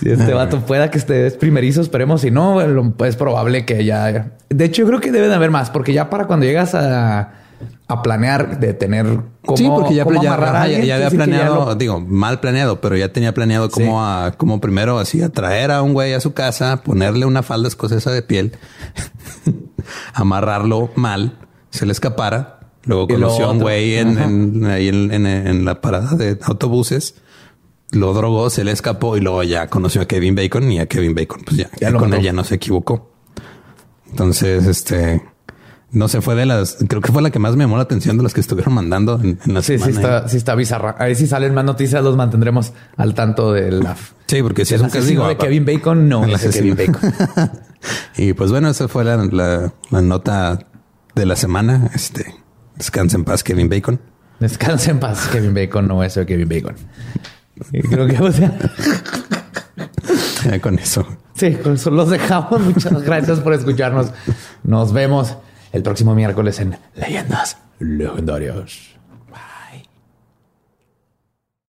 Si 0.01 0.09
este 0.09 0.33
vato 0.33 0.61
pueda 0.61 0.89
que 0.89 0.97
esté 0.97 1.27
es 1.27 1.33
primerizo, 1.35 1.81
esperemos. 1.81 2.21
Si 2.21 2.31
no, 2.31 2.59
es 2.61 3.15
probable 3.15 3.65
que 3.65 3.85
ya. 3.85 4.31
De 4.49 4.65
hecho, 4.65 4.81
yo 4.81 4.87
creo 4.87 4.99
que 4.99 5.11
debe 5.11 5.27
de 5.27 5.35
haber 5.35 5.51
más, 5.51 5.69
porque 5.69 5.93
ya 5.93 6.09
para 6.09 6.25
cuando 6.25 6.45
llegas 6.45 6.73
a, 6.73 7.33
a 7.91 8.01
planear 8.01 8.59
de 8.59 8.73
tener 8.73 9.19
cómo, 9.45 9.57
sí, 9.57 9.67
porque 9.67 9.93
ya, 9.95 10.03
cómo 10.03 10.21
ya- 10.23 10.33
a 10.33 10.67
ya- 10.67 10.95
había 10.95 10.99
ya 10.99 11.09
planeado, 11.09 11.65
lo- 11.65 11.75
digo, 11.75 11.99
mal 11.99 12.39
planeado, 12.39 12.81
pero 12.81 12.95
ya 12.97 13.11
tenía 13.13 13.33
planeado 13.33 13.69
cómo, 13.69 14.03
a, 14.05 14.31
cómo 14.37 14.59
primero 14.61 14.99
así 14.99 15.21
atraer 15.21 15.71
a 15.71 15.81
un 15.81 15.93
güey 15.93 16.13
a 16.13 16.19
su 16.19 16.33
casa, 16.33 16.83
ponerle 16.83 17.25
una 17.25 17.43
falda 17.43 17.67
escocesa 17.67 18.11
de 18.11 18.21
piel, 18.21 18.53
amarrarlo 20.13 20.89
mal, 20.95 21.37
se 21.69 21.85
le 21.85 21.91
escapara. 21.91 22.59
Luego 22.83 23.07
conoció 23.07 23.45
a 23.45 23.51
un 23.51 23.59
güey 23.59 23.95
en, 23.95 24.17
en- 24.65 25.65
la 25.65 25.81
parada 25.81 26.15
de 26.15 26.37
autobuses. 26.43 27.15
Lo 27.91 28.13
drogó, 28.13 28.49
se 28.49 28.63
le 28.63 28.71
escapó 28.71 29.17
y 29.17 29.21
luego 29.21 29.43
ya 29.43 29.67
conoció 29.67 30.01
a 30.01 30.05
Kevin 30.05 30.33
Bacon 30.33 30.71
y 30.71 30.79
a 30.79 30.85
Kevin 30.87 31.13
Bacon, 31.13 31.41
pues 31.45 31.57
ya, 31.57 31.69
Ya 31.79 31.91
con 31.93 32.13
él 32.13 32.21
ya 32.21 32.31
no 32.33 32.43
se 32.45 32.55
equivocó. 32.55 33.11
Entonces, 34.09 34.65
este, 34.65 35.21
no 35.91 36.07
se 36.07 36.21
fue 36.21 36.35
de 36.35 36.45
las, 36.45 36.77
creo 36.87 37.01
que 37.01 37.11
fue 37.11 37.21
la 37.21 37.31
que 37.31 37.39
más 37.39 37.55
me 37.55 37.63
llamó 37.65 37.75
la 37.77 37.83
atención 37.83 38.15
de 38.17 38.23
las 38.23 38.33
que 38.33 38.39
estuvieron 38.41 38.73
mandando 38.73 39.19
en, 39.21 39.39
en 39.45 39.53
la 39.53 39.61
Sí, 39.61 39.77
sí 39.77 39.85
semana. 39.85 40.17
está, 40.17 40.29
sí 40.29 40.37
está 40.37 40.55
bizarra. 40.55 40.95
Ahí 40.99 41.15
si 41.15 41.27
salen 41.27 41.53
más 41.53 41.65
noticias, 41.65 42.03
los 42.03 42.15
mantendremos 42.15 42.71
al 42.97 43.13
tanto 43.13 43.51
de 43.53 43.71
la. 43.71 43.95
Sí, 44.27 44.41
porque 44.41 44.63
si 44.65 44.75
es 44.75 44.79
del 44.81 44.85
un 44.87 44.91
caso 44.93 45.05
digo, 45.05 45.27
de 45.27 45.37
Kevin 45.37 45.65
Bacon, 45.65 46.07
no 46.07 46.23
el 46.25 46.33
es 46.33 46.47
Kevin. 46.47 46.75
Bacon. 46.77 47.11
y 48.17 48.33
pues 48.33 48.51
bueno, 48.51 48.69
esa 48.69 48.87
fue 48.87 49.03
la, 49.03 49.17
la- 49.17 49.73
la 49.89 50.01
nota 50.01 50.59
de 51.15 51.25
la 51.25 51.35
semana. 51.35 51.89
Este 51.93 52.35
descansa 52.77 53.17
en 53.17 53.25
paz, 53.25 53.43
Kevin 53.43 53.67
Bacon. 53.69 53.99
Descansa 54.39 54.91
en 54.91 54.99
paz, 54.99 55.27
Kevin 55.31 55.53
Bacon, 55.53 55.87
no 55.87 56.03
es 56.03 56.15
de 56.15 56.25
Kevin 56.25 56.47
Bacon. 56.49 56.75
Y 57.73 57.81
creo 57.81 58.07
que, 58.07 58.17
o 58.19 58.31
sea, 58.31 58.57
Ya 60.45 60.59
con 60.59 60.79
eso. 60.79 61.05
sí, 61.35 61.51
con 61.55 61.73
eso 61.73 61.91
los 61.91 62.09
dejamos. 62.09 62.59
Muchas 62.61 63.01
gracias 63.03 63.39
por 63.41 63.53
escucharnos. 63.53 64.07
Nos 64.63 64.91
vemos 64.93 65.35
el 65.71 65.83
próximo 65.83 66.15
miércoles 66.15 66.59
en 66.59 66.77
Leyendas 66.95 67.57
Legendarias. 67.79 68.90